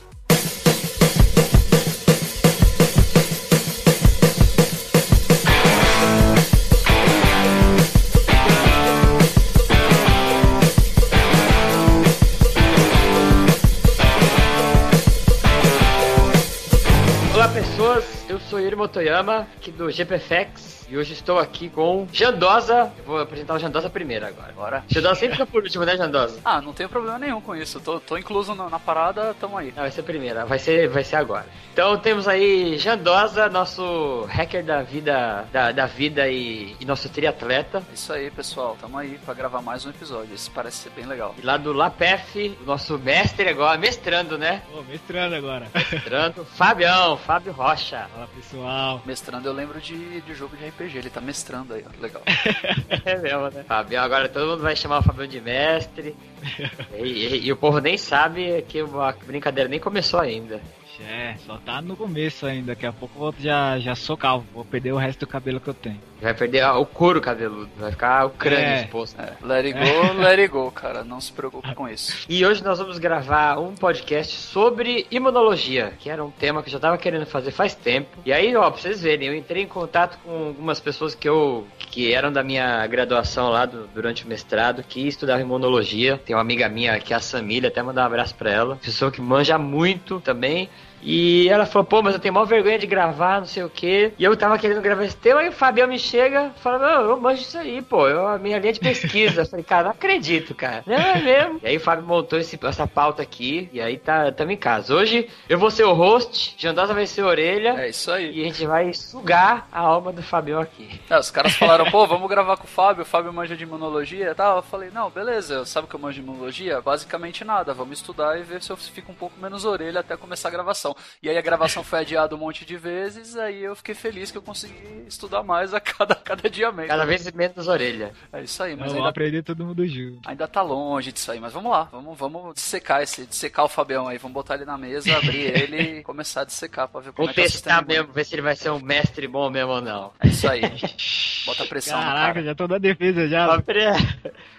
eu 18.35 18.39
sou 18.49 18.59
Yuri 18.59 18.75
Motoyama, 18.75 19.47
aqui 19.55 19.71
do 19.71 19.89
GPFX, 19.89 20.87
e 20.89 20.97
hoje 20.97 21.13
estou 21.13 21.39
aqui 21.39 21.69
com 21.69 22.05
Jandosa. 22.11 22.91
Eu 22.97 23.05
vou 23.05 23.19
apresentar 23.19 23.55
o 23.55 23.59
Jandosa 23.59 23.89
primeiro 23.89 24.25
agora. 24.25 24.51
Bora. 24.51 24.83
Jandosa 24.89 25.15
sempre 25.15 25.37
fica 25.37 25.45
por 25.45 25.63
último, 25.63 25.85
né, 25.85 25.95
Jandosa? 25.95 26.39
Ah, 26.43 26.61
não 26.61 26.73
tenho 26.73 26.89
problema 26.89 27.17
nenhum 27.17 27.39
com 27.39 27.55
isso. 27.55 27.79
Tô, 27.79 27.99
tô 27.99 28.17
incluso 28.17 28.53
na, 28.53 28.69
na 28.69 28.77
parada, 28.77 29.33
tamo 29.39 29.57
aí. 29.57 29.67
Não, 29.67 29.83
vai 29.83 29.91
ser 29.91 30.01
a 30.01 30.03
primeira, 30.03 30.45
vai 30.45 30.59
ser, 30.59 30.89
vai 30.89 31.03
ser 31.03 31.15
agora. 31.15 31.45
Então 31.71 31.97
temos 31.97 32.27
aí 32.27 32.77
Jandosa, 32.77 33.49
nosso 33.49 34.27
hacker 34.29 34.63
da 34.63 34.81
vida, 34.83 35.47
da, 35.51 35.71
da 35.71 35.85
vida 35.85 36.27
e, 36.27 36.75
e 36.79 36.85
nosso 36.85 37.07
triatleta. 37.09 37.81
Isso 37.93 38.11
aí, 38.11 38.29
pessoal. 38.29 38.77
Tamo 38.79 38.97
aí 38.97 39.17
pra 39.25 39.33
gravar 39.33 39.61
mais 39.61 39.85
um 39.85 39.89
episódio. 39.89 40.35
Esse 40.35 40.51
parece 40.51 40.77
ser 40.77 40.89
bem 40.91 41.05
legal. 41.05 41.33
E 41.41 41.41
lá 41.41 41.55
do 41.57 41.71
Lapef, 41.71 42.57
o 42.61 42.65
nosso 42.65 42.97
mestre 42.99 43.47
agora, 43.47 43.77
mestrando, 43.77 44.37
né? 44.37 44.61
Ô, 44.73 44.81
mestrando 44.83 45.35
agora. 45.35 45.67
Mestrando, 45.73 46.45
Fabião, 46.45 47.17
Fábio 47.17 47.53
Rocha. 47.53 48.07
Fala 48.25 48.27
pessoal. 48.35 49.01
Mestrando, 49.05 49.47
eu 49.47 49.53
lembro 49.53 49.79
de, 49.79 50.21
de 50.21 50.33
jogo 50.33 50.55
de 50.57 50.65
RPG. 50.67 50.97
Ele 50.97 51.09
tá 51.09 51.21
mestrando 51.21 51.73
aí, 51.73 51.83
ó. 51.85 52.01
Legal. 52.01 52.21
É 53.05 53.17
mesmo, 53.17 53.49
né? 53.49 53.63
Fabião, 53.67 54.03
agora 54.03 54.27
todo 54.27 54.47
mundo 54.49 54.61
vai 54.61 54.75
chamar 54.75 54.99
o 54.99 55.03
Fabião 55.03 55.27
de 55.27 55.39
mestre. 55.41 56.15
E, 56.97 57.03
e- 57.03 57.45
e 57.47 57.51
o 57.51 57.57
povo 57.57 57.79
nem 57.79 57.97
sabe 57.97 58.61
que 58.63 58.79
a 58.79 59.11
brincadeira 59.25 59.69
nem 59.69 59.79
começou 59.79 60.19
ainda. 60.19 60.61
É, 61.01 61.35
só 61.45 61.57
tá 61.57 61.81
no 61.81 61.95
começo 61.97 62.45
ainda. 62.45 62.67
Daqui 62.67 62.85
a 62.85 62.93
pouco 62.93 63.15
eu 63.15 63.19
vou, 63.19 63.35
já, 63.37 63.77
já 63.79 63.95
sou 63.95 64.15
calvo. 64.15 64.45
Vou 64.53 64.63
perder 64.63 64.93
o 64.93 64.97
resto 64.97 65.19
do 65.21 65.27
cabelo 65.27 65.59
que 65.59 65.67
eu 65.67 65.73
tenho. 65.73 65.99
Vai 66.21 66.33
perder 66.33 66.61
a- 66.61 66.77
o 66.77 66.85
couro 66.85 67.19
cabeludo, 67.21 67.69
vai 67.77 67.91
ficar 67.91 68.25
o 68.25 68.29
crânio 68.31 68.65
É. 68.65 68.81
exposto. 68.83 69.19
É, 69.19 69.33
let 69.45 69.65
it 69.65 69.73
go, 69.73 70.13
let 70.21 70.39
it 70.39 70.47
go, 70.47 70.71
cara. 70.71 71.03
Não 71.03 71.19
se 71.19 71.31
preocupe 71.31 71.75
com 71.75 71.87
isso. 71.89 72.25
E 72.29 72.45
hoje 72.45 72.63
nós 72.63 72.79
vamos 72.79 72.97
gravar 72.97 73.59
um 73.59 73.75
podcast 73.75 74.33
sobre 74.35 75.05
imunologia, 75.11 75.93
que 75.99 76.09
era 76.09 76.23
um 76.23 76.31
tema 76.31 76.61
que 76.63 76.69
eu 76.69 76.71
já 76.73 76.79
tava 76.79 76.97
querendo 76.97 77.25
fazer 77.25 77.51
faz 77.51 77.75
tempo. 77.75 78.17
E 78.25 78.31
aí, 78.33 78.55
ó, 78.55 78.69
pra 78.71 78.81
vocês 78.81 79.01
verem, 79.01 79.27
eu 79.27 79.35
entrei 79.35 79.63
em 79.63 79.67
contato 79.67 80.17
com 80.23 80.47
algumas 80.47 80.79
pessoas 80.79 81.13
que 81.13 81.27
eu 81.27 81.67
que 81.77 82.13
eram 82.13 82.31
da 82.31 82.43
minha 82.43 82.85
graduação 82.87 83.49
lá 83.49 83.65
do- 83.65 83.87
durante 83.87 84.25
o 84.25 84.27
mestrado, 84.27 84.83
que 84.83 85.07
estudavam 85.07 85.41
imunologia. 85.43 86.19
Tem 86.25 86.35
uma 86.35 86.41
amiga 86.41 86.67
minha 86.69 86.99
que 86.99 87.13
é 87.13 87.15
a 87.17 87.19
Samília, 87.19 87.69
até 87.69 87.81
mandar 87.81 88.03
um 88.03 88.07
abraço 88.07 88.35
pra 88.35 88.51
ela. 88.51 88.75
Pessoa 88.77 89.11
que 89.11 89.21
manja 89.21 89.57
muito 89.57 90.19
também. 90.21 90.69
E 91.01 91.47
ela 91.49 91.65
falou, 91.65 91.85
pô, 91.85 92.01
mas 92.01 92.13
eu 92.15 92.19
tenho 92.19 92.33
maior 92.33 92.45
vergonha 92.45 92.79
de 92.79 92.87
gravar, 92.87 93.39
não 93.39 93.45
sei 93.47 93.63
o 93.63 93.69
quê. 93.69 94.11
E 94.17 94.23
eu 94.23 94.35
tava 94.35 94.57
querendo 94.57 94.81
gravar 94.81 95.03
esse 95.05 95.15
tema, 95.15 95.41
aí 95.41 95.49
o 95.49 95.51
Fabião 95.51 95.87
me 95.87 95.99
chega 95.99 96.51
e 96.55 96.59
fala, 96.59 96.79
não, 96.79 97.09
eu 97.11 97.19
manjo 97.21 97.41
isso 97.43 97.57
aí, 97.57 97.81
pô, 97.81 98.07
eu, 98.07 98.27
a 98.27 98.37
minha 98.39 98.57
linha 98.57 98.73
de 98.73 98.79
pesquisa. 98.79 99.41
Eu 99.41 99.45
falei, 99.45 99.63
cara, 99.63 99.83
não 99.85 99.91
acredito, 99.91 100.55
cara. 100.55 100.83
Não 100.87 100.95
é 100.95 101.21
mesmo? 101.21 101.59
E 101.63 101.67
aí 101.67 101.77
o 101.77 101.79
Fábio 101.79 102.05
montou 102.05 102.39
esse- 102.39 102.59
essa 102.63 102.87
pauta 102.87 103.21
aqui, 103.21 103.69
e 103.71 103.79
aí 103.79 103.97
tá, 103.97 104.31
tamo 104.31 104.51
em 104.51 104.57
casa. 104.57 104.95
Hoje 104.95 105.27
eu 105.47 105.59
vou 105.59 105.69
ser 105.69 105.83
o 105.83 105.93
host, 105.93 106.55
Jandosa 106.57 106.93
vai 106.93 107.05
ser 107.05 107.21
a 107.21 107.27
orelha, 107.27 107.75
É 107.81 107.89
isso 107.89 108.11
aí. 108.11 108.31
e 108.37 108.41
a 108.41 108.45
gente 108.45 108.65
vai 108.65 108.91
sugar 108.93 109.67
a 109.71 109.79
alma 109.79 110.11
do 110.11 110.23
Fabião 110.23 110.59
aqui. 110.61 110.99
É, 111.09 111.19
os 111.19 111.29
caras 111.29 111.53
falaram, 111.55 111.89
pô, 111.91 112.07
vamos 112.07 112.27
gravar 112.29 112.57
com 112.57 112.63
o 112.65 112.67
Fábio, 112.67 113.03
o 113.03 113.05
Fábio 113.05 113.31
manja 113.31 113.55
de 113.55 113.63
imunologia 113.63 114.31
e 114.31 114.35
tal. 114.35 114.57
Eu 114.57 114.63
falei, 114.63 114.89
não, 114.91 115.09
beleza, 115.09 115.65
sabe 115.65 115.85
o 115.85 115.89
que 115.89 115.95
eu 115.95 115.99
manjo 115.99 116.15
de 116.15 116.21
imunologia? 116.27 116.81
Basicamente 116.81 117.43
nada, 117.43 117.73
vamos 117.73 117.99
estudar 117.99 118.39
e 118.39 118.43
ver 118.43 118.61
se 118.63 118.71
eu 118.71 118.77
fico 118.77 119.11
um 119.11 119.15
pouco 119.15 119.39
menos 119.39 119.65
orelha 119.65 119.99
até 119.99 120.17
começar 120.17 120.47
a 120.47 120.51
gravação. 120.51 120.84
E 121.23 121.29
aí 121.29 121.37
a 121.37 121.41
gravação 121.41 121.83
foi 121.83 121.99
adiada 121.99 122.35
um 122.35 122.37
monte 122.37 122.65
de 122.65 122.75
vezes, 122.75 123.37
aí 123.37 123.63
eu 123.63 123.75
fiquei 123.75 123.95
feliz 123.95 124.29
que 124.31 124.37
eu 124.37 124.41
consegui 124.41 125.05
estudar 125.07 125.41
mais 125.43 125.73
a 125.73 125.79
cada, 125.79 126.13
cada 126.15 126.49
dia 126.49 126.71
menos. 126.71 126.89
Cada 126.89 127.05
vez 127.05 127.31
menos 127.31 127.67
orelha. 127.67 128.11
É 128.33 128.41
isso 128.43 128.61
aí, 128.61 128.73
Eu 128.73 128.77
mas 128.77 128.89
vou 128.91 128.97
ainda, 128.97 129.09
aprender 129.09 129.41
todo 129.43 129.63
mundo 129.65 129.87
junto. 129.87 130.19
ainda 130.29 130.47
tá 130.47 130.61
longe 130.61 131.11
disso 131.11 131.31
aí, 131.31 131.39
mas 131.39 131.53
vamos 131.53 131.71
lá, 131.71 131.83
vamos, 131.91 132.17
vamos 132.17 132.53
dissecar 132.53 133.01
esse, 133.01 133.25
dissecar 133.25 133.63
o 133.65 133.69
Fabião 133.69 134.07
aí, 134.07 134.17
vamos 134.17 134.33
botar 134.33 134.55
ele 134.55 134.65
na 134.65 134.77
mesa, 134.77 135.15
abrir 135.15 135.45
ele 135.57 135.99
e 135.99 136.03
começar 136.03 136.41
a 136.41 136.45
dissecar 136.45 136.87
pra 136.89 136.99
ver 137.01 137.13
como 137.13 137.27
Vou 137.27 137.31
é 137.31 137.33
que 137.33 137.41
é 137.41 137.43
testar 137.45 137.85
mesmo, 137.85 138.11
ver 138.11 138.25
se 138.25 138.35
ele 138.35 138.41
vai 138.41 138.55
ser 138.55 138.69
um 138.71 138.79
mestre 138.79 139.27
bom 139.27 139.49
mesmo 139.49 139.71
ou 139.71 139.81
não. 139.81 140.11
É 140.19 140.27
isso 140.27 140.47
aí. 140.49 140.61
Bota 141.45 141.65
pressão 141.65 141.99
Caraca, 141.99 142.33
cara. 142.33 142.45
já 142.45 142.55
tô 142.55 142.67
na 142.67 142.77
defesa 142.77 143.27
já. 143.27 143.47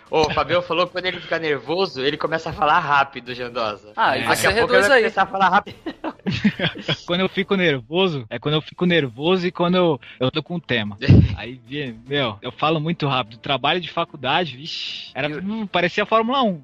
Ô, 0.08 0.20
o 0.22 0.30
Fabião 0.32 0.62
falou 0.62 0.86
que 0.86 0.92
quando 0.92 1.06
ele 1.06 1.20
fica 1.20 1.36
nervoso, 1.38 2.00
ele 2.00 2.16
começa 2.16 2.50
a 2.50 2.52
falar 2.52 2.78
rápido, 2.78 3.34
Jandosa. 3.34 3.92
Ah, 3.96 4.16
e 4.16 4.22
É. 4.22 4.26
você 4.26 4.46
Daqui 4.46 4.46
a 4.46 4.60
pouco 4.60 4.72
reduz 4.74 4.78
ele 4.84 4.88
vai 4.88 4.96
aí. 4.98 5.02
começar 5.02 5.22
a 5.22 5.26
falar 5.26 5.48
rápido. 5.48 5.76
Quando 7.06 7.20
eu 7.20 7.28
fico 7.28 7.54
nervoso, 7.54 8.26
é 8.28 8.38
quando 8.38 8.54
eu 8.54 8.62
fico 8.62 8.84
nervoso 8.86 9.46
e 9.46 9.52
quando 9.52 9.76
eu, 9.76 10.00
eu 10.20 10.30
tô 10.30 10.42
com 10.42 10.56
um 10.56 10.60
tema. 10.60 10.96
Aí, 11.36 11.60
vi- 11.66 11.94
meu, 12.06 12.36
eu 12.42 12.50
falo 12.52 12.80
muito 12.80 13.06
rápido. 13.06 13.38
Trabalho 13.38 13.80
de 13.80 13.90
faculdade, 13.90 14.56
vixi, 14.56 15.10
era, 15.14 15.28
hum, 15.28 15.66
parecia 15.66 16.06
Fórmula 16.06 16.42
1. 16.42 16.62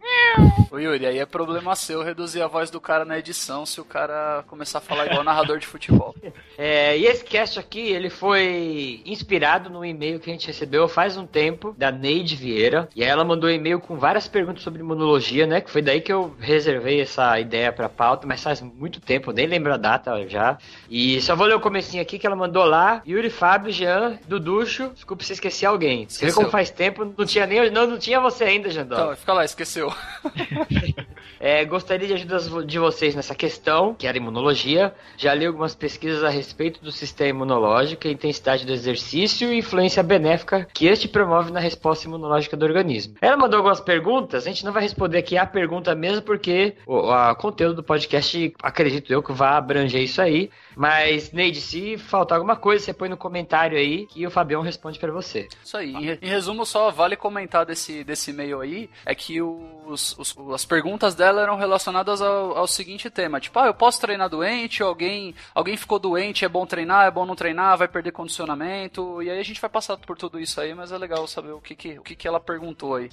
Ô 0.71 0.78
Yuri, 0.78 1.05
aí 1.06 1.19
é 1.19 1.27
problema 1.27 1.77
seu 1.77 2.03
reduzir 2.03 2.41
a 2.41 2.47
voz 2.47 2.71
do 2.71 2.81
cara 2.81 3.05
na 3.05 3.19
edição 3.19 3.67
se 3.67 3.81
o 3.81 3.84
cara 3.84 4.43
começar 4.47 4.78
a 4.78 4.81
falar 4.81 5.06
igual 5.06 5.22
narrador 5.22 5.59
de 5.59 5.67
futebol. 5.67 6.15
É, 6.56 6.97
e 6.97 7.05
esse 7.06 7.22
cast 7.25 7.59
aqui, 7.59 7.81
ele 7.81 8.09
foi 8.09 9.03
inspirado 9.05 9.69
no 9.69 9.84
e-mail 9.84 10.19
que 10.19 10.31
a 10.31 10.33
gente 10.33 10.47
recebeu 10.47 10.89
faz 10.89 11.17
um 11.19 11.27
tempo, 11.27 11.75
da 11.77 11.91
Neide 11.93 12.34
Vieira. 12.37 12.89
E 12.97 13.03
aí 13.03 13.09
ela 13.11 13.25
mandou 13.25 13.51
um 13.51 13.53
e-mail 13.53 13.78
com 13.81 13.97
várias 13.99 14.27
perguntas 14.27 14.62
sobre 14.62 14.81
imunologia, 14.81 15.47
né? 15.47 15.61
Que 15.61 15.71
foi 15.71 15.83
daí 15.83 16.01
que 16.01 16.12
eu 16.12 16.34
reservei 16.41 17.01
essa 17.03 17.39
ideia 17.39 17.71
pra 17.72 17.89
pauta, 17.89 18.27
mas 18.27 18.43
faz 18.43 18.61
muito 18.62 19.01
tempo, 19.01 19.33
nem 19.33 19.47
lembro 19.53 19.73
a 19.73 19.77
data 19.77 20.27
já. 20.29 20.57
E 20.91 21.21
só 21.21 21.37
vou 21.37 21.47
ler 21.47 21.55
o 21.55 21.61
comecinho 21.61 22.03
aqui 22.03 22.19
que 22.19 22.27
ela 22.27 22.35
mandou 22.35 22.65
lá. 22.65 23.03
Yuri, 23.07 23.29
Fábio, 23.29 23.71
Jean, 23.71 24.19
Duducho. 24.27 24.91
Desculpa 24.95 25.25
se 25.25 25.35
esqueci 25.35 25.67
alguém. 25.67 26.07
Você 26.09 26.25
vê 26.25 26.31
Esqueceu. 26.31 26.35
como 26.35 26.51
faz 26.51 26.71
tempo, 26.71 27.15
não 27.17 27.27
tinha 27.27 27.47
nem 27.47 27.71
não, 27.71 27.87
não 27.87 27.99
tinha 27.99 28.19
você 28.21 28.45
ainda, 28.45 28.71
Jandó. 28.71 28.95
Então, 28.95 29.17
fica 29.17 29.33
lá, 29.33 29.45
esqueceu. 29.45 29.93
É, 31.43 31.65
gostaria 31.65 32.07
de 32.07 32.15
ajuda 32.15 32.65
de 32.65 32.79
vocês 32.79 33.17
nessa 33.17 33.35
questão, 33.35 33.95
que 33.95 34.07
era 34.07 34.17
imunologia. 34.17 34.95
Já 35.17 35.35
li 35.35 35.45
algumas 35.45 35.75
pesquisas 35.75 36.23
a 36.23 36.29
respeito 36.29 36.81
do 36.81 36.93
sistema 36.93 37.31
imunológico, 37.31 38.07
a 38.07 38.13
intensidade 38.13 38.65
do 38.65 38.73
exercício 38.73 39.53
e 39.53 39.59
influência 39.59 40.05
benéfica 40.05 40.69
que 40.73 40.87
este 40.87 41.09
promove 41.09 41.51
na 41.51 41.59
resposta 41.59 42.07
imunológica 42.07 42.57
do 42.57 42.65
organismo. 42.65 43.17
Ela 43.21 43.37
mandou 43.37 43.57
algumas 43.57 43.81
perguntas, 43.81 44.47
a 44.47 44.49
gente 44.49 44.65
não 44.65 44.73
vai 44.73 44.84
responder 44.84 45.19
aqui 45.19 45.37
a 45.37 45.45
pergunta 45.45 45.93
mesmo, 45.97 46.23
porque 46.23 46.77
o 46.87 47.11
a 47.11 47.34
conteúdo 47.34 47.75
do 47.75 47.83
podcast, 47.83 48.55
acredito 48.63 49.13
eu, 49.13 49.21
que 49.21 49.33
vai 49.42 49.53
abranger 49.54 50.00
isso 50.03 50.20
aí. 50.22 50.50
Mas, 50.76 51.32
Neide, 51.32 51.60
se 51.60 51.98
faltar 51.98 52.36
alguma 52.38 52.56
coisa, 52.56 52.84
você 52.84 52.94
põe 52.94 53.08
no 53.08 53.16
comentário 53.16 53.76
aí 53.76 54.06
que 54.06 54.26
o 54.26 54.30
Fabião 54.30 54.62
responde 54.62 54.98
pra 54.98 55.12
você. 55.12 55.48
Isso 55.62 55.76
aí. 55.76 55.92
Em, 55.94 56.04
re- 56.04 56.19
em 56.22 56.28
resumo, 56.28 56.64
só 56.64 56.91
vale 56.91 57.14
comentar 57.16 57.66
desse, 57.66 58.03
desse 58.04 58.30
e-mail 58.30 58.60
aí, 58.60 58.88
é 59.04 59.14
que 59.14 59.42
os, 59.42 60.16
os- 60.19 60.34
as 60.54 60.64
perguntas 60.64 61.14
dela 61.14 61.42
eram 61.42 61.56
relacionadas 61.56 62.22
ao, 62.22 62.56
ao 62.56 62.66
seguinte 62.66 63.10
tema, 63.10 63.38
tipo, 63.41 63.58
ah, 63.58 63.66
eu 63.66 63.75
posso 63.75 64.00
treinar 64.00 64.30
doente, 64.30 64.82
alguém, 64.82 65.34
alguém 65.54 65.77
ficou 65.77 65.98
doente, 65.98 66.45
é 66.45 66.48
bom 66.48 66.65
treinar, 66.65 67.06
é 67.06 67.10
bom 67.10 67.27
não 67.27 67.36
treinar, 67.36 67.77
vai 67.77 67.88
perder 67.88 68.12
condicionamento, 68.12 69.22
e 69.22 69.30
aí 69.30 69.38
a 69.38 69.42
gente 69.45 69.60
vai 69.60 69.68
passar 69.68 69.97
por 69.98 70.16
tudo 70.16 70.41
isso 70.41 70.60
aí, 70.60 70.74
mas 70.74 70.91
é 70.92 70.97
legal 70.98 71.27
saber 71.27 71.53
o 71.53 71.60
que 71.60 71.74
que, 71.74 71.98
o 71.98 72.03
que, 72.03 72.15
que 72.16 72.27
ela 72.28 72.41
perguntou 72.41 72.95
aí. 72.95 73.10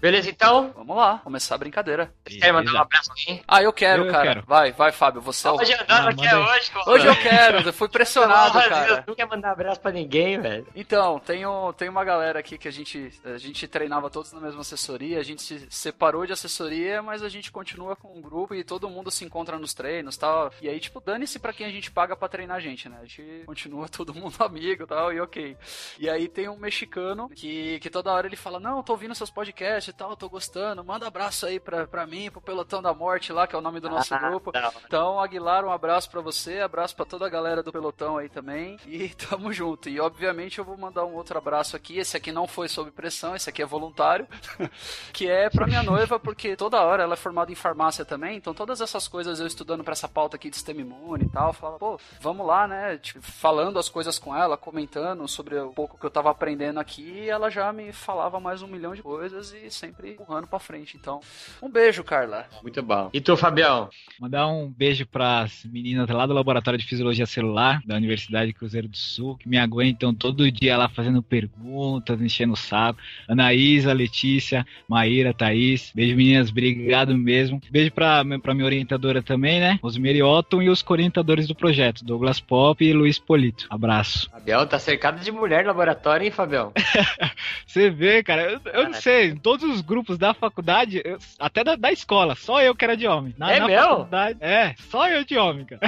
Beleza, 0.00 0.28
então? 0.30 0.72
Vamos 0.76 0.96
lá, 0.96 1.18
começar 1.22 1.54
a 1.54 1.58
brincadeira. 1.58 2.12
Quer 2.24 2.52
mandar 2.52 2.72
um 2.72 2.78
abraço 2.78 3.10
aí? 3.28 3.42
Ah, 3.46 3.62
eu 3.62 3.72
quero, 3.72 4.06
Eu 4.06 4.12
cara. 4.12 4.26
quero. 4.28 4.44
Vai, 4.46 4.72
vai, 4.72 4.90
Fábio, 4.92 5.20
você 5.20 5.46
é 5.46 5.50
o... 5.50 5.56
Hoje 5.66 5.74
andando 5.82 6.06
Ah, 6.06 6.10
aqui 6.10 6.26
é 6.26 6.36
hoje, 6.36 6.70
pô. 6.70 6.90
Hoje 6.90 7.06
eu 7.06 7.16
quero, 7.16 7.60
eu 7.68 7.72
fui 7.72 7.88
pressionado, 7.88 8.52
cara. 8.68 9.04
Não 9.06 9.14
quer 9.14 9.26
mandar 9.26 9.50
abraço 9.52 9.80
pra 9.80 9.90
ninguém, 9.92 10.40
velho. 10.40 10.66
Então, 10.74 11.18
tem, 11.18 11.46
um- 11.46 11.72
tem 11.72 11.88
uma 11.88 12.04
galera 12.04 12.38
aqui 12.38 12.56
que 12.58 12.68
a 12.68 12.70
gente, 12.70 13.12
a 13.24 13.36
gente 13.38 13.66
treinava 13.66 14.08
todos 14.10 14.32
na 14.32 14.40
mesma 14.40 14.60
assessoria, 14.60 15.18
a 15.18 15.22
gente 15.22 15.42
se 15.42 15.66
separou 15.70 16.26
de 16.26 16.32
assessoria, 16.32 17.02
mas 17.02 17.22
a 17.22 17.28
gente 17.28 17.50
continua 17.50 17.96
com 17.96 18.16
um 18.16 18.20
grupo 18.20 18.54
e 18.54 18.62
todo 18.64 18.88
mundo 18.88 19.10
se 19.10 19.24
encontra 19.24 19.58
nos 19.58 19.74
treinos 19.74 20.14
e 20.14 20.18
tal. 20.18 20.50
E 20.60 20.68
aí, 20.68 20.78
tipo, 20.80 21.00
dane-se 21.00 21.38
pra 21.38 21.52
quem 21.52 21.66
a 21.66 21.70
gente 21.70 21.90
paga 21.90 22.16
pra 22.16 22.28
treinar 22.28 22.56
a 22.56 22.60
gente, 22.60 22.88
né? 22.88 22.98
A 23.00 23.04
gente 23.04 23.42
continua 23.46 23.88
todo 23.90 24.14
mundo 24.14 24.36
amigo 24.40 24.84
e 24.84 24.86
tal, 24.86 25.12
e 25.12 25.20
ok. 25.20 25.56
E 25.98 26.08
aí 26.08 26.28
tem 26.28 26.48
um 26.48 26.56
mexicano 26.56 27.28
que, 27.30 27.78
que 27.80 27.90
toda 27.90 28.12
hora 28.12 28.26
ele 28.26 28.36
fala: 28.36 28.60
Não, 28.60 28.82
tô 28.82 28.92
ouvindo 28.92 29.14
seus 29.14 29.30
podcasts 29.30 29.92
e 29.92 29.96
tal, 29.96 30.16
tô 30.16 30.28
gostando, 30.28 30.84
manda 30.84 31.06
abraço 31.06 31.46
aí 31.46 31.58
pra, 31.58 31.86
pra 31.86 32.06
mim, 32.06 32.30
pro 32.30 32.40
Pelotão 32.40 32.80
da 32.82 32.92
Morte 32.94 33.32
lá, 33.32 33.46
que 33.46 33.54
é 33.54 33.58
o 33.58 33.62
nome 33.62 33.80
do 33.80 33.88
nosso 33.88 34.14
Ah, 34.14 34.18
grupo. 34.18 34.50
hora. 34.54 34.72
Então, 34.86 35.18
Aguilar, 35.20 35.55
Claro, 35.56 35.68
um 35.68 35.72
abraço 35.72 36.10
para 36.10 36.20
você, 36.20 36.60
abraço 36.60 36.94
para 36.94 37.06
toda 37.06 37.24
a 37.24 37.30
galera 37.30 37.62
do 37.62 37.72
pelotão 37.72 38.18
aí 38.18 38.28
também. 38.28 38.76
E 38.84 39.08
tamo 39.16 39.50
junto. 39.54 39.88
E 39.88 39.98
obviamente 39.98 40.58
eu 40.58 40.64
vou 40.66 40.76
mandar 40.76 41.06
um 41.06 41.14
outro 41.14 41.38
abraço 41.38 41.74
aqui. 41.74 41.96
Esse 41.96 42.14
aqui 42.14 42.30
não 42.30 42.46
foi 42.46 42.68
sob 42.68 42.90
pressão, 42.90 43.34
esse 43.34 43.48
aqui 43.48 43.62
é 43.62 43.64
voluntário, 43.64 44.28
que 45.14 45.26
é 45.26 45.48
pra 45.48 45.66
minha 45.66 45.82
noiva, 45.82 46.20
porque 46.20 46.56
toda 46.56 46.82
hora 46.82 47.04
ela 47.04 47.14
é 47.14 47.16
formada 47.16 47.50
em 47.50 47.54
farmácia 47.54 48.04
também, 48.04 48.36
então 48.36 48.52
todas 48.52 48.82
essas 48.82 49.08
coisas 49.08 49.40
eu 49.40 49.46
estudando 49.46 49.82
para 49.82 49.92
essa 49.92 50.06
pauta 50.06 50.36
aqui 50.36 50.50
de 50.50 50.56
sistema 50.56 50.82
imune 50.82 51.24
e 51.24 51.28
tal, 51.30 51.54
falava, 51.54 51.78
pô, 51.78 51.98
vamos 52.20 52.46
lá, 52.46 52.68
né? 52.68 52.98
Tipo, 52.98 53.22
falando 53.22 53.78
as 53.78 53.88
coisas 53.88 54.18
com 54.18 54.36
ela, 54.36 54.58
comentando 54.58 55.26
sobre 55.26 55.58
o 55.58 55.70
pouco 55.70 55.98
que 55.98 56.04
eu 56.04 56.10
tava 56.10 56.30
aprendendo 56.30 56.78
aqui, 56.78 57.30
ela 57.30 57.48
já 57.48 57.72
me 57.72 57.94
falava 57.94 58.38
mais 58.38 58.60
um 58.60 58.66
milhão 58.66 58.94
de 58.94 59.02
coisas 59.02 59.54
e 59.54 59.70
sempre 59.70 60.12
empurrando 60.12 60.48
pra 60.48 60.58
frente. 60.58 60.98
Então, 60.98 61.18
um 61.62 61.70
beijo, 61.70 62.04
Carla. 62.04 62.46
Muito 62.60 62.82
bom. 62.82 63.08
E 63.10 63.22
tu, 63.22 63.34
Fabião? 63.38 63.88
Mandar 64.20 64.48
um 64.48 64.68
beijo 64.70 65.06
pras 65.46 65.64
meninas 65.64 66.08
lá 66.08 66.26
do 66.26 66.32
Laboratório 66.32 66.78
de 66.78 66.84
Fisiologia 66.84 67.24
Celular 67.26 67.80
da 67.86 67.94
Universidade 67.96 68.52
Cruzeiro 68.52 68.88
do 68.88 68.96
Sul, 68.96 69.36
que 69.36 69.48
me 69.48 69.56
aguentam 69.58 70.12
todo 70.12 70.50
dia 70.50 70.76
lá 70.76 70.88
fazendo 70.88 71.22
perguntas, 71.22 72.20
enchendo 72.20 72.54
o 72.54 72.56
saco. 72.56 72.98
Anaísa, 73.28 73.92
Letícia, 73.92 74.66
Maíra, 74.88 75.32
Thaís. 75.32 75.92
Beijo, 75.94 76.16
meninas. 76.16 76.50
Obrigado 76.50 77.16
mesmo. 77.16 77.60
Beijo 77.70 77.92
pra, 77.92 78.22
pra 78.42 78.54
minha 78.54 78.66
orientadora 78.66 79.22
também, 79.22 79.60
né? 79.60 79.78
Osmeri 79.82 80.22
Otton 80.22 80.62
e 80.62 80.68
os 80.68 80.84
orientadores 80.88 81.46
do 81.46 81.54
projeto, 81.54 82.04
Douglas 82.04 82.40
Pop 82.40 82.84
e 82.84 82.92
Luiz 82.92 83.18
Polito. 83.18 83.66
Abraço. 83.70 84.28
Fabião 84.30 84.66
tá 84.66 84.78
cercado 84.78 85.22
de 85.22 85.30
mulher 85.30 85.62
no 85.62 85.68
laboratório, 85.68 86.24
hein, 86.24 86.30
Fabião? 86.30 86.72
Você 87.66 87.90
vê, 87.90 88.22
cara, 88.22 88.42
eu, 88.50 88.60
eu 88.72 88.84
não 88.84 88.94
sei, 88.94 89.28
em 89.30 89.36
todos 89.36 89.68
os 89.68 89.80
grupos 89.80 90.18
da 90.18 90.32
faculdade, 90.34 91.00
eu- 91.04 91.18
até 91.38 91.62
da, 91.62 91.76
da 91.76 91.92
escola, 91.92 92.34
só 92.34 92.62
eu 92.62 92.74
que 92.74 92.84
era 92.84 92.96
de 92.96 93.06
homem. 93.06 93.34
Na, 93.36 93.52
É 93.52 93.60
na 93.60 93.68
faculdade- 93.68 94.38
é, 94.40 94.74
só 94.90 95.08
eu 95.08 95.24
de 95.24 95.35
homem, 95.38 95.64
cara. 95.64 95.80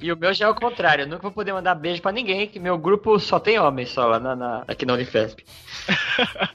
E, 0.00 0.06
e 0.06 0.12
o 0.12 0.16
meu 0.16 0.32
já 0.32 0.46
é 0.46 0.48
o 0.48 0.54
contrário. 0.54 1.02
Eu 1.02 1.08
nunca 1.08 1.22
vou 1.22 1.32
poder 1.32 1.52
mandar 1.52 1.74
beijo 1.74 2.00
pra 2.02 2.12
ninguém, 2.12 2.46
que 2.46 2.58
meu 2.60 2.76
grupo 2.78 3.18
só 3.18 3.38
tem 3.40 3.58
homens 3.58 3.90
só 3.90 4.06
lá 4.06 4.18
na, 4.20 4.34
na- 4.36 4.64
aqui 4.68 4.84
na 4.86 4.94
Unifesp. 4.94 5.44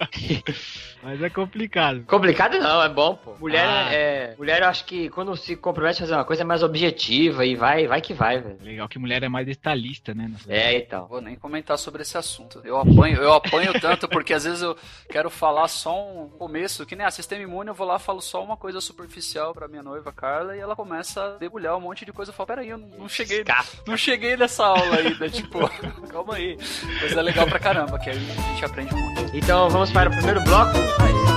Mas 1.04 1.22
é 1.22 1.30
complicado. 1.30 2.04
Complicado 2.08 2.58
não, 2.58 2.82
é 2.82 2.90
bom, 2.90 3.16
pô. 3.16 3.36
Mulher 3.40 3.68
Ah. 3.68 3.94
é. 3.94 4.36
Mulher 4.38 4.62
eu 4.64 4.68
acho 4.68 4.86
que 4.86 5.08
quando 5.10 5.36
se 5.38 5.56
compromete 5.56 6.00
a 6.02 6.06
fazer 6.06 6.16
uma 6.16 6.26
coisa 6.26 6.42
é 6.42 6.46
mais 6.46 6.64
objetiva 6.64 7.46
e 7.46 7.56
vai, 7.56 7.86
vai 7.86 8.02
que 8.02 8.14
vai, 8.14 8.40
velho. 8.40 8.58
Legal 8.62 8.88
que 8.90 8.98
mulher 8.98 9.22
é 9.22 9.30
mais 9.30 9.46
detalhista, 9.46 10.16
né? 10.16 10.28
nessa- 10.32 10.52
É, 10.52 10.78
então. 10.78 11.06
Vou 11.08 11.22
nem 11.22 11.36
comentar 11.36 11.78
sobre 11.78 12.02
esse 12.02 12.18
assunto. 12.18 12.60
Eu 12.64 12.78
apanho, 12.80 13.18
eu 13.22 13.34
apanho 13.34 13.80
tanto 13.80 14.08
porque 14.08 14.34
às 14.34 14.46
vezes 14.46 14.62
eu 14.64 14.76
quero 15.08 15.30
falar 15.30 15.68
só 15.68 15.96
um 16.08 16.28
começo, 16.30 16.86
que 16.88 16.96
nem 16.96 17.06
a 17.06 17.12
sistema 17.12 17.44
imune, 17.44 17.70
eu 17.70 17.76
vou 17.76 17.86
lá 17.86 18.00
falo 18.00 18.20
só 18.22 18.44
uma 18.44 18.58
coisa 18.58 18.82
superficial 18.82 19.54
pra 19.54 19.68
minha 19.68 19.84
noiva 19.84 20.12
Carla 20.12 20.56
e 20.56 20.60
ela 20.60 20.76
começa 20.76 21.24
a 21.24 21.30
debulhar 21.38 21.78
um 21.78 21.82
monte 21.82 22.04
de 22.04 22.12
coisa. 22.12 22.25
Eu 22.30 22.34
falo, 22.34 22.48
peraí, 22.48 22.70
eu 22.70 22.78
não, 22.78 23.08
cheguei, 23.08 23.44
não 23.88 23.98
cheguei 23.98 24.36
nessa 24.38 24.66
aula 24.66 24.98
ainda, 24.98 25.30
tipo, 25.30 25.60
calma 26.10 26.36
aí. 26.36 26.58
Mas 27.02 27.12
é 27.14 27.22
legal 27.22 27.46
pra 27.48 27.60
caramba, 27.60 28.00
que 28.00 28.10
aí 28.10 28.18
a 28.18 28.54
gente 28.54 28.66
aprende 28.66 28.94
monte. 28.94 29.38
Então 29.38 29.70
vamos 29.70 29.92
para 29.92 30.10
o 30.10 30.14
primeiro 30.14 30.42
bloco. 30.44 30.72
Então, 30.72 31.36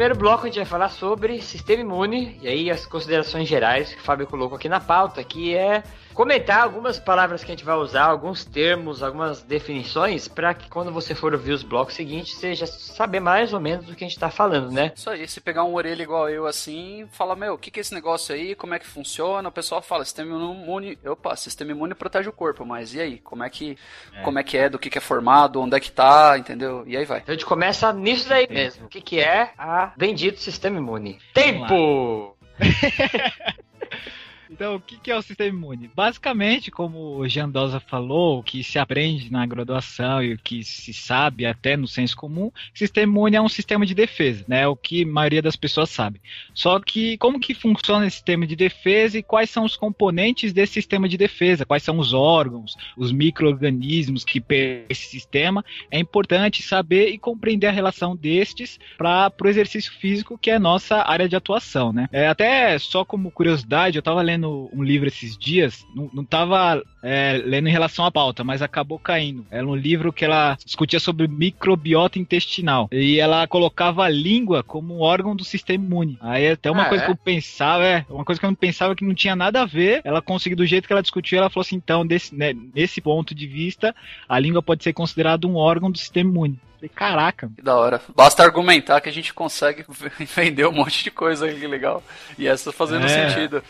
primeiro 0.00 0.18
bloco 0.18 0.44
a 0.44 0.46
gente 0.46 0.56
vai 0.56 0.64
falar 0.64 0.88
sobre 0.88 1.42
sistema 1.42 1.82
imune 1.82 2.38
e 2.40 2.48
aí 2.48 2.70
as 2.70 2.86
considerações 2.86 3.46
gerais 3.46 3.92
que 3.92 4.00
o 4.00 4.02
Fábio 4.02 4.26
colocou 4.26 4.56
aqui 4.56 4.66
na 4.66 4.80
pauta, 4.80 5.22
que 5.22 5.54
é 5.54 5.82
comentar 6.20 6.60
algumas 6.60 6.98
palavras 6.98 7.42
que 7.42 7.50
a 7.50 7.54
gente 7.54 7.64
vai 7.64 7.76
usar, 7.76 8.04
alguns 8.04 8.44
termos, 8.44 9.02
algumas 9.02 9.42
definições, 9.42 10.28
para 10.28 10.52
que 10.52 10.68
quando 10.68 10.92
você 10.92 11.14
for 11.14 11.32
ouvir 11.32 11.52
os 11.52 11.62
blocos 11.62 11.94
seguintes, 11.94 12.34
você 12.34 12.54
já 12.54 12.66
saber 12.66 13.20
mais 13.20 13.54
ou 13.54 13.58
menos 13.58 13.86
do 13.86 13.96
que 13.96 14.04
a 14.04 14.06
gente 14.06 14.20
tá 14.20 14.28
falando, 14.28 14.70
né? 14.70 14.92
Isso 14.94 15.08
aí, 15.08 15.26
se 15.26 15.40
pegar 15.40 15.64
um 15.64 15.72
orelha 15.72 16.02
igual 16.02 16.28
eu 16.28 16.46
assim, 16.46 17.08
fala, 17.10 17.34
meu, 17.34 17.54
o 17.54 17.58
que, 17.58 17.70
que 17.70 17.80
é 17.80 17.82
esse 17.82 17.94
negócio 17.94 18.34
aí? 18.34 18.54
Como 18.54 18.74
é 18.74 18.78
que 18.78 18.86
funciona? 18.86 19.48
O 19.48 19.52
pessoal 19.52 19.80
fala, 19.80 20.04
sistema 20.04 20.30
imune. 20.30 20.98
Opa, 21.06 21.34
sistema 21.36 21.70
imune 21.70 21.94
protege 21.94 22.28
o 22.28 22.34
corpo, 22.34 22.66
mas 22.66 22.92
e 22.92 23.00
aí? 23.00 23.18
Como 23.20 23.42
é 23.42 23.48
que 23.48 23.78
é, 24.12 24.20
como 24.20 24.38
é, 24.38 24.42
que 24.42 24.58
é 24.58 24.68
do 24.68 24.78
que, 24.78 24.90
que 24.90 24.98
é 24.98 25.00
formado, 25.00 25.58
onde 25.58 25.74
é 25.74 25.80
que 25.80 25.90
tá, 25.90 26.36
entendeu? 26.36 26.84
E 26.86 26.98
aí 26.98 27.06
vai. 27.06 27.20
Então 27.20 27.32
a 27.32 27.34
gente 27.34 27.46
começa 27.46 27.94
nisso 27.94 28.28
daí 28.28 28.46
mesmo. 28.46 28.84
O 28.84 28.88
que, 28.90 29.00
que 29.00 29.20
é 29.20 29.54
a 29.56 29.94
bendito 29.96 30.38
sistema 30.38 30.76
imune? 30.76 31.18
Tempo! 31.32 32.36
Então, 34.50 34.74
o 34.74 34.80
que 34.80 35.10
é 35.10 35.16
o 35.16 35.22
sistema 35.22 35.48
imune? 35.56 35.90
Basicamente, 35.94 36.70
como 36.70 37.16
o 37.16 37.28
Jean 37.28 37.48
Dosa 37.48 37.78
falou, 37.78 38.40
o 38.40 38.42
que 38.42 38.64
se 38.64 38.78
aprende 38.78 39.30
na 39.30 39.46
graduação 39.46 40.22
e 40.22 40.34
o 40.34 40.38
que 40.38 40.64
se 40.64 40.92
sabe 40.92 41.46
até 41.46 41.76
no 41.76 41.86
senso 41.86 42.16
comum, 42.16 42.50
sistema 42.74 43.12
imune 43.12 43.36
é 43.36 43.40
um 43.40 43.48
sistema 43.48 43.86
de 43.86 43.94
defesa, 43.94 44.44
né? 44.48 44.66
O 44.66 44.74
que 44.74 45.04
a 45.04 45.06
maioria 45.06 45.40
das 45.40 45.54
pessoas 45.54 45.90
sabe. 45.90 46.20
Só 46.52 46.80
que 46.80 47.16
como 47.18 47.38
que 47.38 47.54
funciona 47.54 48.06
esse 48.06 48.16
sistema 48.16 48.44
de 48.46 48.56
defesa 48.56 49.18
e 49.18 49.22
quais 49.22 49.50
são 49.50 49.64
os 49.64 49.76
componentes 49.76 50.52
desse 50.52 50.72
sistema 50.72 51.08
de 51.08 51.16
defesa? 51.16 51.64
Quais 51.64 51.84
são 51.84 51.98
os 51.98 52.12
órgãos, 52.12 52.76
os 52.96 53.12
micro-organismos 53.12 54.24
que 54.24 54.42
esse 54.88 55.06
sistema? 55.06 55.64
É 55.90 55.98
importante 55.98 56.62
saber 56.62 57.10
e 57.10 57.18
compreender 57.18 57.68
a 57.68 57.72
relação 57.72 58.16
destes 58.16 58.80
para 58.98 59.32
o 59.40 59.48
exercício 59.48 59.92
físico, 59.92 60.36
que 60.36 60.50
é 60.50 60.58
nossa 60.58 60.96
área 61.08 61.28
de 61.28 61.36
atuação, 61.36 61.92
né? 61.92 62.08
É, 62.10 62.26
até 62.26 62.76
só 62.78 63.04
como 63.04 63.30
curiosidade, 63.30 63.96
eu 63.96 64.00
estava 64.00 64.20
lendo 64.20 64.39
um 64.48 64.82
livro 64.82 65.08
esses 65.08 65.36
dias, 65.36 65.84
não, 65.94 66.10
não 66.12 66.24
tava 66.24 66.82
é, 67.02 67.40
lendo 67.44 67.68
em 67.68 67.72
relação 67.72 68.04
à 68.04 68.10
pauta, 68.10 68.42
mas 68.44 68.62
acabou 68.62 68.98
caindo. 68.98 69.46
Era 69.50 69.66
um 69.66 69.74
livro 69.74 70.12
que 70.12 70.24
ela 70.24 70.56
discutia 70.64 71.00
sobre 71.00 71.26
microbiota 71.28 72.18
intestinal. 72.18 72.88
E 72.92 73.18
ela 73.18 73.46
colocava 73.46 74.04
a 74.04 74.08
língua 74.08 74.62
como 74.62 74.94
um 74.96 75.00
órgão 75.00 75.34
do 75.36 75.44
sistema 75.44 75.84
imune. 75.84 76.18
Aí 76.20 76.48
até 76.48 76.70
uma 76.70 76.82
Ah, 76.84 76.88
coisa 76.88 77.04
é? 77.04 77.06
que 77.06 77.12
eu 77.12 77.16
pensava, 77.16 77.84
é, 77.84 78.04
uma 78.08 78.24
coisa 78.24 78.38
que 78.40 78.46
eu 78.46 78.50
não 78.50 78.54
pensava 78.54 78.94
que 78.94 79.04
não 79.04 79.14
tinha 79.14 79.34
nada 79.36 79.62
a 79.62 79.66
ver. 79.66 80.00
Ela 80.04 80.22
conseguiu, 80.22 80.56
do 80.56 80.66
jeito 80.66 80.86
que 80.86 80.92
ela 80.92 81.02
discutiu, 81.02 81.38
ela 81.38 81.50
falou 81.50 81.62
assim: 81.62 81.76
então, 81.76 82.06
desse, 82.06 82.34
né, 82.34 82.54
nesse 82.74 83.00
ponto 83.00 83.34
de 83.34 83.46
vista, 83.46 83.94
a 84.28 84.38
língua 84.38 84.62
pode 84.62 84.82
ser 84.84 84.92
considerada 84.92 85.46
um 85.46 85.56
órgão 85.56 85.90
do 85.90 85.98
sistema 85.98 86.30
imune. 86.30 86.58
Falei, 86.76 86.90
caraca. 86.94 87.50
Que 87.54 87.62
da 87.62 87.76
hora. 87.76 88.00
Basta 88.16 88.42
argumentar 88.42 89.00
que 89.02 89.08
a 89.10 89.12
gente 89.12 89.34
consegue 89.34 89.84
vender 90.34 90.66
um 90.66 90.72
monte 90.72 91.04
de 91.04 91.10
coisa 91.10 91.52
que 91.52 91.66
legal. 91.66 92.02
E 92.38 92.46
essa 92.46 92.72
fazendo 92.72 93.04
É. 93.04 93.28
sentido. 93.28 93.62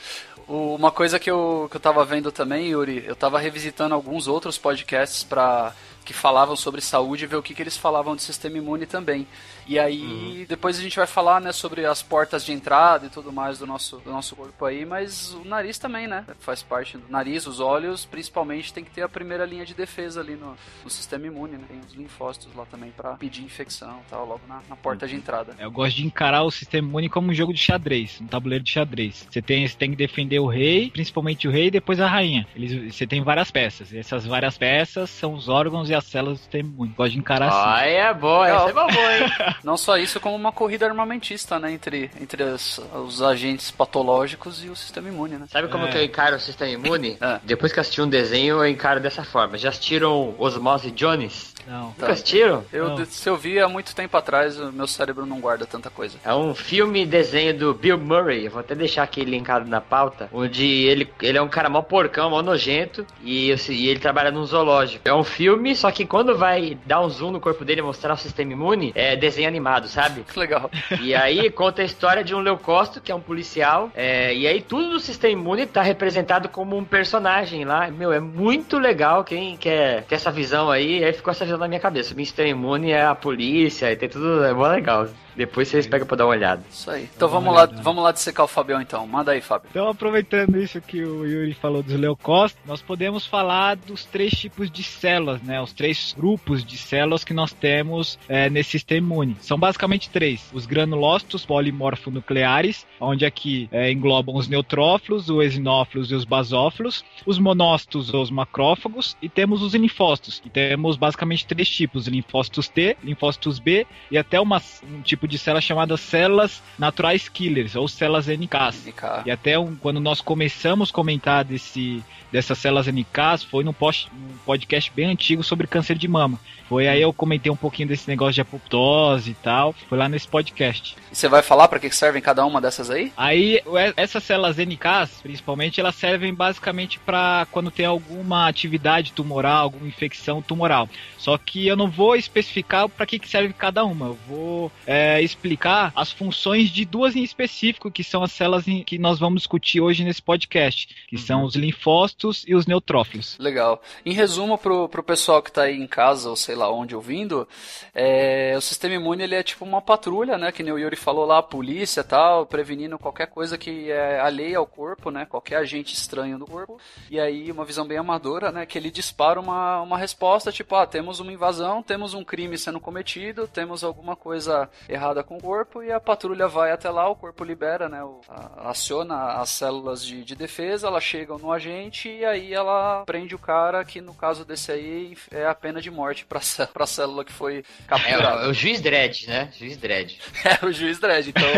Uma 0.52 0.90
coisa 0.90 1.16
que 1.20 1.30
eu, 1.30 1.68
que 1.70 1.76
eu 1.76 1.80
tava 1.80 2.04
vendo 2.04 2.32
também, 2.32 2.70
Yuri, 2.70 3.04
eu 3.06 3.14
tava 3.14 3.38
revisitando 3.38 3.94
alguns 3.94 4.26
outros 4.26 4.58
podcasts 4.58 5.22
para 5.22 5.72
que 6.04 6.12
falavam 6.12 6.56
sobre 6.56 6.80
saúde 6.80 7.22
e 7.22 7.26
ver 7.28 7.36
o 7.36 7.42
que, 7.42 7.54
que 7.54 7.62
eles 7.62 7.76
falavam 7.76 8.16
de 8.16 8.22
sistema 8.22 8.58
imune 8.58 8.84
também. 8.84 9.28
E 9.70 9.78
aí, 9.78 10.44
depois 10.48 10.76
a 10.80 10.82
gente 10.82 10.96
vai 10.96 11.06
falar, 11.06 11.40
né, 11.40 11.52
sobre 11.52 11.86
as 11.86 12.02
portas 12.02 12.44
de 12.44 12.52
entrada 12.52 13.06
e 13.06 13.08
tudo 13.08 13.32
mais 13.32 13.60
do 13.60 13.68
nosso, 13.68 13.98
do 13.98 14.10
nosso 14.10 14.34
corpo 14.34 14.64
aí, 14.64 14.84
mas 14.84 15.32
o 15.32 15.44
nariz 15.44 15.78
também, 15.78 16.08
né, 16.08 16.24
faz 16.40 16.60
parte 16.60 16.98
do 16.98 17.08
nariz, 17.08 17.46
os 17.46 17.60
olhos, 17.60 18.04
principalmente, 18.04 18.72
tem 18.72 18.82
que 18.82 18.90
ter 18.90 19.02
a 19.02 19.08
primeira 19.08 19.46
linha 19.46 19.64
de 19.64 19.72
defesa 19.72 20.22
ali 20.22 20.34
no, 20.34 20.56
no 20.82 20.90
sistema 20.90 21.24
imune, 21.24 21.52
né, 21.52 21.64
tem 21.68 21.78
os 21.78 21.94
linfócitos 21.94 22.52
lá 22.52 22.66
também 22.66 22.90
para 22.90 23.10
pedir 23.10 23.44
infecção 23.44 24.00
e 24.04 24.10
tal, 24.10 24.26
logo 24.26 24.40
na, 24.48 24.60
na 24.68 24.74
porta 24.74 25.06
de 25.06 25.14
entrada. 25.14 25.54
Eu 25.56 25.70
gosto 25.70 25.98
de 25.98 26.04
encarar 26.04 26.42
o 26.42 26.50
sistema 26.50 26.88
imune 26.88 27.08
como 27.08 27.30
um 27.30 27.34
jogo 27.34 27.54
de 27.54 27.60
xadrez, 27.60 28.20
um 28.20 28.26
tabuleiro 28.26 28.64
de 28.64 28.72
xadrez. 28.72 29.24
Você 29.30 29.40
tem, 29.40 29.68
você 29.68 29.76
tem 29.76 29.90
que 29.90 29.96
defender 29.96 30.40
o 30.40 30.48
rei, 30.48 30.90
principalmente 30.90 31.46
o 31.46 31.50
rei 31.52 31.68
e 31.68 31.70
depois 31.70 32.00
a 32.00 32.08
rainha. 32.08 32.44
Eles, 32.56 32.92
você 32.92 33.06
tem 33.06 33.22
várias 33.22 33.52
peças. 33.52 33.92
E 33.92 33.98
essas 33.98 34.26
várias 34.26 34.58
peças 34.58 35.10
são 35.10 35.32
os 35.32 35.48
órgãos 35.48 35.88
e 35.88 35.94
as 35.94 36.06
células 36.06 36.38
do 36.38 36.40
sistema 36.40 36.68
imune. 36.68 36.92
Gosto 36.96 37.12
de 37.12 37.18
encarar 37.20 37.48
assim. 37.48 37.58
Ah, 37.64 37.86
é 37.86 38.12
boa, 38.12 38.48
essa 38.48 38.70
é 38.70 38.72
boa, 38.72 38.88
hein? 38.90 39.59
Não 39.62 39.76
só 39.76 39.96
isso, 39.98 40.18
como 40.20 40.34
uma 40.36 40.52
corrida 40.52 40.86
armamentista, 40.86 41.58
né, 41.58 41.72
entre, 41.72 42.10
entre 42.20 42.42
as- 42.42 42.80
os 43.06 43.20
agentes 43.22 43.70
patológicos 43.70 44.64
e 44.64 44.68
o 44.68 44.76
sistema 44.76 45.08
imune, 45.08 45.36
né. 45.36 45.46
Sabe 45.50 45.68
como 45.68 45.86
É. 45.86 45.90
que 45.90 45.98
eu 45.98 46.04
encaro 46.04 46.36
o 46.36 46.40
sistema 46.40 46.70
imune? 46.70 47.16
É. 47.20 47.40
Depois 47.44 47.72
que 47.72 47.78
eu 47.78 47.82
assisti 47.82 48.00
um 48.00 48.08
desenho, 48.08 48.56
eu 48.56 48.66
encaro 48.68 49.00
dessa 49.00 49.22
forma. 49.24 49.58
Já 49.58 49.68
assistiram 49.68 50.34
Osmose 50.38 50.90
Jones? 50.90 51.49
Não. 51.66 51.86
Nunca 51.86 52.12
assistiram? 52.12 52.64
Eu, 52.72 52.90
Não. 52.90 53.04
se 53.04 53.28
eu 53.28 53.36
vi 53.36 53.58
há 53.58 53.68
muito 53.68 53.94
tempo 53.94 54.16
atrás, 54.16 54.58
o 54.58 54.72
meu 54.72 54.86
cérebro 54.86 55.26
não 55.26 55.40
guarda 55.40 55.66
tanta 55.66 55.90
coisa. 55.90 56.18
É 56.24 56.34
um 56.34 56.54
filme 56.54 57.02
e 57.02 57.06
desenho 57.06 57.56
do 57.56 57.74
Bill 57.74 57.98
Murray, 57.98 58.46
eu 58.46 58.50
vou 58.50 58.60
até 58.60 58.74
deixar 58.74 59.02
aqui 59.02 59.24
linkado 59.24 59.68
na 59.68 59.80
pauta, 59.80 60.28
onde 60.32 60.64
ele, 60.66 61.08
ele 61.20 61.38
é 61.38 61.42
um 61.42 61.48
cara 61.48 61.68
mó 61.68 61.82
porcão, 61.82 62.30
mó 62.30 62.42
nojento, 62.42 63.06
e, 63.22 63.54
e 63.68 63.88
ele 63.88 64.00
trabalha 64.00 64.30
num 64.30 64.44
zoológico. 64.44 65.08
É 65.08 65.14
um 65.14 65.24
filme, 65.24 65.74
só 65.74 65.90
que 65.90 66.04
quando 66.06 66.36
vai 66.36 66.78
dar 66.86 67.00
um 67.00 67.08
zoom 67.08 67.30
no 67.30 67.40
corpo 67.40 67.64
dele 67.64 67.80
e 67.80 67.84
mostrar 67.84 68.14
o 68.14 68.16
sistema 68.16 68.52
imune, 68.52 68.92
é 68.94 69.16
desenho 69.16 69.48
animado, 69.48 69.88
sabe? 69.88 70.22
Que 70.22 70.38
legal. 70.38 70.70
E 71.00 71.14
aí 71.14 71.50
conta 71.50 71.82
a 71.82 71.84
história 71.84 72.24
de 72.24 72.34
um 72.34 72.40
leucócito, 72.40 73.00
que 73.00 73.12
é 73.12 73.14
um 73.14 73.20
policial, 73.20 73.90
é, 73.94 74.34
e 74.34 74.46
aí 74.46 74.60
tudo 74.60 74.88
no 74.88 75.00
sistema 75.00 75.32
imune 75.32 75.66
tá 75.66 75.82
representado 75.82 76.48
como 76.48 76.76
um 76.76 76.84
personagem 76.84 77.64
lá. 77.64 77.90
Meu, 77.90 78.12
é 78.12 78.20
muito 78.20 78.78
legal 78.78 79.24
quem 79.24 79.56
quer 79.56 80.04
ter 80.04 80.14
essa 80.14 80.30
visão 80.30 80.70
aí, 80.70 81.04
aí 81.04 81.12
ficou 81.12 81.30
essa 81.30 81.44
visão 81.44 81.58
na 81.60 81.68
minha 81.68 81.80
cabeça. 81.80 82.14
O 82.14 82.16
Mr. 82.16 82.48
Imune 82.48 82.90
é 82.90 83.04
a 83.04 83.14
polícia, 83.14 83.92
e 83.92 83.96
tem 83.96 84.08
tudo, 84.08 84.44
é 84.44 84.52
mó 84.52 84.66
legal. 84.66 85.08
Depois 85.36 85.68
vocês 85.68 85.86
pegam 85.86 86.06
pra 86.06 86.16
dar 86.16 86.26
uma 86.26 86.32
olhada. 86.32 86.62
Isso 86.70 86.90
aí. 86.90 87.08
Então 87.16 87.28
vamos 87.28 87.54
lá, 87.54 87.64
vamos 87.64 88.02
lá 88.02 88.12
dissecar 88.12 88.44
o 88.44 88.48
Fabião 88.48 88.80
então. 88.80 89.06
Manda 89.06 89.32
aí, 89.32 89.40
Fábio. 89.40 89.68
Então, 89.70 89.88
aproveitando 89.88 90.58
isso 90.58 90.80
que 90.80 91.02
o 91.02 91.24
Yuri 91.24 91.54
falou 91.54 91.82
dos 91.82 91.94
leucócitos, 91.94 92.62
nós 92.66 92.82
podemos 92.82 93.26
falar 93.26 93.76
dos 93.76 94.04
três 94.04 94.32
tipos 94.32 94.70
de 94.70 94.82
células, 94.82 95.40
né? 95.42 95.60
Os 95.60 95.72
três 95.72 96.14
grupos 96.18 96.64
de 96.64 96.76
células 96.76 97.24
que 97.24 97.32
nós 97.32 97.52
temos 97.52 98.18
é, 98.28 98.50
nesse 98.50 98.70
sistema 98.70 99.06
imune. 99.06 99.36
São 99.40 99.58
basicamente 99.58 100.10
três: 100.10 100.50
os 100.52 100.66
granulócitos 100.66 101.46
polimorfonucleares, 101.46 102.86
onde 103.00 103.24
aqui 103.24 103.68
é, 103.72 103.90
englobam 103.90 104.36
os 104.36 104.48
neutrófilos, 104.48 105.30
os 105.30 105.44
esinófilos 105.44 106.10
e 106.10 106.14
os 106.14 106.24
basófilos, 106.24 107.04
os 107.24 107.38
monócitos, 107.38 108.12
os 108.12 108.30
macrófagos, 108.30 109.16
e 109.22 109.28
temos 109.28 109.62
os 109.62 109.74
linfócitos, 109.74 110.40
que 110.40 110.50
temos 110.50 110.96
basicamente 110.96 111.39
três 111.44 111.68
tipos: 111.68 112.06
linfócitos 112.06 112.68
T, 112.68 112.96
linfócitos 113.02 113.58
B 113.58 113.86
e 114.10 114.18
até 114.18 114.40
uma, 114.40 114.60
um 114.84 115.00
tipo 115.02 115.26
de 115.26 115.38
célula 115.38 115.60
chamada 115.60 115.96
células 115.96 116.62
naturais 116.78 117.28
killers, 117.28 117.76
ou 117.76 117.88
células 117.88 118.26
NKs. 118.26 118.86
NK. 118.86 119.26
E 119.26 119.30
até 119.30 119.58
um, 119.58 119.74
quando 119.76 120.00
nós 120.00 120.20
começamos 120.20 120.90
a 120.90 120.92
comentar 120.92 121.44
desse, 121.44 122.02
dessas 122.30 122.58
células 122.58 122.86
NKs, 122.86 123.44
foi 123.44 123.64
num, 123.64 123.72
post, 123.72 124.08
num 124.12 124.36
podcast 124.44 124.90
bem 124.94 125.06
antigo 125.06 125.42
sobre 125.42 125.66
câncer 125.66 125.96
de 125.96 126.08
mama. 126.08 126.38
Foi 126.70 126.86
aí 126.86 127.02
eu 127.02 127.12
comentei 127.12 127.50
um 127.50 127.56
pouquinho 127.56 127.88
desse 127.88 128.08
negócio 128.08 128.34
de 128.34 128.40
apoptose 128.42 129.32
e 129.32 129.34
tal. 129.34 129.74
Foi 129.88 129.98
lá 129.98 130.08
nesse 130.08 130.28
podcast. 130.28 130.96
E 131.10 131.16
você 131.16 131.26
vai 131.26 131.42
falar 131.42 131.66
para 131.66 131.80
que 131.80 131.90
servem 131.90 132.22
cada 132.22 132.46
uma 132.46 132.60
dessas 132.60 132.88
aí? 132.88 133.12
Aí, 133.16 133.60
essas 133.96 134.22
células 134.22 134.56
NKs, 134.56 135.20
principalmente, 135.20 135.80
elas 135.80 135.96
servem 135.96 136.32
basicamente 136.32 137.00
para 137.00 137.44
quando 137.50 137.72
tem 137.72 137.84
alguma 137.86 138.46
atividade 138.46 139.10
tumoral, 139.12 139.64
alguma 139.64 139.88
infecção 139.88 140.40
tumoral. 140.40 140.88
Só 141.18 141.29
que 141.38 141.66
eu 141.66 141.76
não 141.76 141.90
vou 141.90 142.16
especificar 142.16 142.88
para 142.88 143.06
que, 143.06 143.18
que 143.18 143.28
serve 143.28 143.52
cada 143.52 143.84
uma. 143.84 144.06
Eu 144.06 144.18
vou 144.28 144.72
é, 144.86 145.20
explicar 145.22 145.92
as 145.94 146.10
funções 146.12 146.70
de 146.70 146.84
duas 146.84 147.16
em 147.16 147.22
específico, 147.22 147.90
que 147.90 148.02
são 148.02 148.22
as 148.22 148.32
células 148.32 148.66
em, 148.66 148.82
que 148.82 148.98
nós 148.98 149.18
vamos 149.18 149.42
discutir 149.42 149.80
hoje 149.80 150.04
nesse 150.04 150.22
podcast, 150.22 151.06
que 151.08 151.16
uhum. 151.16 151.22
são 151.22 151.44
os 151.44 151.54
linfócitos 151.54 152.44
e 152.46 152.54
os 152.54 152.66
neutrófilos. 152.66 153.36
Legal. 153.38 153.82
Em 154.04 154.12
resumo, 154.12 154.58
pro, 154.58 154.88
pro 154.88 155.02
pessoal 155.02 155.42
que 155.42 155.52
tá 155.52 155.62
aí 155.62 155.76
em 155.76 155.86
casa, 155.86 156.28
ou 156.28 156.36
sei 156.36 156.54
lá 156.54 156.70
onde 156.72 156.94
ouvindo, 156.94 157.46
é, 157.94 158.54
o 158.56 158.60
sistema 158.60 158.94
imune 158.94 159.24
ele 159.24 159.34
é 159.34 159.42
tipo 159.42 159.64
uma 159.64 159.80
patrulha, 159.80 160.36
né? 160.38 160.52
Que 160.52 160.62
nem 160.62 160.72
o 160.72 160.78
Yuri 160.78 160.96
falou 160.96 161.24
lá, 161.24 161.38
a 161.38 161.42
polícia 161.42 162.02
tal, 162.02 162.46
prevenindo 162.46 162.98
qualquer 162.98 163.26
coisa 163.26 163.56
que 163.56 163.90
é 163.90 164.20
alheia 164.20 164.58
ao 164.58 164.66
corpo, 164.66 165.10
né? 165.10 165.26
Qualquer 165.26 165.56
agente 165.56 165.94
estranho 165.94 166.38
do 166.38 166.46
corpo. 166.46 166.78
E 167.10 167.18
aí, 167.20 167.50
uma 167.52 167.64
visão 167.64 167.86
bem 167.86 167.98
amadora, 167.98 168.50
né? 168.50 168.66
Que 168.66 168.78
ele 168.78 168.90
dispara 168.90 169.40
uma, 169.40 169.80
uma 169.82 169.98
resposta, 169.98 170.50
tipo, 170.50 170.74
ah, 170.74 170.86
temos 170.86 171.19
uma 171.20 171.32
invasão, 171.32 171.82
temos 171.82 172.14
um 172.14 172.24
crime 172.24 172.58
sendo 172.58 172.80
cometido, 172.80 173.46
temos 173.46 173.84
alguma 173.84 174.16
coisa 174.16 174.68
errada 174.88 175.22
com 175.22 175.36
o 175.36 175.40
corpo, 175.40 175.82
e 175.82 175.92
a 175.92 176.00
patrulha 176.00 176.48
vai 176.48 176.72
até 176.72 176.90
lá, 176.90 177.08
o 177.08 177.16
corpo 177.16 177.44
libera, 177.44 177.88
né? 177.88 178.02
O, 178.02 178.20
a, 178.28 178.70
aciona 178.70 179.34
as 179.34 179.50
células 179.50 180.04
de, 180.04 180.24
de 180.24 180.34
defesa, 180.34 180.88
elas 180.88 181.04
chegam 181.04 181.38
no 181.38 181.52
agente 181.52 182.08
e 182.08 182.24
aí 182.24 182.52
ela 182.52 183.04
prende 183.04 183.34
o 183.34 183.38
cara, 183.38 183.84
que 183.84 184.00
no 184.00 184.14
caso 184.14 184.44
desse 184.44 184.72
aí 184.72 185.16
é 185.30 185.46
a 185.46 185.54
pena 185.54 185.80
de 185.80 185.90
morte 185.90 186.24
pra 186.24 186.40
pra 186.72 186.86
célula 186.86 187.24
que 187.24 187.32
foi 187.32 187.64
capturada. 187.86 188.42
É, 188.42 188.46
é 188.46 188.48
o 188.48 188.52
juiz 188.52 188.80
Dredd, 188.80 189.26
né? 189.26 189.50
Juiz 189.56 189.76
Dredd. 189.76 190.16
é, 190.44 190.66
o 190.66 190.72
juiz 190.72 190.98
Dredd. 190.98 191.28
Então, 191.28 191.48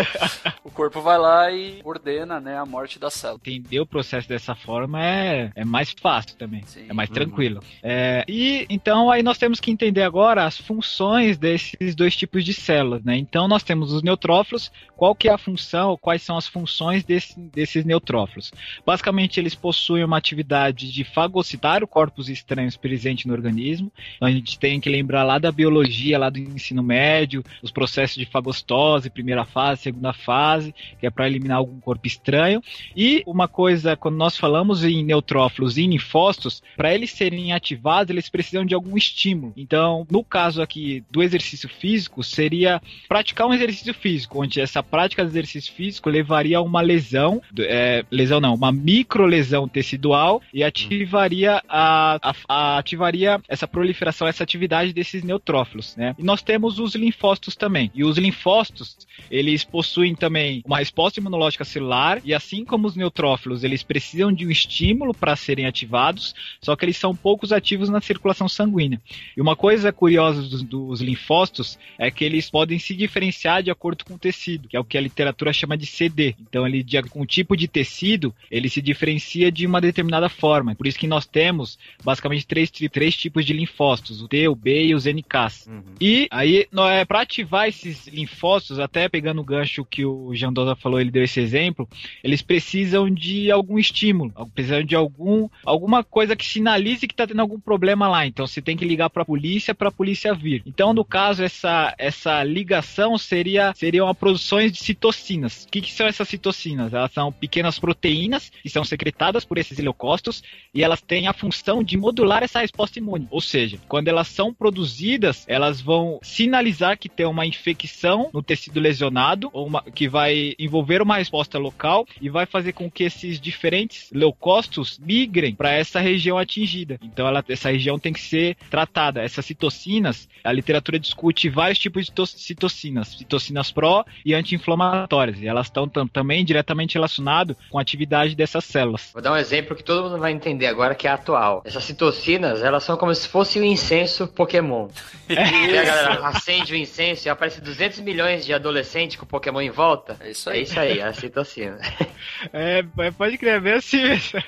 o 0.64 0.70
corpo 0.70 1.00
vai 1.00 1.18
lá 1.18 1.50
e 1.50 1.80
ordena, 1.84 2.40
né, 2.40 2.58
a 2.58 2.66
morte 2.66 2.98
da 2.98 3.10
célula. 3.10 3.40
Entender 3.44 3.80
o 3.80 3.86
processo 3.86 4.28
dessa 4.28 4.54
forma 4.54 5.04
é, 5.04 5.50
é 5.54 5.64
mais 5.64 5.92
fácil 5.92 6.36
também. 6.36 6.62
Sim. 6.64 6.86
É 6.88 6.92
mais 6.92 7.08
uhum. 7.08 7.14
tranquilo. 7.14 7.62
É, 7.82 8.24
e, 8.28 8.66
então, 8.68 9.10
aí 9.10 9.22
nós 9.22 9.38
temos 9.38 9.51
que 9.60 9.70
entender 9.70 10.02
agora 10.02 10.44
as 10.44 10.58
funções 10.58 11.38
desses 11.38 11.94
dois 11.94 12.16
tipos 12.16 12.44
de 12.44 12.52
células, 12.52 13.02
né? 13.04 13.16
Então, 13.16 13.48
nós 13.48 13.62
temos 13.62 13.92
os 13.92 14.02
neutrófilos. 14.02 14.70
Qual 14.96 15.14
que 15.14 15.28
é 15.28 15.32
a 15.32 15.38
função, 15.38 15.98
quais 16.00 16.22
são 16.22 16.36
as 16.36 16.46
funções 16.46 17.02
desse, 17.04 17.38
desses 17.38 17.84
neutrófilos? 17.84 18.52
Basicamente, 18.86 19.40
eles 19.40 19.54
possuem 19.54 20.04
uma 20.04 20.16
atividade 20.16 20.92
de 20.92 21.04
fagocitar 21.04 21.86
corpos 21.86 22.28
estranhos 22.28 22.76
presente 22.76 23.26
no 23.26 23.34
organismo. 23.34 23.92
Então, 24.16 24.28
a 24.28 24.30
gente 24.30 24.58
tem 24.58 24.80
que 24.80 24.88
lembrar 24.88 25.24
lá 25.24 25.38
da 25.38 25.50
biologia, 25.50 26.18
lá 26.18 26.30
do 26.30 26.38
ensino 26.38 26.82
médio, 26.82 27.44
os 27.62 27.70
processos 27.70 28.16
de 28.16 28.26
fagostose, 28.26 29.10
primeira 29.10 29.44
fase, 29.44 29.82
segunda 29.82 30.12
fase, 30.12 30.74
que 30.98 31.06
é 31.06 31.10
para 31.10 31.26
eliminar 31.26 31.58
algum 31.58 31.80
corpo 31.80 32.06
estranho. 32.06 32.62
E 32.96 33.22
uma 33.26 33.48
coisa, 33.48 33.96
quando 33.96 34.16
nós 34.16 34.36
falamos 34.36 34.84
em 34.84 35.04
neutrófilos 35.04 35.76
e 35.76 35.86
linfócitos, 35.86 36.62
para 36.76 36.94
eles 36.94 37.10
serem 37.10 37.52
ativados, 37.52 38.10
eles 38.10 38.28
precisam 38.28 38.64
de 38.64 38.74
algum 38.74 38.96
estímulo. 38.96 39.41
Então, 39.56 40.06
no 40.10 40.22
caso 40.22 40.60
aqui 40.60 41.02
do 41.10 41.22
exercício 41.22 41.68
físico, 41.68 42.22
seria 42.22 42.80
praticar 43.08 43.46
um 43.46 43.54
exercício 43.54 43.94
físico, 43.94 44.42
onde 44.42 44.60
essa 44.60 44.82
prática 44.82 45.24
de 45.24 45.30
exercício 45.30 45.72
físico 45.72 46.10
levaria 46.10 46.58
a 46.58 46.62
uma 46.62 46.80
lesão, 46.80 47.42
é, 47.58 48.04
lesão 48.10 48.40
não, 48.40 48.54
uma 48.54 48.70
micro 48.70 49.26
lesão 49.26 49.66
tecidual 49.66 50.42
e 50.52 50.62
ativaria 50.62 51.62
a, 51.68 52.18
a, 52.22 52.34
a 52.48 52.78
ativaria 52.78 53.40
essa 53.48 53.66
proliferação, 53.66 54.26
essa 54.28 54.42
atividade 54.42 54.92
desses 54.92 55.22
neutrófilos, 55.22 55.96
né? 55.96 56.14
E 56.18 56.22
nós 56.22 56.42
temos 56.42 56.78
os 56.78 56.94
linfócitos 56.94 57.56
também. 57.56 57.90
E 57.94 58.04
os 58.04 58.18
linfócitos, 58.18 58.96
eles 59.30 59.64
possuem 59.64 60.14
também 60.14 60.62
uma 60.64 60.78
resposta 60.78 61.20
imunológica 61.20 61.64
celular 61.64 62.20
e 62.24 62.34
assim 62.34 62.64
como 62.64 62.86
os 62.86 62.96
neutrófilos, 62.96 63.64
eles 63.64 63.82
precisam 63.82 64.32
de 64.32 64.46
um 64.46 64.50
estímulo 64.50 65.14
para 65.14 65.36
serem 65.36 65.66
ativados, 65.66 66.34
só 66.60 66.76
que 66.76 66.84
eles 66.84 66.96
são 66.96 67.14
poucos 67.14 67.52
ativos 67.52 67.88
na 67.88 68.00
circulação 68.00 68.48
sanguínea. 68.48 69.00
E 69.36 69.40
uma 69.40 69.56
coisa 69.56 69.92
curiosa 69.92 70.42
dos, 70.42 70.62
dos 70.62 71.00
linfócitos 71.00 71.78
é 71.98 72.10
que 72.10 72.24
eles 72.24 72.50
podem 72.50 72.78
se 72.78 72.94
diferenciar 72.94 73.62
de 73.62 73.70
acordo 73.70 74.04
com 74.04 74.14
o 74.14 74.18
tecido, 74.18 74.68
que 74.68 74.76
é 74.76 74.80
o 74.80 74.84
que 74.84 74.98
a 74.98 75.00
literatura 75.00 75.52
chama 75.52 75.76
de 75.76 75.86
CD. 75.86 76.34
Então, 76.40 76.66
ele 76.66 76.82
de, 76.82 77.02
com 77.02 77.20
o 77.20 77.26
tipo 77.26 77.56
de 77.56 77.68
tecido, 77.68 78.34
ele 78.50 78.68
se 78.68 78.82
diferencia 78.82 79.50
de 79.50 79.66
uma 79.66 79.80
determinada 79.80 80.28
forma. 80.28 80.74
Por 80.74 80.86
isso 80.86 80.98
que 80.98 81.06
nós 81.06 81.26
temos 81.26 81.78
basicamente 82.04 82.46
três, 82.46 82.70
três 82.70 83.16
tipos 83.16 83.44
de 83.44 83.52
linfócitos: 83.52 84.22
o 84.22 84.28
T, 84.28 84.48
o 84.48 84.54
B 84.54 84.86
e 84.86 84.94
os 84.94 85.04
NKs. 85.04 85.66
Uhum. 85.66 85.82
E 86.00 86.28
aí, 86.30 86.66
é, 86.90 87.04
para 87.04 87.22
ativar 87.22 87.68
esses 87.68 88.06
linfócitos, 88.06 88.78
até 88.78 89.08
pegando 89.08 89.40
o 89.40 89.44
gancho 89.44 89.84
que 89.84 90.04
o 90.04 90.34
Jean 90.34 90.52
Dosa 90.52 90.74
falou, 90.74 91.00
ele 91.00 91.10
deu 91.10 91.22
esse 91.22 91.40
exemplo, 91.40 91.88
eles 92.22 92.42
precisam 92.42 93.10
de 93.10 93.50
algum 93.50 93.78
estímulo, 93.78 94.32
precisam 94.54 94.82
de 94.82 94.94
algum, 94.94 95.48
alguma 95.64 96.02
coisa 96.02 96.36
que 96.36 96.44
sinalize 96.44 97.06
que 97.06 97.14
está 97.14 97.26
tendo 97.26 97.40
algum 97.40 97.58
problema 97.58 98.08
lá. 98.08 98.26
Então 98.26 98.46
você 98.46 98.60
tem 98.60 98.76
que 98.76 98.84
ligar 98.84 99.10
para 99.10 99.21
a 99.22 99.24
polícia 99.24 99.74
para 99.74 99.88
a 99.88 99.92
polícia 99.92 100.34
vir. 100.34 100.62
Então, 100.66 100.92
no 100.92 101.04
caso, 101.04 101.42
essa, 101.42 101.94
essa 101.98 102.42
ligação 102.44 103.16
seria 103.16 103.72
seriam 103.74 104.08
a 104.08 104.14
produções 104.14 104.72
de 104.72 104.78
citocinas. 104.78 105.64
O 105.64 105.68
que, 105.68 105.80
que 105.80 105.92
são 105.92 106.06
essas 106.06 106.28
citocinas? 106.28 106.92
Elas 106.92 107.12
são 107.12 107.32
pequenas 107.32 107.78
proteínas 107.78 108.50
que 108.62 108.68
são 108.68 108.84
secretadas 108.84 109.44
por 109.44 109.58
esses 109.58 109.78
leucócitos 109.78 110.42
e 110.74 110.82
elas 110.82 111.00
têm 111.00 111.26
a 111.26 111.32
função 111.32 111.82
de 111.82 111.96
modular 111.96 112.42
essa 112.42 112.60
resposta 112.60 112.98
imune. 112.98 113.26
Ou 113.30 113.40
seja, 113.40 113.78
quando 113.88 114.08
elas 114.08 114.28
são 114.28 114.52
produzidas, 114.52 115.44
elas 115.48 115.80
vão 115.80 116.18
sinalizar 116.22 116.98
que 116.98 117.08
tem 117.08 117.26
uma 117.26 117.46
infecção 117.46 118.30
no 118.32 118.42
tecido 118.42 118.80
lesionado, 118.80 119.50
ou 119.52 119.66
uma, 119.66 119.82
que 119.82 120.08
vai 120.08 120.54
envolver 120.58 121.02
uma 121.02 121.16
resposta 121.16 121.58
local 121.58 122.06
e 122.20 122.28
vai 122.28 122.46
fazer 122.46 122.72
com 122.72 122.90
que 122.90 123.04
esses 123.04 123.40
diferentes 123.40 124.10
leucócitos 124.12 124.98
migrem 124.98 125.54
para 125.54 125.72
essa 125.72 126.00
região 126.00 126.38
atingida. 126.38 126.98
Então, 127.02 127.26
ela, 127.26 127.44
essa 127.48 127.70
região 127.70 127.98
tem 127.98 128.12
que 128.12 128.20
ser 128.20 128.56
tratada. 128.70 129.11
Essas 129.20 129.44
citocinas, 129.44 130.28
a 130.42 130.52
literatura 130.52 130.98
discute 130.98 131.48
vários 131.48 131.78
tipos 131.78 132.06
de 132.06 132.26
citocinas, 132.26 133.08
citocinas 133.08 133.70
pró 133.70 134.04
e 134.24 134.34
anti-inflamatórias, 134.34 135.40
e 135.40 135.46
elas 135.46 135.66
estão 135.66 135.88
também 135.88 136.44
diretamente 136.44 136.94
relacionadas 136.94 137.56
com 137.70 137.78
a 137.78 137.82
atividade 137.82 138.34
dessas 138.34 138.64
células. 138.64 139.10
Vou 139.12 139.22
dar 139.22 139.32
um 139.32 139.36
exemplo 139.36 139.76
que 139.76 139.84
todo 139.84 140.04
mundo 140.04 140.18
vai 140.18 140.32
entender 140.32 140.66
agora, 140.66 140.94
que 140.94 141.06
é 141.06 141.10
atual. 141.10 141.62
Essas 141.64 141.84
citocinas, 141.84 142.62
elas 142.62 142.84
são 142.84 142.96
como 142.96 143.14
se 143.14 143.28
fosse 143.28 143.60
um 143.60 143.64
incenso 143.64 144.26
Pokémon. 144.28 144.88
E 145.32 145.78
a 145.78 145.84
galera 145.84 146.28
acende 146.28 146.74
o 146.74 146.76
incenso 146.76 147.26
e 147.26 147.30
aparece 147.30 147.60
200 147.60 148.00
milhões 148.00 148.44
de 148.44 148.52
adolescentes 148.52 149.16
com 149.16 149.24
Pokémon 149.24 149.60
em 149.60 149.70
volta. 149.70 150.16
É 150.20 150.30
isso 150.30 150.50
aí. 150.50 150.58
É 150.58 150.62
isso 150.62 150.78
aí, 150.78 151.00
a 151.00 151.12
citocina. 151.12 151.78
É, 152.52 152.82
pode 153.16 153.38
crer, 153.38 153.56
é 153.56 153.60
bem 153.60 153.72
assim 153.74 154.02
mesmo. 154.02 154.40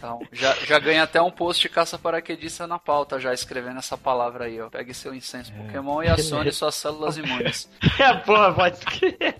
Então, 0.00 0.20
já, 0.32 0.54
já 0.66 0.78
ganha 0.78 1.02
até 1.02 1.20
um 1.20 1.30
post 1.30 1.60
de 1.60 1.68
caça-paraquedista 1.68 2.66
na 2.66 2.78
pauta, 2.78 3.20
já 3.20 3.34
escrevendo 3.34 3.78
essa 3.78 3.89
palavra 3.96 4.44
aí, 4.44 4.60
ó. 4.60 4.68
Pegue 4.68 4.94
seu 4.94 5.14
incenso 5.14 5.52
é. 5.52 5.62
Pokémon 5.62 6.02
e 6.02 6.08
acione 6.08 6.52
suas 6.52 6.74
células 6.74 7.16
imunes. 7.16 7.68
É, 8.00 8.14
porra, 8.14 8.54
pode 8.54 8.78
escrever. 8.78 9.36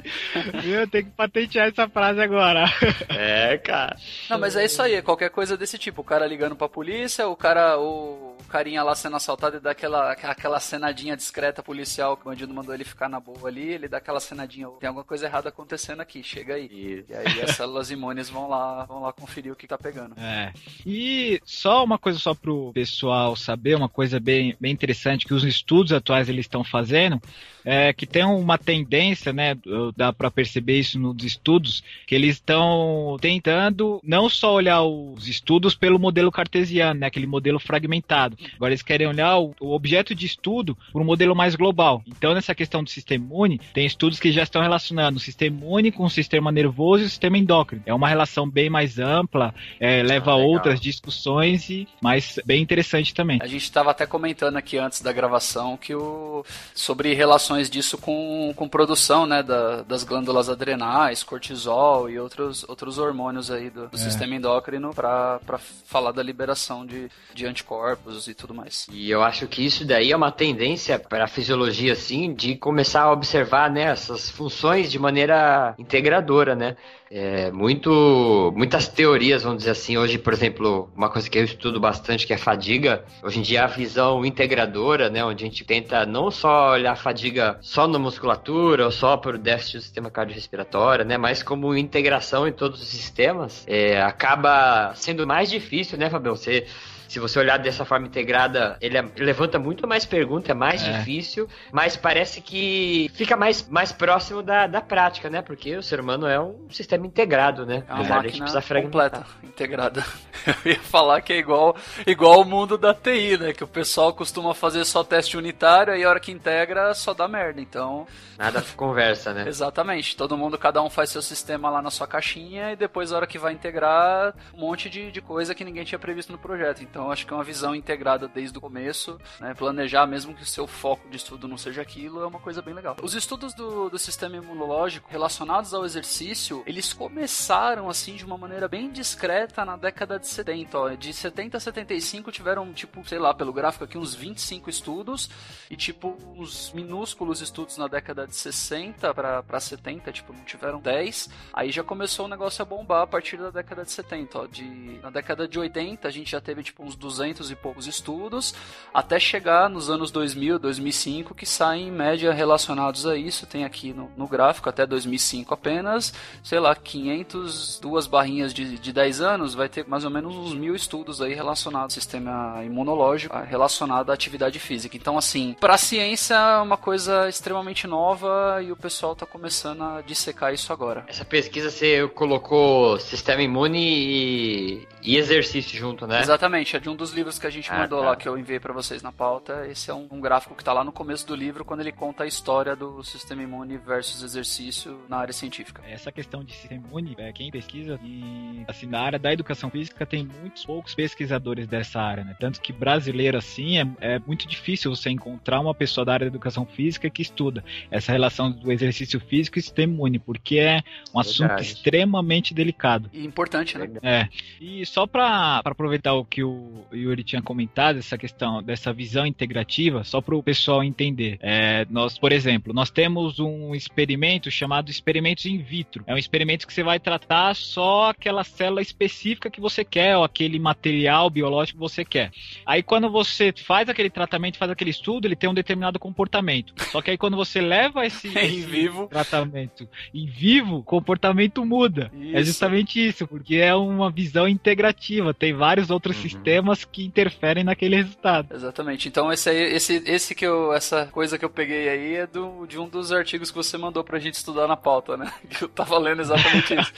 Eu 0.62 0.86
tenho 0.86 1.06
que 1.06 1.10
patentear 1.12 1.68
essa 1.68 1.88
frase 1.88 2.20
agora. 2.20 2.66
É, 3.08 3.56
cara. 3.56 3.96
Não, 4.28 4.38
mas 4.38 4.54
é 4.54 4.66
isso 4.66 4.82
aí, 4.82 5.00
qualquer 5.00 5.30
coisa 5.30 5.56
desse 5.56 5.78
tipo. 5.78 6.02
O 6.02 6.04
cara 6.04 6.26
ligando 6.26 6.54
pra 6.54 6.68
polícia, 6.68 7.26
o 7.26 7.34
cara, 7.34 7.78
o 7.78 8.30
o 8.40 8.44
carinha 8.44 8.82
lá 8.82 8.94
sendo 8.94 9.16
assaltado 9.16 9.56
e 9.56 9.60
dá 9.60 9.70
aquela, 9.70 10.12
aquela 10.12 10.58
cenadinha 10.58 11.16
discreta 11.16 11.62
policial 11.62 12.16
que 12.16 12.22
o 12.22 12.30
bandido 12.30 12.52
mandou 12.52 12.74
ele 12.74 12.84
ficar 12.84 13.08
na 13.08 13.20
boa 13.20 13.48
ali, 13.48 13.68
ele 13.68 13.88
dá 13.88 13.98
aquela 13.98 14.20
cenadinha, 14.20 14.68
tem 14.80 14.88
alguma 14.88 15.04
coisa 15.04 15.26
errada 15.26 15.50
acontecendo 15.50 16.00
aqui, 16.00 16.22
chega 16.22 16.54
aí. 16.54 16.68
E, 16.70 17.04
e 17.08 17.14
aí 17.14 17.42
as 17.42 17.56
células 17.56 17.90
imunes 17.90 18.30
vão 18.30 18.48
lá, 18.48 18.84
vão 18.86 19.02
lá 19.02 19.12
conferir 19.12 19.52
o 19.52 19.56
que 19.56 19.66
tá 19.66 19.76
pegando. 19.76 20.18
É. 20.18 20.52
E 20.86 21.40
só 21.44 21.84
uma 21.84 21.98
coisa 21.98 22.18
só 22.18 22.34
pro 22.34 22.72
pessoal 22.72 23.36
saber, 23.36 23.76
uma 23.76 23.88
coisa 23.88 24.18
bem, 24.18 24.39
bem 24.60 24.72
interessante 24.72 25.26
que 25.26 25.34
os 25.34 25.44
estudos 25.44 25.92
atuais 25.92 26.28
eles 26.28 26.44
estão 26.44 26.62
fazendo, 26.64 27.20
é 27.64 27.92
que 27.92 28.06
tem 28.06 28.24
uma 28.24 28.58
tendência, 28.58 29.32
né, 29.32 29.56
dá 29.96 30.12
para 30.12 30.30
perceber 30.30 30.78
isso 30.78 30.98
nos 30.98 31.22
estudos, 31.24 31.82
que 32.06 32.14
eles 32.14 32.36
estão 32.36 33.16
tentando 33.20 34.00
não 34.02 34.28
só 34.28 34.54
olhar 34.54 34.82
os 34.82 35.28
estudos 35.28 35.74
pelo 35.74 35.98
modelo 35.98 36.30
cartesiano, 36.30 37.00
né, 37.00 37.06
aquele 37.06 37.26
modelo 37.26 37.58
fragmentado. 37.58 38.36
Agora 38.56 38.72
eles 38.72 38.82
querem 38.82 39.06
olhar 39.06 39.38
o, 39.38 39.54
o 39.60 39.72
objeto 39.72 40.14
de 40.14 40.26
estudo 40.26 40.76
por 40.92 41.02
um 41.02 41.04
modelo 41.04 41.34
mais 41.34 41.54
global. 41.54 42.02
Então 42.06 42.34
nessa 42.34 42.54
questão 42.54 42.82
do 42.82 42.90
sistema 42.90 43.24
imune, 43.24 43.60
tem 43.72 43.86
estudos 43.86 44.18
que 44.18 44.32
já 44.32 44.42
estão 44.42 44.62
relacionando 44.62 45.18
o 45.18 45.20
sistema 45.20 45.56
imune 45.56 45.92
com 45.92 46.04
o 46.04 46.10
sistema 46.10 46.50
nervoso 46.50 47.02
e 47.02 47.06
o 47.06 47.10
sistema 47.10 47.38
endócrino. 47.38 47.82
É 47.86 47.94
uma 47.94 48.08
relação 48.08 48.48
bem 48.48 48.70
mais 48.70 48.98
ampla, 48.98 49.54
é, 49.78 50.02
leva 50.02 50.30
ah, 50.30 50.34
a 50.34 50.36
outras 50.36 50.80
discussões 50.80 51.68
e 51.70 51.86
mas 52.00 52.38
bem 52.44 52.62
interessante 52.62 53.14
também. 53.14 53.38
A 53.42 53.46
gente 53.46 53.62
estava 53.62 53.90
até 53.90 54.06
comentando 54.06 54.56
aqui 54.56 54.78
antes 54.78 55.00
da 55.02 55.12
gravação 55.12 55.76
que 55.76 55.94
o 55.94 56.44
sobre 56.74 57.14
relações 57.14 57.49
relações 57.50 57.68
disso 57.68 57.98
com, 57.98 58.52
com 58.54 58.68
produção, 58.68 59.26
né, 59.26 59.42
da, 59.42 59.82
das 59.82 60.04
glândulas 60.04 60.48
adrenais, 60.48 61.22
cortisol 61.22 62.08
e 62.08 62.18
outros, 62.18 62.64
outros 62.68 62.98
hormônios 62.98 63.50
aí 63.50 63.70
do, 63.70 63.88
do 63.88 63.96
é. 63.96 63.98
sistema 63.98 64.34
endócrino 64.34 64.94
para 64.94 65.40
falar 65.84 66.12
da 66.12 66.22
liberação 66.22 66.86
de, 66.86 67.10
de 67.34 67.46
anticorpos 67.46 68.28
e 68.28 68.34
tudo 68.34 68.54
mais. 68.54 68.86
E 68.92 69.10
eu 69.10 69.22
acho 69.22 69.46
que 69.48 69.64
isso 69.64 69.84
daí 69.84 70.12
é 70.12 70.16
uma 70.16 70.30
tendência 70.30 70.98
para 70.98 71.24
a 71.24 71.28
fisiologia, 71.28 71.92
assim, 71.92 72.32
de 72.32 72.56
começar 72.56 73.02
a 73.02 73.12
observar, 73.12 73.70
né, 73.70 73.82
essas 73.82 74.30
funções 74.30 74.90
de 74.90 74.98
maneira 74.98 75.74
integradora, 75.78 76.54
né? 76.54 76.76
É, 77.12 77.50
muito, 77.50 78.52
muitas 78.54 78.86
teorias, 78.86 79.42
vamos 79.42 79.58
dizer 79.58 79.72
assim. 79.72 79.98
Hoje, 79.98 80.16
por 80.16 80.32
exemplo, 80.32 80.88
uma 80.94 81.10
coisa 81.10 81.28
que 81.28 81.36
eu 81.36 81.44
estudo 81.44 81.80
bastante, 81.80 82.24
que 82.24 82.32
é 82.32 82.38
fadiga. 82.38 83.04
Hoje 83.20 83.40
em 83.40 83.42
dia, 83.42 83.64
a 83.64 83.66
visão 83.66 84.24
integradora, 84.24 85.10
né? 85.10 85.24
Onde 85.24 85.44
a 85.44 85.48
gente 85.48 85.64
tenta 85.64 86.06
não 86.06 86.30
só 86.30 86.70
olhar 86.70 86.92
a 86.92 86.96
fadiga 86.96 87.58
só 87.60 87.88
na 87.88 87.98
musculatura 87.98 88.84
ou 88.84 88.92
só 88.92 89.16
para 89.16 89.34
o 89.34 89.38
déficit 89.38 89.78
do 89.78 89.82
sistema 89.82 90.08
cardiorrespiratório, 90.08 91.04
né? 91.04 91.18
Mas 91.18 91.42
como 91.42 91.76
integração 91.76 92.46
em 92.46 92.52
todos 92.52 92.80
os 92.80 92.86
sistemas, 92.88 93.64
é, 93.66 94.00
acaba 94.00 94.92
sendo 94.94 95.26
mais 95.26 95.50
difícil, 95.50 95.98
né, 95.98 96.08
Fabião? 96.08 96.36
Você 96.36 96.64
se 97.10 97.18
você 97.18 97.40
olhar 97.40 97.58
dessa 97.58 97.84
forma 97.84 98.06
integrada, 98.06 98.76
ele 98.80 98.96
é, 98.96 99.04
levanta 99.16 99.58
muito 99.58 99.84
mais 99.84 100.06
perguntas, 100.06 100.48
é 100.48 100.54
mais 100.54 100.80
é. 100.80 100.92
difícil, 100.92 101.48
mas 101.72 101.96
parece 101.96 102.40
que 102.40 103.10
fica 103.14 103.36
mais, 103.36 103.68
mais 103.68 103.90
próximo 103.90 104.44
da, 104.44 104.68
da 104.68 104.80
prática, 104.80 105.28
né? 105.28 105.42
Porque 105.42 105.76
o 105.76 105.82
ser 105.82 105.98
humano 105.98 106.28
é 106.28 106.38
um 106.40 106.70
sistema 106.70 107.04
integrado, 107.04 107.66
né? 107.66 107.82
É 107.88 107.94
uma 107.94 108.04
máquina 108.04 108.46
completa, 108.80 109.26
integrada. 109.42 110.04
Eu 110.64 110.72
ia 110.72 110.78
falar 110.78 111.20
que 111.20 111.32
é 111.32 111.38
igual, 111.38 111.76
igual 112.06 112.42
o 112.42 112.44
mundo 112.44 112.78
da 112.78 112.94
TI, 112.94 113.36
né? 113.36 113.52
Que 113.52 113.64
o 113.64 113.68
pessoal 113.68 114.14
costuma 114.14 114.54
fazer 114.54 114.84
só 114.84 115.02
teste 115.02 115.36
unitário 115.36 115.96
e 115.96 116.04
a 116.04 116.08
hora 116.08 116.20
que 116.20 116.30
integra 116.30 116.94
só 116.94 117.12
dá 117.12 117.26
merda. 117.26 117.60
Então. 117.60 118.06
Nada 118.38 118.64
conversa, 118.76 119.34
né? 119.34 119.48
Exatamente. 119.48 120.16
Todo 120.16 120.38
mundo, 120.38 120.56
cada 120.56 120.80
um 120.80 120.88
faz 120.88 121.10
seu 121.10 121.20
sistema 121.20 121.68
lá 121.68 121.82
na 121.82 121.90
sua 121.90 122.06
caixinha 122.06 122.72
e 122.72 122.76
depois, 122.76 123.12
a 123.12 123.16
hora 123.16 123.26
que 123.26 123.38
vai 123.38 123.52
integrar, 123.52 124.32
um 124.54 124.60
monte 124.60 124.88
de, 124.88 125.10
de 125.10 125.20
coisa 125.20 125.54
que 125.54 125.64
ninguém 125.64 125.84
tinha 125.84 125.98
previsto 125.98 126.32
no 126.32 126.38
projeto. 126.38 126.82
Então, 126.82 126.99
então 127.00 127.10
acho 127.10 127.26
que 127.26 127.32
é 127.32 127.36
uma 127.36 127.42
visão 127.42 127.74
integrada 127.74 128.28
desde 128.28 128.58
o 128.58 128.60
começo, 128.60 129.18
né? 129.40 129.54
Planejar 129.54 130.06
mesmo 130.06 130.34
que 130.34 130.42
o 130.42 130.46
seu 130.46 130.66
foco 130.66 131.08
de 131.08 131.16
estudo 131.16 131.48
não 131.48 131.56
seja 131.56 131.80
aquilo 131.80 132.22
é 132.22 132.26
uma 132.26 132.38
coisa 132.38 132.60
bem 132.60 132.74
legal. 132.74 132.94
Os 133.02 133.14
estudos 133.14 133.54
do, 133.54 133.88
do 133.88 133.98
sistema 133.98 134.36
imunológico 134.36 135.08
relacionados 135.10 135.72
ao 135.72 135.82
exercício, 135.82 136.62
eles 136.66 136.92
começaram 136.92 137.88
assim 137.88 138.16
de 138.16 138.24
uma 138.26 138.36
maneira 138.36 138.68
bem 138.68 138.90
discreta 138.90 139.64
na 139.64 139.78
década 139.78 140.18
de 140.18 140.28
70. 140.28 140.78
Ó. 140.78 140.90
De 140.90 141.10
70 141.14 141.56
a 141.56 141.60
75 141.60 142.30
tiveram, 142.30 142.70
tipo, 142.74 143.02
sei 143.08 143.18
lá, 143.18 143.32
pelo 143.32 143.50
gráfico 143.50 143.84
aqui, 143.84 143.96
uns 143.96 144.14
25 144.14 144.68
estudos 144.68 145.30
e, 145.70 145.76
tipo, 145.76 146.18
uns 146.36 146.70
minúsculos 146.74 147.40
estudos 147.40 147.78
na 147.78 147.88
década 147.88 148.26
de 148.26 148.36
60 148.36 149.14
para 149.14 149.58
70, 149.58 150.12
tipo, 150.12 150.34
não 150.34 150.44
tiveram 150.44 150.80
10. 150.80 151.30
Aí 151.54 151.72
já 151.72 151.82
começou 151.82 152.26
o 152.26 152.28
negócio 152.28 152.60
a 152.60 152.66
bombar 152.66 153.02
a 153.04 153.06
partir 153.06 153.38
da 153.38 153.48
década 153.48 153.84
de 153.84 153.90
70. 153.90 154.38
Ó. 154.38 154.46
De, 154.46 155.00
na 155.02 155.08
década 155.08 155.48
de 155.48 155.58
80 155.58 156.06
a 156.06 156.10
gente 156.10 156.32
já 156.32 156.42
teve, 156.42 156.62
tipo, 156.62 156.89
uns 156.90 156.96
200 156.96 157.50
e 157.50 157.56
poucos 157.56 157.86
estudos, 157.86 158.54
até 158.92 159.18
chegar 159.18 159.70
nos 159.70 159.88
anos 159.88 160.10
2000, 160.10 160.58
2005, 160.58 161.34
que 161.34 161.46
saem 161.46 161.88
em 161.88 161.90
média 161.90 162.32
relacionados 162.32 163.06
a 163.06 163.16
isso. 163.16 163.46
Tem 163.46 163.64
aqui 163.64 163.92
no, 163.92 164.10
no 164.16 164.26
gráfico 164.26 164.68
até 164.68 164.84
2005 164.84 165.54
apenas, 165.54 166.12
sei 166.42 166.58
lá, 166.58 166.74
500, 166.74 167.78
duas 167.80 168.06
barrinhas 168.06 168.52
de, 168.52 168.78
de 168.78 168.92
10 168.92 169.20
anos, 169.20 169.54
vai 169.54 169.68
ter 169.68 169.86
mais 169.86 170.04
ou 170.04 170.10
menos 170.10 170.34
uns 170.34 170.54
mil 170.54 170.74
estudos 170.74 171.22
aí 171.22 171.34
relacionados 171.34 171.96
ao 171.96 172.00
sistema 172.00 172.62
imunológico, 172.64 173.36
relacionado 173.38 174.10
à 174.10 174.14
atividade 174.14 174.58
física. 174.58 174.96
Então, 174.96 175.16
assim, 175.16 175.56
para 175.60 175.74
a 175.74 175.78
ciência 175.78 176.34
é 176.34 176.60
uma 176.60 176.76
coisa 176.76 177.28
extremamente 177.28 177.86
nova 177.86 178.60
e 178.62 178.72
o 178.72 178.76
pessoal 178.76 179.12
está 179.12 179.24
começando 179.24 179.82
a 179.82 180.02
dissecar 180.04 180.52
isso 180.52 180.72
agora. 180.72 181.04
Essa 181.06 181.24
pesquisa 181.24 181.70
você 181.70 182.08
colocou 182.08 182.98
sistema 182.98 183.42
imune 183.42 183.78
e, 183.80 184.88
e 185.02 185.16
exercício 185.16 185.78
junto, 185.78 186.06
né? 186.06 186.20
Exatamente, 186.20 186.76
de 186.80 186.88
um 186.88 186.96
dos 186.96 187.12
livros 187.12 187.38
que 187.38 187.46
a 187.46 187.50
gente 187.50 187.70
ah, 187.70 187.78
mandou 187.78 188.00
tá. 188.00 188.06
lá, 188.06 188.16
que 188.16 188.28
eu 188.28 188.38
enviei 188.38 188.58
para 188.58 188.72
vocês 188.72 189.02
na 189.02 189.12
pauta. 189.12 189.66
Esse 189.66 189.90
é 189.90 189.94
um, 189.94 190.08
um, 190.10 190.20
gráfico 190.20 190.54
que 190.54 190.64
tá 190.64 190.72
lá 190.72 190.82
no 190.82 190.92
começo 190.92 191.26
do 191.26 191.34
livro, 191.34 191.64
quando 191.64 191.80
ele 191.80 191.92
conta 191.92 192.24
a 192.24 192.26
história 192.26 192.74
do 192.74 193.02
sistema 193.02 193.42
imune 193.42 193.76
versus 193.76 194.22
exercício 194.22 195.00
na 195.08 195.18
área 195.18 195.32
científica. 195.32 195.82
Essa 195.86 196.10
questão 196.10 196.42
de 196.42 196.52
sistema 196.52 196.86
imune, 196.86 197.14
é, 197.18 197.32
quem 197.32 197.50
pesquisa, 197.50 197.98
e 198.02 198.64
assim, 198.66 198.86
na 198.86 199.00
área 199.00 199.18
da 199.18 199.32
educação 199.32 199.70
física 199.70 200.06
tem 200.06 200.26
muitos 200.40 200.64
poucos 200.64 200.94
pesquisadores 200.94 201.66
dessa 201.66 202.00
área, 202.00 202.24
né? 202.24 202.36
Tanto 202.38 202.60
que 202.60 202.72
brasileiro, 202.72 203.36
assim, 203.36 203.78
é, 203.78 203.86
é 204.00 204.18
muito 204.18 204.46
difícil 204.48 204.94
você 204.94 205.10
encontrar 205.10 205.60
uma 205.60 205.74
pessoa 205.74 206.04
da 206.04 206.12
área 206.14 206.26
da 206.26 206.30
educação 206.30 206.64
física 206.64 207.10
que 207.10 207.22
estuda 207.22 207.64
essa 207.90 208.12
relação 208.12 208.50
do 208.50 208.72
exercício 208.72 209.20
físico 209.20 209.58
e 209.58 209.62
sistema 209.62 209.92
imune, 209.92 210.18
porque 210.18 210.58
é 210.58 210.82
um 211.14 211.20
assunto 211.20 211.60
extremamente 211.60 212.54
delicado. 212.54 213.10
E 213.12 213.24
importante, 213.24 213.76
né? 213.76 213.90
É. 214.02 214.28
E 214.60 214.84
só 214.86 215.06
para 215.06 215.60
aproveitar 215.64 216.14
o 216.14 216.24
que 216.24 216.42
o 216.42 216.69
o 216.90 216.96
Yuri 216.96 217.24
tinha 217.24 217.42
comentado, 217.42 217.98
essa 217.98 218.16
questão 218.16 218.62
dessa 218.62 218.92
visão 218.92 219.26
integrativa, 219.26 220.04
só 220.04 220.20
para 220.20 220.36
o 220.36 220.42
pessoal 220.42 220.84
entender. 220.84 221.38
É, 221.40 221.86
nós, 221.90 222.18
por 222.18 222.32
exemplo, 222.32 222.72
nós 222.72 222.90
temos 222.90 223.38
um 223.40 223.74
experimento 223.74 224.50
chamado 224.50 224.90
experimentos 224.90 225.46
in 225.46 225.58
vitro. 225.58 226.04
É 226.06 226.14
um 226.14 226.18
experimento 226.18 226.66
que 226.66 226.72
você 226.72 226.82
vai 226.82 227.00
tratar 227.00 227.54
só 227.56 228.10
aquela 228.10 228.44
célula 228.44 228.82
específica 228.82 229.50
que 229.50 229.60
você 229.60 229.84
quer, 229.84 230.16
ou 230.16 230.24
aquele 230.24 230.58
material 230.58 231.28
biológico 231.28 231.78
que 231.78 231.80
você 231.80 232.04
quer. 232.04 232.30
Aí 232.64 232.82
quando 232.82 233.10
você 233.10 233.52
faz 233.56 233.88
aquele 233.88 234.10
tratamento, 234.10 234.58
faz 234.58 234.70
aquele 234.70 234.90
estudo, 234.90 235.26
ele 235.26 235.36
tem 235.36 235.50
um 235.50 235.54
determinado 235.54 235.98
comportamento. 235.98 236.72
Só 236.90 237.02
que 237.02 237.10
aí 237.10 237.18
quando 237.18 237.36
você 237.36 237.60
leva 237.60 238.06
esse, 238.06 238.28
esse 238.38 238.60
vivo. 238.62 239.06
tratamento 239.08 239.88
em 240.14 240.26
vivo, 240.26 240.76
o 240.76 240.82
comportamento 240.82 241.64
muda. 241.64 242.10
É 242.14 242.18
isso. 242.18 242.36
É 242.36 242.44
justamente 242.44 243.08
isso, 243.08 243.26
porque 243.26 243.56
é 243.56 243.74
uma 243.74 244.10
visão 244.10 244.46
integrativa. 244.48 245.34
Tem 245.34 245.52
vários 245.52 245.90
outros 245.90 246.16
uhum. 246.16 246.22
sistemas 246.22 246.49
sistemas 246.50 246.84
que 246.84 247.04
interferem 247.04 247.62
naquele 247.62 247.96
resultado. 247.96 248.54
Exatamente. 248.54 249.08
Então 249.08 249.32
esse 249.32 249.48
aí, 249.48 249.74
esse, 249.74 250.02
esse 250.06 250.34
que 250.34 250.44
eu, 250.44 250.72
essa 250.72 251.06
coisa 251.06 251.38
que 251.38 251.44
eu 251.44 251.50
peguei 251.50 251.88
aí 251.88 252.16
é 252.16 252.26
do, 252.26 252.66
de 252.66 252.78
um 252.78 252.88
dos 252.88 253.12
artigos 253.12 253.50
que 253.50 253.56
você 253.56 253.78
mandou 253.78 254.02
pra 254.02 254.18
gente 254.18 254.34
estudar 254.34 254.66
na 254.66 254.76
pauta, 254.76 255.16
né? 255.16 255.32
Que 255.50 255.64
eu 255.64 255.68
tava 255.68 255.98
lendo 255.98 256.22
exatamente 256.22 256.74
isso. 256.74 256.92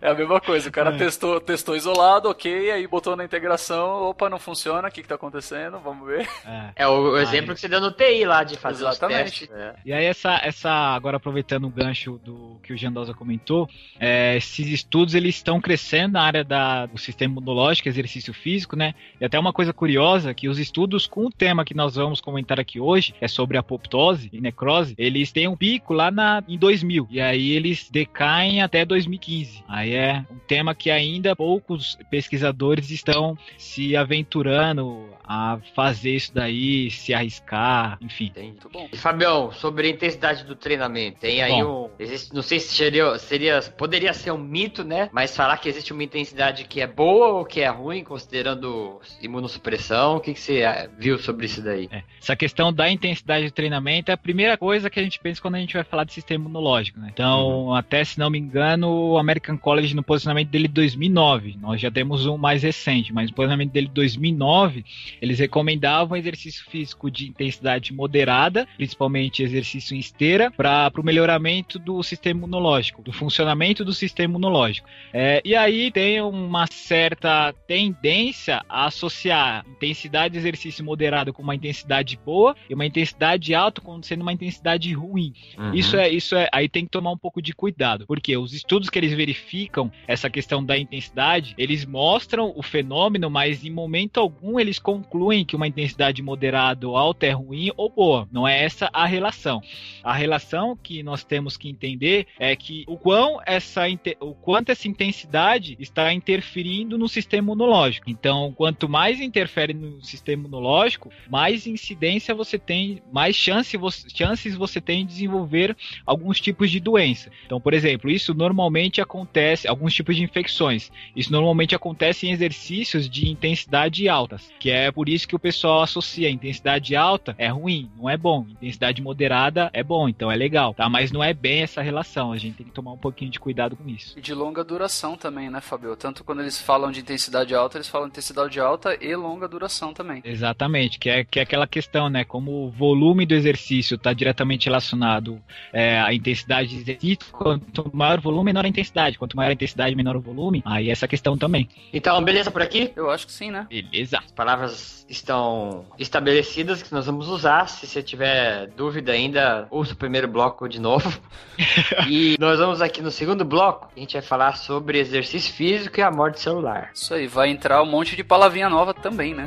É 0.00 0.10
a 0.10 0.14
mesma 0.14 0.40
coisa. 0.40 0.68
O 0.68 0.72
cara 0.72 0.94
é. 0.94 0.98
testou, 0.98 1.40
testou 1.40 1.76
isolado, 1.76 2.28
ok, 2.28 2.70
aí 2.70 2.86
botou 2.86 3.16
na 3.16 3.24
integração, 3.24 4.02
opa, 4.04 4.28
não 4.28 4.38
funciona, 4.38 4.88
o 4.88 4.90
que 4.90 5.02
que 5.02 5.08
tá 5.08 5.14
acontecendo? 5.14 5.78
Vamos 5.78 6.06
ver. 6.06 6.28
É, 6.44 6.70
é 6.76 6.88
o, 6.88 7.12
o 7.12 7.18
exemplo 7.18 7.50
aí. 7.50 7.54
que 7.54 7.60
você 7.60 7.68
deu 7.68 7.80
no 7.80 7.90
TI 7.90 8.24
lá 8.24 8.44
de 8.44 8.56
fazer 8.56 8.84
exatamente. 8.84 9.44
os 9.44 9.48
testes. 9.48 9.50
É. 9.50 9.74
E 9.84 9.92
aí 9.92 10.04
essa, 10.04 10.40
essa, 10.42 10.70
agora 10.70 11.16
aproveitando 11.16 11.64
o 11.64 11.70
gancho 11.70 12.20
do 12.22 12.58
que 12.62 12.72
o 12.72 12.76
Jandosa 12.76 13.14
comentou, 13.14 13.68
é, 13.98 14.36
esses 14.36 14.66
estudos 14.68 15.14
eles 15.14 15.36
estão 15.36 15.60
crescendo 15.60 16.14
na 16.14 16.22
área 16.22 16.44
da, 16.44 16.86
do 16.86 16.98
sistema 16.98 17.32
imunológico, 17.32 17.88
exercício 17.88 18.32
físico, 18.34 18.76
né? 18.76 18.93
E 19.20 19.24
até 19.24 19.38
uma 19.38 19.52
coisa 19.52 19.72
curiosa, 19.72 20.34
que 20.34 20.48
os 20.48 20.58
estudos 20.58 21.06
com 21.06 21.26
o 21.26 21.30
tema 21.30 21.64
que 21.64 21.74
nós 21.74 21.94
vamos 21.94 22.20
comentar 22.20 22.58
aqui 22.58 22.80
hoje, 22.80 23.14
é 23.20 23.28
sobre 23.28 23.56
apoptose 23.56 24.28
e 24.32 24.40
necrose, 24.40 24.94
eles 24.98 25.32
têm 25.32 25.48
um 25.48 25.56
pico 25.56 25.92
lá 25.92 26.10
na, 26.10 26.42
em 26.48 26.58
2000, 26.58 27.08
e 27.10 27.20
aí 27.20 27.52
eles 27.52 27.88
decaem 27.90 28.62
até 28.62 28.84
2015. 28.84 29.64
Aí 29.68 29.94
é 29.94 30.24
um 30.30 30.38
tema 30.46 30.74
que 30.74 30.90
ainda 30.90 31.36
poucos 31.36 31.96
pesquisadores 32.10 32.90
estão 32.90 33.36
se 33.56 33.96
aventurando 33.96 35.14
a 35.26 35.58
fazer 35.74 36.10
isso 36.10 36.34
daí, 36.34 36.90
se 36.90 37.14
arriscar, 37.14 37.98
enfim. 38.00 38.30
Muito 38.36 38.68
bom. 38.68 38.88
E 38.92 38.96
Fabião, 38.96 39.50
sobre 39.52 39.86
a 39.86 39.90
intensidade 39.90 40.44
do 40.44 40.54
treinamento, 40.54 41.20
tem 41.20 41.42
aí 41.42 41.62
Bom. 41.62 41.86
um. 41.86 41.90
Existe, 41.98 42.34
não 42.34 42.42
sei 42.42 42.60
se 42.60 42.74
seria, 42.74 43.18
seria. 43.18 43.60
Poderia 43.76 44.12
ser 44.12 44.32
um 44.32 44.38
mito, 44.38 44.84
né? 44.84 45.08
Mas 45.12 45.34
falar 45.34 45.56
que 45.56 45.68
existe 45.68 45.92
uma 45.92 46.04
intensidade 46.04 46.64
que 46.64 46.80
é 46.80 46.86
boa 46.86 47.28
ou 47.28 47.44
que 47.44 47.60
é 47.60 47.68
ruim, 47.68 48.04
considerando 48.04 48.83
imunossupressão, 49.20 50.16
o 50.16 50.20
que, 50.20 50.34
que 50.34 50.40
você 50.40 50.62
ah, 50.62 50.88
viu 50.98 51.18
sobre 51.18 51.46
isso 51.46 51.62
daí? 51.62 51.88
É, 51.90 52.02
Essa 52.20 52.36
questão 52.36 52.72
da 52.72 52.90
intensidade 52.90 53.46
de 53.46 53.50
treinamento 53.50 54.10
é 54.10 54.14
a 54.14 54.16
primeira 54.16 54.56
coisa 54.56 54.90
que 54.90 54.98
a 54.98 55.02
gente 55.02 55.18
pensa 55.18 55.40
quando 55.40 55.56
a 55.56 55.58
gente 55.58 55.74
vai 55.74 55.84
falar 55.84 56.04
de 56.04 56.12
sistema 56.12 56.44
imunológico. 56.44 56.98
Né? 56.98 57.10
Então, 57.12 57.74
até 57.74 58.04
se 58.04 58.18
não 58.18 58.30
me 58.30 58.38
engano, 58.38 59.12
o 59.12 59.18
American 59.18 59.56
College, 59.56 59.94
no 59.94 60.02
posicionamento 60.02 60.48
dele 60.48 60.68
de 60.68 60.74
2009, 60.74 61.56
nós 61.60 61.80
já 61.80 61.90
temos 61.90 62.26
um 62.26 62.36
mais 62.36 62.62
recente, 62.62 63.12
mas 63.12 63.30
no 63.30 63.36
posicionamento 63.36 63.72
dele 63.72 63.88
de 63.88 63.94
2009, 63.94 64.84
eles 65.20 65.38
recomendavam 65.38 66.16
exercício 66.16 66.64
físico 66.70 67.10
de 67.10 67.28
intensidade 67.28 67.92
moderada, 67.92 68.66
principalmente 68.76 69.42
exercício 69.42 69.94
em 69.94 69.98
esteira, 69.98 70.50
para 70.50 70.92
o 70.96 71.02
melhoramento 71.02 71.78
do 71.78 72.02
sistema 72.02 72.38
imunológico, 72.38 73.02
do 73.02 73.12
funcionamento 73.12 73.84
do 73.84 73.92
sistema 73.92 74.32
imunológico. 74.32 74.88
É, 75.12 75.40
e 75.44 75.54
aí 75.54 75.90
tem 75.90 76.20
uma 76.20 76.66
certa 76.66 77.52
tendência 77.66 78.62
a 78.74 78.86
associar 78.86 79.64
intensidade 79.68 80.32
de 80.32 80.38
exercício 80.38 80.84
moderado 80.84 81.32
com 81.32 81.42
uma 81.42 81.54
intensidade 81.54 82.18
boa 82.24 82.56
e 82.68 82.74
uma 82.74 82.84
intensidade 82.84 83.54
alta 83.54 83.80
como 83.80 84.02
sendo 84.02 84.22
uma 84.22 84.32
intensidade 84.32 84.92
ruim. 84.92 85.32
Uhum. 85.56 85.72
Isso 85.72 85.96
é, 85.96 86.08
isso 86.08 86.34
é, 86.34 86.48
aí 86.52 86.68
tem 86.68 86.84
que 86.84 86.90
tomar 86.90 87.12
um 87.12 87.16
pouco 87.16 87.40
de 87.40 87.54
cuidado, 87.54 88.04
porque 88.06 88.36
os 88.36 88.52
estudos 88.52 88.90
que 88.90 88.98
eles 88.98 89.12
verificam 89.12 89.92
essa 90.08 90.28
questão 90.28 90.64
da 90.64 90.76
intensidade, 90.76 91.54
eles 91.56 91.84
mostram 91.84 92.52
o 92.56 92.62
fenômeno, 92.62 93.30
mas 93.30 93.64
em 93.64 93.70
momento 93.70 94.18
algum 94.18 94.58
eles 94.58 94.80
concluem 94.80 95.44
que 95.44 95.54
uma 95.54 95.68
intensidade 95.68 96.20
moderada 96.20 96.88
ou 96.88 96.96
alta 96.96 97.26
é 97.26 97.30
ruim 97.30 97.70
ou 97.76 97.88
boa. 97.88 98.28
Não 98.32 98.46
é 98.46 98.64
essa 98.64 98.90
a 98.92 99.06
relação. 99.06 99.62
A 100.02 100.12
relação 100.12 100.76
que 100.76 101.02
nós 101.02 101.22
temos 101.22 101.56
que 101.56 101.68
entender 101.68 102.26
é 102.40 102.56
que 102.56 102.84
o 102.88 102.96
quão 102.96 103.38
essa 103.46 103.82
o 104.20 104.34
quanto 104.34 104.70
essa 104.70 104.88
intensidade 104.88 105.76
está 105.78 106.12
interferindo 106.12 106.98
no 106.98 107.08
sistema 107.08 107.44
imunológico. 107.44 108.10
Então, 108.10 108.52
quanto 108.64 108.88
mais 108.88 109.20
interfere 109.20 109.74
no 109.74 110.02
sistema 110.02 110.44
imunológico, 110.44 111.12
mais 111.28 111.66
incidência 111.66 112.34
você 112.34 112.58
tem, 112.58 113.02
mais 113.12 113.36
chance 113.36 113.76
você- 113.76 114.08
chances 114.08 114.54
você 114.54 114.80
tem 114.80 115.04
de 115.04 115.12
desenvolver 115.12 115.76
alguns 116.06 116.40
tipos 116.40 116.70
de 116.70 116.80
doença. 116.80 117.30
Então, 117.44 117.60
por 117.60 117.74
exemplo, 117.74 118.10
isso 118.10 118.32
normalmente 118.32 119.02
acontece, 119.02 119.68
alguns 119.68 119.92
tipos 119.92 120.16
de 120.16 120.22
infecções. 120.22 120.90
Isso 121.14 121.30
normalmente 121.30 121.74
acontece 121.74 122.26
em 122.26 122.30
exercícios 122.30 123.06
de 123.06 123.28
intensidade 123.28 124.08
altas, 124.08 124.50
que 124.58 124.70
é 124.70 124.90
por 124.90 125.10
isso 125.10 125.28
que 125.28 125.36
o 125.36 125.38
pessoal 125.38 125.82
associa 125.82 126.30
intensidade 126.30 126.96
alta 126.96 127.34
é 127.36 127.48
ruim, 127.48 127.90
não 127.98 128.08
é 128.08 128.16
bom. 128.16 128.46
Intensidade 128.48 129.02
moderada 129.02 129.68
é 129.74 129.82
bom, 129.82 130.08
então 130.08 130.32
é 130.32 130.36
legal, 130.36 130.72
tá? 130.72 130.88
Mas 130.88 131.12
não 131.12 131.22
é 131.22 131.34
bem 131.34 131.60
essa 131.60 131.82
relação. 131.82 132.32
A 132.32 132.38
gente 132.38 132.56
tem 132.56 132.66
que 132.66 132.72
tomar 132.72 132.92
um 132.92 132.98
pouquinho 132.98 133.30
de 133.30 133.38
cuidado 133.38 133.76
com 133.76 133.86
isso. 133.90 134.18
De 134.18 134.32
longa 134.32 134.64
duração 134.64 135.18
também, 135.18 135.50
né, 135.50 135.60
Fabio? 135.60 135.94
Tanto 135.96 136.24
quando 136.24 136.40
eles 136.40 136.58
falam 136.58 136.90
de 136.90 137.00
intensidade 137.00 137.54
alta, 137.54 137.76
eles 137.76 137.88
falam 137.88 138.08
intensidade 138.08 138.53
alta 138.60 138.96
e 139.00 139.14
longa 139.14 139.48
duração 139.48 139.92
também. 139.92 140.22
Exatamente, 140.24 140.98
que 140.98 141.10
é, 141.10 141.24
que 141.24 141.38
é 141.38 141.42
aquela 141.42 141.66
questão, 141.66 142.08
né? 142.08 142.24
Como 142.24 142.66
o 142.66 142.70
volume 142.70 143.26
do 143.26 143.34
exercício 143.34 143.96
está 143.96 144.12
diretamente 144.12 144.66
relacionado 144.66 145.40
é, 145.72 146.00
à 146.00 146.12
intensidade 146.12 146.68
de 146.68 146.76
exercício, 146.76 147.32
quanto 147.32 147.90
maior 147.92 148.18
o 148.18 148.22
volume, 148.22 148.44
menor 148.44 148.64
a 148.64 148.68
intensidade. 148.68 149.18
Quanto 149.18 149.36
maior 149.36 149.50
a 149.50 149.54
intensidade, 149.54 149.94
menor 149.96 150.16
o 150.16 150.20
volume. 150.20 150.62
Aí 150.64 150.90
essa 150.90 151.08
questão 151.08 151.36
também. 151.36 151.68
Então, 151.92 152.22
beleza 152.22 152.50
por 152.50 152.62
aqui? 152.62 152.92
Eu 152.94 153.10
acho 153.10 153.26
que 153.26 153.32
sim, 153.32 153.50
né? 153.50 153.66
Beleza. 153.68 154.18
As 154.18 154.32
palavras 154.32 155.04
estão 155.08 155.84
estabelecidas 155.98 156.82
que 156.82 156.92
nós 156.92 157.06
vamos 157.06 157.28
usar. 157.28 157.68
Se 157.68 157.86
você 157.86 158.02
tiver 158.02 158.68
dúvida 158.76 159.12
ainda, 159.12 159.66
ouça 159.70 159.92
o 159.92 159.96
primeiro 159.96 160.28
bloco 160.28 160.68
de 160.68 160.80
novo. 160.80 161.20
e 162.08 162.36
nós 162.38 162.58
vamos 162.58 162.80
aqui 162.80 163.02
no 163.02 163.10
segundo 163.10 163.44
bloco. 163.44 163.88
A 163.96 164.00
gente 164.00 164.14
vai 164.14 164.22
falar 164.22 164.56
sobre 164.56 164.98
exercício 164.98 165.52
físico 165.52 165.98
e 165.98 166.02
a 166.02 166.10
morte 166.10 166.40
celular. 166.40 166.90
Isso 166.94 167.12
aí, 167.14 167.26
vai 167.26 167.48
entrar 167.48 167.82
um 167.82 167.86
monte 167.86 168.16
de 168.16 168.24
palavrinha 168.44 168.68
nova 168.68 168.92
também, 168.92 169.34
né? 169.34 169.46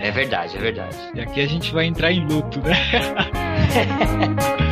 É 0.00 0.10
verdade, 0.10 0.56
é 0.56 0.60
verdade. 0.60 0.96
E 1.14 1.20
aqui 1.20 1.40
a 1.40 1.46
gente 1.46 1.72
vai 1.72 1.84
entrar 1.84 2.10
em 2.12 2.26
luto, 2.26 2.60
né? 2.60 2.74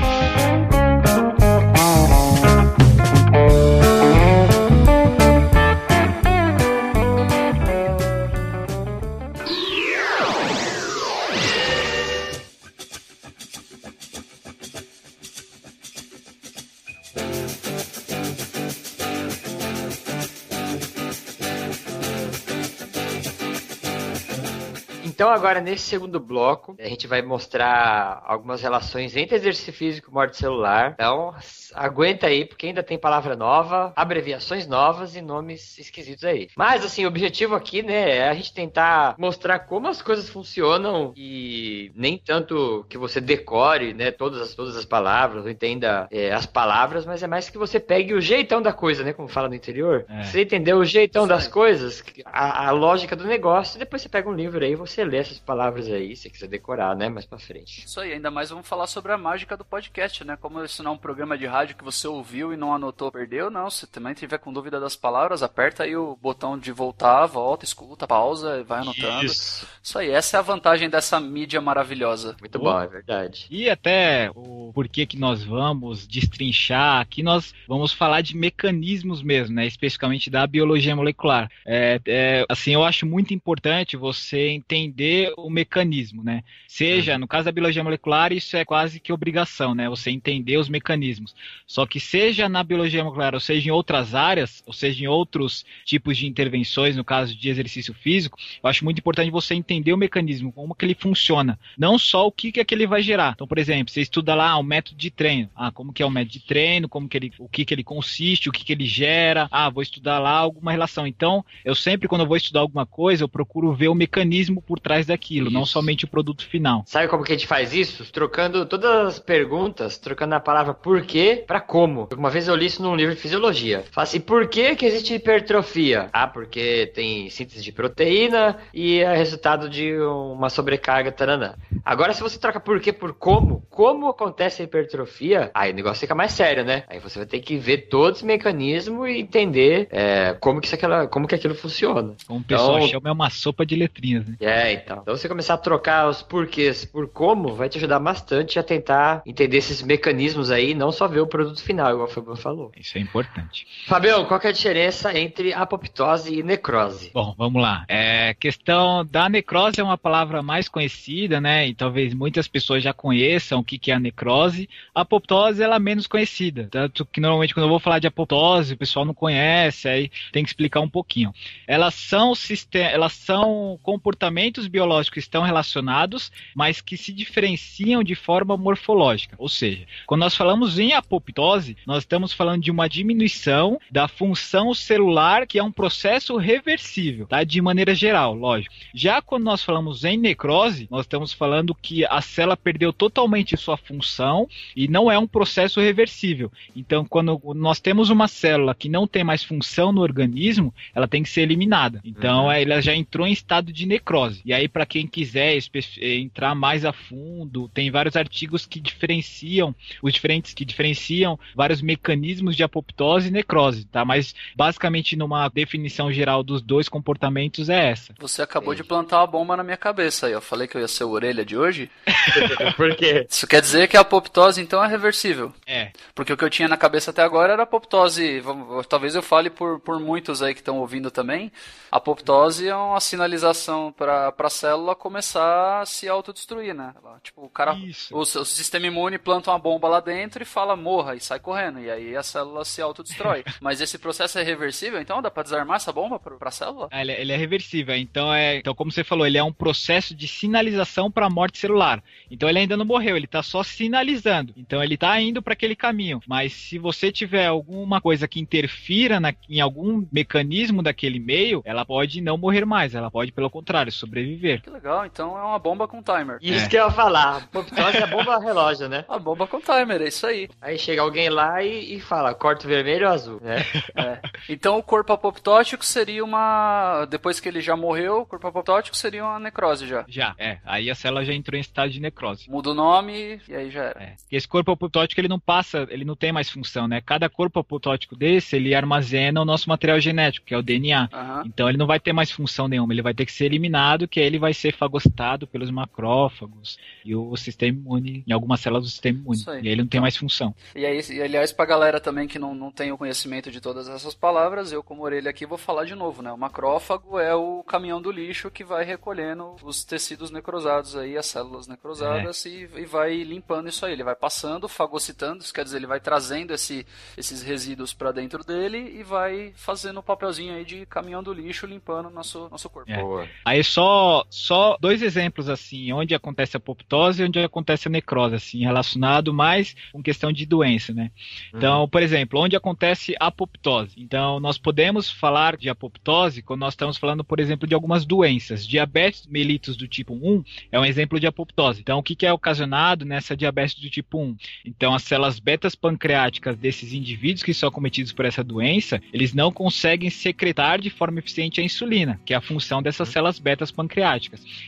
agora 25.35 25.61
nesse 25.61 25.85
segundo 25.85 26.21
bloco, 26.21 26.77
a 26.79 26.89
gente 26.89 27.07
vai 27.07 27.23
mostrar 27.23 28.23
algumas 28.27 28.63
relações 28.63 29.17
entre 29.17 29.37
exercício 29.37 29.73
físico 29.73 30.11
e 30.11 30.15
morte 30.15 30.37
celular. 30.37 30.93
Então, 30.95 31.35
aguenta 31.75 32.27
aí, 32.27 32.45
porque 32.45 32.67
ainda 32.67 32.83
tem 32.83 32.99
palavra 32.99 33.37
nova, 33.37 33.93
abreviações 33.97 34.67
novas 34.67 35.17
e 35.17 35.21
nomes 35.21 35.79
esquisitos 35.79 36.25
aí. 36.25 36.49
Mas, 36.57 36.85
assim, 36.85 37.05
o 37.05 37.09
objetivo 37.09 37.55
aqui, 37.55 37.83
né, 37.83 38.19
é 38.19 38.29
a 38.29 38.35
gente 38.35 38.55
tentar 38.55 39.15
mostrar 39.19 39.61
como 39.61 39.89
as 39.89 40.01
coisas 40.01 40.29
funcionam 40.29 41.13
e 41.17 41.91
nem 41.95 42.17
tanto 42.17 42.87
que 42.89 42.97
você 42.97 43.21
decore, 43.21 43.93
né, 43.93 44.11
todas 44.11 44.41
as, 44.41 44.55
todas 44.55 44.77
as 44.77 44.85
palavras, 44.85 45.45
ou 45.45 45.51
entenda 45.51 46.07
é, 46.11 46.33
as 46.33 46.47
palavras, 46.47 47.05
mas 47.05 47.23
é 47.23 47.27
mais 47.27 47.51
que 47.51 47.59
você 47.59 47.81
pegue 47.81 48.15
o 48.15 48.21
jeitão 48.21 48.63
da 48.63 48.73
coisa, 48.73 49.03
né, 49.03 49.13
como 49.13 49.29
fala 49.29 49.49
no 49.49 49.55
interior. 49.55 50.05
É. 50.09 50.23
Você 50.23 50.43
entendeu 50.43 50.79
o 50.79 50.85
jeitão 50.85 51.23
Isso 51.23 51.29
das 51.29 51.49
coisas, 51.49 52.05
a, 52.25 52.69
a 52.69 52.71
lógica 52.71 53.17
do 53.17 53.25
negócio, 53.25 53.77
e 53.77 53.81
depois 53.81 54.03
você 54.03 54.09
pega 54.09 54.29
um 54.29 54.35
livro 54.35 54.65
aí 54.65 54.73
e 54.73 54.77
você 54.77 55.05
lê 55.05 55.24
essas 55.25 55.39
palavras 55.39 55.89
aí, 55.89 56.15
se 56.17 56.31
quiser 56.31 56.49
decorar, 56.49 56.95
né, 56.95 57.09
mais 57.09 57.27
pra 57.27 57.39
frente. 57.39 57.85
Isso 57.85 58.01
aí, 58.01 58.13
ainda 58.13 58.31
mais 58.31 58.51
vamos 58.51 58.67
falar 58.67 58.87
sobre 58.87 59.13
a 59.13 59.19
mágica 59.19 59.57
do 59.57 59.65
podcast, 59.65 60.25
né? 60.25 60.37
Como 60.41 60.63
isso 60.65 60.83
não 60.83 60.93
é 60.93 60.95
um 60.95 60.99
programa 60.99 61.37
de 61.37 61.47
rádio 61.47 61.77
que 61.77 61.85
você 61.85 62.07
ouviu 62.07 62.53
e 62.53 62.57
não 62.57 62.75
anotou, 62.75 63.11
perdeu, 63.11 63.51
não. 63.51 63.71
Se 63.71 63.87
também 63.87 64.15
tiver 64.15 64.39
com 64.39 64.53
dúvida 64.53 64.79
das 64.79 64.97
palavras, 64.97 65.43
aperta 65.43 65.85
aí 65.85 65.97
o 65.97 66.17
botão 66.21 66.59
de 66.59 66.71
voltar, 66.73 67.27
volta, 67.27 67.65
escuta, 67.65 68.07
pausa, 68.07 68.59
e 68.61 68.63
vai 68.63 68.81
anotando. 68.81 69.25
Isso. 69.25 69.67
Isso. 69.83 69.99
aí, 69.99 70.11
essa 70.11 70.37
é 70.37 70.41
a 70.41 70.43
vantagem 70.43 70.89
dessa 70.89 71.19
mídia 71.19 71.61
maravilhosa. 71.61 72.37
Muito 72.41 72.59
Boa. 72.59 72.75
bom, 72.75 72.81
é 72.81 72.87
verdade. 72.87 73.47
E 73.51 73.69
até 73.69 74.31
o 74.35 74.71
porquê 74.75 75.07
que 75.07 75.19
nós 75.19 75.43
vamos 75.43 76.07
destrinchar, 76.07 77.01
aqui 77.01 77.23
nós 77.23 77.55
vamos 77.67 77.93
falar 77.93 78.21
de 78.21 78.37
mecanismos 78.37 79.23
mesmo, 79.23 79.55
né? 79.55 79.67
Especificamente 79.67 80.31
da 80.31 80.47
biologia 80.47 80.95
molecular. 80.95 81.51
É, 81.67 82.01
é, 82.07 82.45
assim, 82.49 82.73
eu 82.73 82.85
acho 82.85 83.07
muito 83.07 83.33
importante 83.33 83.97
você 83.97 84.49
entender 84.49 85.14
o 85.37 85.51
mecanismo, 85.51 86.23
né? 86.23 86.43
Seja, 86.67 87.19
no 87.19 87.29
caso 87.29 87.45
da 87.45 87.53
biologia 87.53 87.85
molecular, 87.85 88.33
isso 88.33 88.57
é 88.57 88.65
quase 88.65 88.99
que 89.01 89.13
obrigação, 89.13 89.75
né? 89.75 89.89
Você 89.89 90.11
entender 90.11 90.57
os 90.57 90.69
mecanismos. 90.69 91.35
Só 91.67 91.87
que 91.87 92.01
seja 92.01 92.49
na 92.49 92.63
biologia 92.63 93.03
molecular, 93.03 93.35
ou 93.35 93.41
seja 93.41 93.69
em 93.69 93.73
outras 93.73 94.15
áreas, 94.15 94.63
ou 94.67 94.73
seja 94.73 95.05
em 95.05 95.07
outros 95.07 95.65
tipos 95.85 96.17
de 96.17 96.27
intervenções, 96.27 96.97
no 96.97 97.05
caso 97.05 97.35
de 97.37 97.49
exercício 97.49 97.95
físico, 97.95 98.39
eu 98.63 98.69
acho 98.69 98.85
muito 98.85 98.99
importante 98.99 99.31
você 99.31 99.55
entender 99.55 99.93
o 99.93 99.97
mecanismo, 99.97 100.53
como 100.53 100.75
que 100.75 100.85
ele 100.85 100.95
funciona. 100.95 101.59
Não 101.79 101.99
só 101.99 102.27
o 102.27 102.33
que, 102.33 102.53
que, 102.53 102.61
é 102.61 102.65
que 102.65 102.75
ele 102.75 102.87
vai 102.87 103.03
gerar. 103.03 103.33
Então, 103.35 103.47
por 103.47 103.59
exemplo, 103.59 103.93
você 103.93 104.01
estuda 104.01 104.35
lá 104.35 104.57
o 104.57 104.63
método 104.63 104.97
de 104.97 105.11
treino. 105.11 105.51
Ah, 105.55 105.71
como 105.71 105.93
que 105.93 106.03
é 106.03 106.07
o 106.07 106.11
método 106.11 106.33
de 106.33 106.41
treino, 106.41 106.89
como 106.89 107.09
que 107.09 107.17
ele, 107.17 107.33
o 107.39 107.49
que, 107.49 107.65
que 107.65 107.75
ele 107.75 107.85
consiste, 107.85 108.49
o 108.49 108.53
que, 108.53 108.65
que 108.65 108.73
ele 108.73 108.87
gera. 108.87 109.49
Ah, 109.51 109.71
vou 109.71 109.83
estudar 109.83 110.19
lá 110.19 110.33
alguma 110.33 110.73
relação. 110.73 111.07
Então, 111.07 111.45
eu 111.65 111.75
sempre, 111.75 112.09
quando 112.09 112.23
eu 112.23 112.29
vou 112.29 112.37
estudar 112.37 112.61
alguma 112.61 112.87
coisa, 112.87 113.25
eu 113.25 113.29
procuro 113.29 113.73
ver 113.75 113.89
o 113.89 113.95
mecanismo 113.95 114.63
por 114.63 114.79
trás 114.79 115.04
daquilo, 115.07 115.51
não 115.51 115.63
Isso. 115.63 115.73
somente 115.73 116.05
o 116.05 116.09
produto 116.09 116.47
final. 116.47 116.83
Sabe 116.87 117.09
como 117.09 117.25
que 117.25 117.33
a 117.33 117.35
gente 117.37 117.47
faz 117.47 117.75
isso? 117.75 118.05
Trocando 118.13 118.67
todas 118.67 119.07
as 119.07 119.19
perguntas, 119.19 119.99
trocando 119.99 120.35
a 120.35 120.41
palavra 120.41 120.75
por 120.75 121.03
quê 121.03 121.45
pra 121.47 121.61
como. 121.61 122.09
Uma 122.17 122.31
vez 122.31 122.49
eu 122.49 122.55
li 122.55 122.67
isso 122.67 122.83
num 122.83 122.95
livro 122.97 123.15
de 123.15 123.21
fisiologia. 123.21 123.85
Fala 123.91 124.05
assim, 124.05 124.21
por 124.21 124.49
que 124.49 124.75
que 124.77 124.87
existe 124.87 125.15
hipertrofia? 125.15 126.09
Ah, 126.13 126.27
porque 126.27 126.91
tem 126.95 127.29
síntese 127.31 127.63
de 127.63 127.73
proteína 127.73 128.59
e 128.73 129.01
é 129.01 129.17
resultado 129.17 129.69
de 129.69 129.95
uma 129.99 130.49
sobrecarga, 130.51 131.13
taranã. 131.13 131.55
Agora, 131.85 132.13
se 132.13 132.23
você 132.23 132.39
troca 132.39 132.59
por 132.61 132.81
quê 132.81 132.93
por 132.93 133.15
como, 133.15 133.63
como 133.71 134.09
acontece 134.09 134.63
a 134.63 134.65
hipertrofia, 134.65 135.51
aí 135.55 135.73
o 135.73 135.75
negócio 135.75 136.01
fica 136.01 136.15
mais 136.15 136.33
sério, 136.33 136.65
né? 136.65 136.85
Aí 136.89 136.99
você 136.99 137.19
vai 137.19 137.27
ter 137.27 137.41
que 137.41 137.57
ver 137.57 137.89
todo 137.89 138.15
esse 138.15 138.25
mecanismo 138.25 139.07
e 139.07 139.21
entender 139.21 139.89
é, 139.91 140.35
como, 140.41 140.61
que 140.61 140.67
isso, 140.67 140.75
aquela, 140.75 141.07
como 141.07 141.27
que 141.27 141.35
aquilo 141.35 141.55
funciona. 141.55 142.15
Como 142.27 142.41
o 142.41 142.45
pessoal 142.45 142.77
Então- 142.79 142.89
chama, 142.89 143.09
é 143.09 143.13
uma 143.13 143.31
sopa 143.31 143.65
de 143.67 143.75
letrinhas, 143.77 144.27
né? 144.27 144.37
É, 144.41 144.73
então. 144.73 144.94
Então 145.03 145.17
você 145.17 145.29
começar 145.29 145.55
a 145.55 145.59
trocar 145.59 146.09
os 146.09 146.23
porquês 146.23 146.85
por 146.85 147.09
como 147.09 147.55
vai 147.55 147.69
te 147.69 147.79
ajudar 147.79 147.99
bastante 147.99 148.59
a 148.59 148.63
tentar 148.63 149.23
entender 149.27 149.59
esses 149.59 149.83
mecanismos 149.83 150.51
aí, 150.51 150.75
não 150.75 150.93
só 150.93 151.07
ver 151.09 151.21
o 151.21 151.27
produto 151.27 151.63
final, 151.63 151.93
igual 151.93 152.07
o 152.07 152.11
Fabião 152.11 152.37
falou. 152.37 152.73
Isso 152.77 152.97
é 152.99 153.01
importante. 153.01 153.67
Fabião, 153.87 154.25
qual 154.25 154.41
que 154.41 154.47
é 154.47 154.51
a 154.51 154.53
diferença 154.53 155.17
entre 155.19 155.53
apoptose 155.53 156.39
e 156.39 156.43
necrose? 156.43 157.11
Bom, 157.13 157.35
vamos 157.37 157.61
lá. 157.61 157.85
É, 157.89 158.35
questão 158.35 159.05
da 159.05 159.29
necrose 159.29 159.81
é 159.81 159.85
uma 159.85 159.99
palavra 159.99 160.43
mais 160.43 160.69
conhecida, 160.69 161.41
né? 161.41 161.69
E 161.69 161.75
talvez 161.75 162.15
muitas 162.15 162.49
pessoas 162.49 162.83
já 162.83 162.93
conheçam 162.93 163.61
o 163.61 163.65
que, 163.65 163.79
que 163.79 163.91
é 163.91 163.95
a 163.95 164.01
necrose. 164.01 164.69
A 164.95 165.03
apoptose 165.03 165.63
ela 165.63 165.77
é 165.77 165.79
menos 165.79 166.07
conhecida. 166.07 166.69
Tanto 166.71 167.05
que 167.05 167.21
normalmente 167.21 167.55
quando 167.55 167.65
eu 167.65 167.71
vou 167.71 167.79
falar 167.79 167.99
de 167.99 168.07
apoptose, 168.07 168.75
o 168.75 168.79
pessoal 168.79 169.05
não 169.05 169.15
conhece, 169.15 169.89
aí 169.89 170.11
tem 170.33 170.43
que 170.43 170.51
explicar 170.51 170.81
um 170.81 170.89
pouquinho. 170.89 171.33
Elas 171.67 171.95
são, 171.95 172.33
elas 172.73 173.13
são 173.13 173.79
comportamentos 173.83 174.67
biológicos 174.75 175.19
estão 175.19 175.45
relacionados, 175.45 176.33
mas 176.53 176.81
que 176.81 176.97
se 176.97 177.13
diferenciam 177.13 178.03
de 178.03 178.17
forma 178.17 178.57
morfológica. 178.57 179.37
Ou 179.39 179.49
seja, 179.49 179.87
quando 180.05 180.23
nós 180.23 180.35
falamos 180.35 180.81
em 180.81 180.93
apoptose, 180.93 181.77
nós 181.87 182.03
estamos 182.03 182.33
falando 182.33 182.63
de 182.63 182.73
uma 182.73 182.89
diminuição 182.89 183.79
da 183.89 184.09
função 184.09 184.75
celular, 184.75 185.47
que 185.47 185.61
é 185.61 185.63
um 185.63 185.71
processo 185.71 186.37
reversível, 186.37 187.27
tá? 187.29 187.45
De 187.45 187.61
maneira 187.63 187.95
geral, 187.95 188.35
lógico. 188.35 188.75
Já 188.93 189.23
quando 189.23 189.45
nós 189.45 189.63
falamos 189.63 190.03
em 190.03 190.17
necrose, 190.17 190.89
nós 190.91 191.03
estamos 191.03 191.33
falando 191.33 191.73
que 191.73 192.05
a 192.07 192.21
célula 192.21 192.57
perdeu 192.57 192.93
totalmente 192.93 193.57
sua 193.57 193.77
função 193.77 194.49
e 194.75 194.89
não 194.89 195.09
é 195.09 195.17
um 195.17 195.27
processo 195.27 195.81
reversível. 195.81 196.51
Então, 196.75 197.05
quando 197.05 197.41
nós 197.55 197.79
temos 197.79 198.11
uma 198.11 198.27
célula 198.27 198.75
que 198.75 198.89
não 198.89 199.07
tem 199.07 199.23
mais 199.23 199.45
função 199.45 199.93
no 199.93 200.01
organismo, 200.01 200.75
ela 200.93 201.07
tem 201.07 201.23
que 201.23 201.29
ser 201.29 201.43
eliminada. 201.43 202.01
Então, 202.05 202.47
uhum. 202.47 202.53
ela 202.53 202.83
já 202.83 202.93
entrou 202.93 203.25
em 203.25 203.33
estado 203.33 203.73
de 203.73 203.87
necrose. 203.87 204.43
E 204.45 204.53
aí, 204.53 204.64
para 204.69 204.87
quem 204.87 205.07
quiser 205.07 205.59
entrar 206.01 206.55
mais 206.55 206.85
a 206.85 206.93
fundo, 206.93 207.69
tem 207.69 207.91
vários 207.91 208.17
artigos 208.17 208.67
que 208.67 208.81
diferenciam 208.81 209.75
os 210.03 210.13
diferentes 210.13 210.55
que 210.55 210.65
diferenciam 210.65 211.39
vários 211.55 211.81
mecanismos 211.81 212.57
de 212.57 212.63
apoptose 212.63 213.29
e 213.29 213.31
necrose, 213.31 213.85
tá? 213.87 214.05
Mas 214.05 214.35
basicamente 214.55 215.17
numa 215.17 215.49
definição 215.49 216.13
geral 216.13 216.43
dos 216.43 216.61
dois 216.63 216.89
comportamentos 216.89 217.69
é 217.69 217.91
essa. 217.91 218.15
Você 218.19 218.43
acabou 218.43 218.75
de 218.75 218.85
plantar 218.85 219.19
uma 219.21 219.27
bomba 219.27 219.57
na 219.57 219.65
minha 219.65 219.77
cabeça 219.77 220.27
aí. 220.27 220.33
Eu 220.33 220.41
falei 220.41 220.67
que 220.67 220.77
eu 220.77 220.81
ia 220.81 220.89
ser 220.89 221.05
a 221.05 221.07
orelha 221.07 221.45
de 221.45 221.57
hoje. 221.57 221.91
Por 222.77 222.95
quê? 222.97 223.27
Isso 223.29 223.47
quer 223.47 223.61
dizer 223.61 223.89
que 223.89 223.97
a 223.97 224.01
apoptose 224.01 224.61
então 224.61 224.83
é 224.83 224.89
reversível. 224.89 225.53
É. 225.67 225.91
Porque 226.15 226.33
o 226.33 226.37
que 226.37 226.45
eu 226.45 226.51
tinha 226.51 226.69
na 226.69 226.77
cabeça 226.77 227.11
até 227.11 227.23
agora 227.23 227.53
era 227.53 227.63
apoptose. 227.63 228.43
Talvez 228.89 229.15
eu 229.15 229.23
fale 229.23 229.51
por, 229.51 229.81
por 229.81 229.99
muitos 230.01 230.43
aí 230.43 230.55
que 230.55 230.61
estão 230.61 230.79
ouvindo 230.79 231.11
também. 231.11 231.53
A 231.91 231.97
apoptose 231.97 232.69
é 232.69 232.75
uma 232.75 233.01
sinalização 233.01 233.93
para 233.93 234.29
a 234.29 234.51
célula 234.55 234.95
começar 234.95 235.83
a 235.83 235.87
se 235.87 236.09
autodestruir, 236.09 236.75
né? 236.75 236.95
Tipo, 237.23 237.45
o 237.45 237.49
cara, 237.49 237.77
o, 238.11 238.21
o, 238.21 238.25
sistema 238.25 238.87
imune 238.87 239.19
planta 239.19 239.51
uma 239.51 239.59
bomba 239.59 239.89
lá 239.89 240.01
dentro 240.01 240.43
e 240.43 240.47
fala 240.47 240.77
morra 240.77 241.15
e 241.15 241.21
sai 241.21 241.39
correndo. 241.39 241.81
E 241.81 241.91
aí 241.91 242.17
a 242.17 242.23
célula 242.23 242.65
se 242.65 242.81
autodestrói. 242.81 243.45
Mas 243.61 243.81
esse 243.81 243.99
processo 243.99 244.39
é 244.39 244.43
reversível, 244.43 245.01
então 245.01 245.21
dá 245.21 245.31
para 245.31 245.43
desarmar 245.43 245.77
essa 245.77 245.93
bomba 245.93 246.19
para 246.19 246.37
a 246.41 246.51
célula? 246.51 246.89
É, 246.91 247.01
ele, 247.01 247.13
ele, 247.13 247.33
é 247.33 247.37
reversível. 247.37 247.95
Então 247.97 248.33
é, 248.33 248.57
então 248.59 248.75
como 248.75 248.91
você 248.91 249.05
falou, 249.05 249.27
ele 249.27 249.39
é 249.39 249.45
um 249.45 249.53
processo 249.53 250.15
de 250.15 250.29
sinalização 250.29 251.11
para 251.11 251.27
a 251.27 251.31
morte 251.31 251.59
celular. 251.59 252.03
Então 252.31 252.49
ele 252.49 252.61
ainda 252.61 252.77
não 252.77 252.85
morreu, 252.85 253.17
ele 253.17 253.27
está 253.27 253.43
só 253.43 253.63
sinalizando. 253.63 254.55
Então 254.57 254.83
ele 254.83 254.95
está 254.95 255.21
indo 255.21 255.43
para 255.43 255.53
aquele 255.53 255.75
caminho. 255.75 256.21
Mas 256.27 256.53
se 256.53 256.79
você 256.79 257.11
tiver 257.11 257.47
alguma 257.47 258.01
coisa 258.01 258.29
que 258.29 258.41
interfira 258.41 259.19
na, 259.19 259.35
em 259.49 259.61
algum 259.61 260.07
mecanismo 260.13 260.83
daquele 260.83 261.19
meio, 261.19 261.63
ela 261.65 261.85
pode 261.85 262.21
não 262.21 262.39
morrer 262.39 262.65
mais. 262.65 262.95
Ela 262.95 263.11
pode, 263.11 263.33
pelo 263.33 263.51
contrário, 263.51 263.91
sobreviver. 263.91 264.44
Que 264.59 264.71
legal. 264.71 265.07
Então 265.07 265.39
é 265.39 265.43
uma 265.43 265.59
bomba 265.59 265.89
com 265.89 266.03
timer. 266.03 266.39
Isso 266.41 266.67
é. 266.67 266.69
que 266.69 266.77
eu 266.77 266.87
ia 266.87 266.91
falar. 266.91 267.37
Apoptose 267.37 267.97
é 267.97 268.07
bomba 268.07 268.39
relógio, 268.39 268.89
né? 268.89 269.05
A 269.09 269.19
bomba 269.19 269.47
com 269.47 269.61
timer, 269.61 270.03
é 270.03 270.09
isso 270.09 270.27
aí. 270.27 270.49
Aí 270.61 270.79
chega 270.79 271.03
alguém 271.03 271.29
lá 271.29 271.63
e, 271.63 271.97
e 271.97 272.01
fala, 272.01 272.35
corta 272.35 272.67
vermelho 272.67 273.07
ou 273.07 273.13
azul, 273.13 273.41
né? 273.43 273.65
é. 273.95 274.19
Então 274.49 274.79
o 274.79 274.83
corpo 274.83 275.13
apoptótico 275.13 275.85
seria 275.85 276.25
uma. 276.25 277.07
Depois 277.07 277.41
que 277.41 277.49
ele 277.49 277.61
já 277.61 277.77
morreu, 277.77 278.21
o 278.21 278.27
corpo 278.27 278.47
apoptótico 278.47 278.97
seria 278.97 279.25
uma 279.25 279.39
necrose 279.39 279.87
já. 279.87 280.05
Já, 280.07 280.35
é. 280.39 280.59
Aí 280.65 280.91
a 280.91 280.95
célula 280.95 281.25
já 281.25 281.33
entrou 281.33 281.57
em 281.57 281.61
estado 281.61 281.91
de 281.91 282.01
necrose. 282.01 282.51
Muda 282.51 282.71
o 282.71 282.75
nome 282.75 283.41
e 283.49 283.55
aí 283.55 283.71
já 283.71 283.85
era. 283.85 284.03
É. 284.03 284.15
Esse 284.31 284.47
corpo 284.47 284.73
apoptótico 284.73 285.21
ele 285.21 285.29
não 285.29 285.39
passa, 285.39 285.87
ele 285.91 286.05
não 286.05 286.15
tem 286.15 286.33
mais 286.33 286.51
função, 286.51 286.87
né? 286.87 287.01
Cada 287.01 287.29
corpo 287.29 287.59
apoptótico 287.59 288.17
desse, 288.17 288.57
ele 288.57 288.75
armazena 288.75 289.41
o 289.41 289.45
nosso 289.45 289.69
material 289.69 289.99
genético, 290.01 290.47
que 290.47 290.55
é 290.55 290.59
o 290.59 290.63
DNA. 290.63 291.09
Uhum. 291.13 291.43
Então 291.47 291.69
ele 291.69 291.79
não 291.79 291.87
vai 291.87 291.99
ter 291.99 292.13
mais 292.13 292.31
função 292.31 292.69
nenhuma, 292.69 292.93
ele 292.93 293.03
vai 293.03 293.15
ter 293.15 293.25
que 293.25 293.33
ser 293.33 293.47
eliminado, 293.47 294.07
que 294.07 294.21
aí 294.21 294.27
ele 294.27 294.34
vai 294.39 294.55
ser 294.55 294.75
fagocitado 294.75 295.47
pelos 295.47 295.71
macrófagos 295.71 296.79
e 297.05 297.15
o 297.15 297.37
sistema 297.37 297.79
imune, 297.79 298.25
em 298.27 298.33
algumas 298.33 298.61
células 298.61 298.85
do 298.85 298.91
sistema 298.91 299.19
imune. 299.19 299.43
E 299.47 299.51
aí 299.51 299.69
ele 299.69 299.83
não 299.83 299.89
tem 299.89 300.01
mais 300.01 300.17
função. 300.17 300.55
E 300.75 300.85
aí, 300.85 301.01
e, 301.11 301.23
aliás, 301.23 301.53
pra 301.53 301.65
galera 301.65 302.01
também 302.01 302.27
que 302.27 302.39
não, 302.39 302.55
não 302.55 302.71
tem 302.71 302.93
o 302.93 302.99
conhecimento 302.99 303.51
de 303.51 303.61
todas 303.61 303.89
essas 303.89 304.15
palavras, 304.15 304.73
eu 304.73 304.83
como 304.83 305.03
orelha 305.03 305.31
aqui 305.31 305.47
vou 305.47 305.59
falar 305.59 305.85
de 305.85 305.95
novo, 305.95 306.23
né? 306.23 306.33
O 306.33 306.39
macrófago 306.39 307.19
é 307.19 307.35
o 307.35 307.63
caminhão 307.65 308.01
do 308.01 308.11
lixo 308.11 308.51
que 308.51 308.65
vai 308.65 308.85
recolhendo 308.85 309.57
os 309.63 309.85
tecidos 309.85 310.31
necrosados 310.31 310.97
aí, 310.97 311.17
as 311.17 311.27
células 311.27 311.67
necrosadas 311.67 312.47
é. 312.47 312.49
e, 312.49 312.69
e, 312.77 312.85
vai 312.87 313.23
limpando 313.23 313.69
isso 313.69 313.85
aí. 313.85 313.93
Ele 313.93 314.05
vai 314.05 314.15
passando, 314.15 314.69
fagocitando, 314.69 315.43
isso 315.43 315.53
quer 315.53 315.65
dizer, 315.65 315.79
ele 315.79 315.87
vai 315.87 316.01
trazendo 316.01 316.53
esse, 316.53 316.87
esses 317.17 317.43
resíduos 317.43 317.93
para 317.93 318.13
dentro 318.13 318.45
dele 318.45 318.99
e 318.99 319.03
vai 319.03 319.53
fazendo 319.57 320.01
o 320.01 320.03
papelzinho 320.03 320.55
aí 320.55 320.65
de 320.65 320.87
caminhão 320.87 321.23
do 321.23 321.33
lixo 321.33 321.67
limpando 321.67 322.11
nosso, 322.11 322.49
nosso 322.51 322.69
corpo. 322.69 322.91
É. 322.91 323.29
Aí 323.45 323.63
só, 323.63 324.24
só 324.31 324.77
dois 324.81 325.03
exemplos 325.03 325.49
assim, 325.49 325.93
onde 325.93 326.15
acontece 326.15 326.57
a 326.57 326.59
apoptose 326.59 327.23
e 327.23 327.25
onde 327.25 327.39
acontece 327.39 327.89
a 327.89 327.91
necrose, 327.91 328.35
assim, 328.35 328.61
relacionado 328.61 329.33
mais 329.33 329.75
com 329.93 330.03
questão 330.03 330.33
de 330.33 330.47
doença, 330.47 330.93
né? 330.93 331.11
Então, 331.53 331.83
uhum. 331.83 331.89
por 331.89 332.03
exemplo, 332.03 332.41
onde 332.41 332.57
acontece 332.57 333.15
a 333.21 333.27
apoptose. 333.27 333.95
Então, 333.99 334.41
nós 334.41 334.59
podemos 334.59 335.11
falar 335.11 335.57
de 335.57 335.69
apoptose 335.69 336.43
quando 336.43 336.61
nós 336.61 336.75
estamos 336.75 336.97
falando, 336.97 337.25
por 337.25 337.41
exemplo, 337.41 337.67
de 337.67 337.75
algumas 337.75 338.05
doenças. 338.05 338.67
Diabetes 338.67 339.27
mellitus 339.27 339.77
do 339.77 339.89
tipo 339.89 340.15
1 340.15 340.45
é 340.73 340.81
um 340.81 340.85
exemplo 340.85 341.21
de 341.21 341.27
apoptose. 341.27 341.81
Então, 341.81 341.99
o 341.99 342.03
que, 342.03 342.15
que 342.15 342.27
é 342.27 342.33
ocasionado 342.33 343.05
nessa 343.05 343.37
diabetes 343.37 343.77
do 343.77 343.91
tipo 343.91 344.19
1? 344.19 344.37
Então, 344.65 344.95
as 344.95 345.03
células 345.03 345.39
betas 345.39 345.75
pancreáticas 345.75 346.57
desses 346.57 346.93
indivíduos 346.93 347.43
que 347.43 347.55
são 347.55 347.69
acometidos 347.69 348.13
por 348.13 348.25
essa 348.25 348.43
doença, 348.43 349.03
eles 349.13 349.35
não 349.35 349.53
conseguem 349.53 350.11
secretar 350.11 350.81
de 350.81 350.91
forma 350.91 351.19
eficiente 351.19 351.61
a 351.61 351.65
insulina, 351.65 352.21
que 352.25 352.33
é 352.33 352.37
a 352.37 352.41
função 352.41 352.83
dessas 352.83 353.09
células 353.09 353.39
betas 353.39 353.71
pancreáticas. 353.71 354.14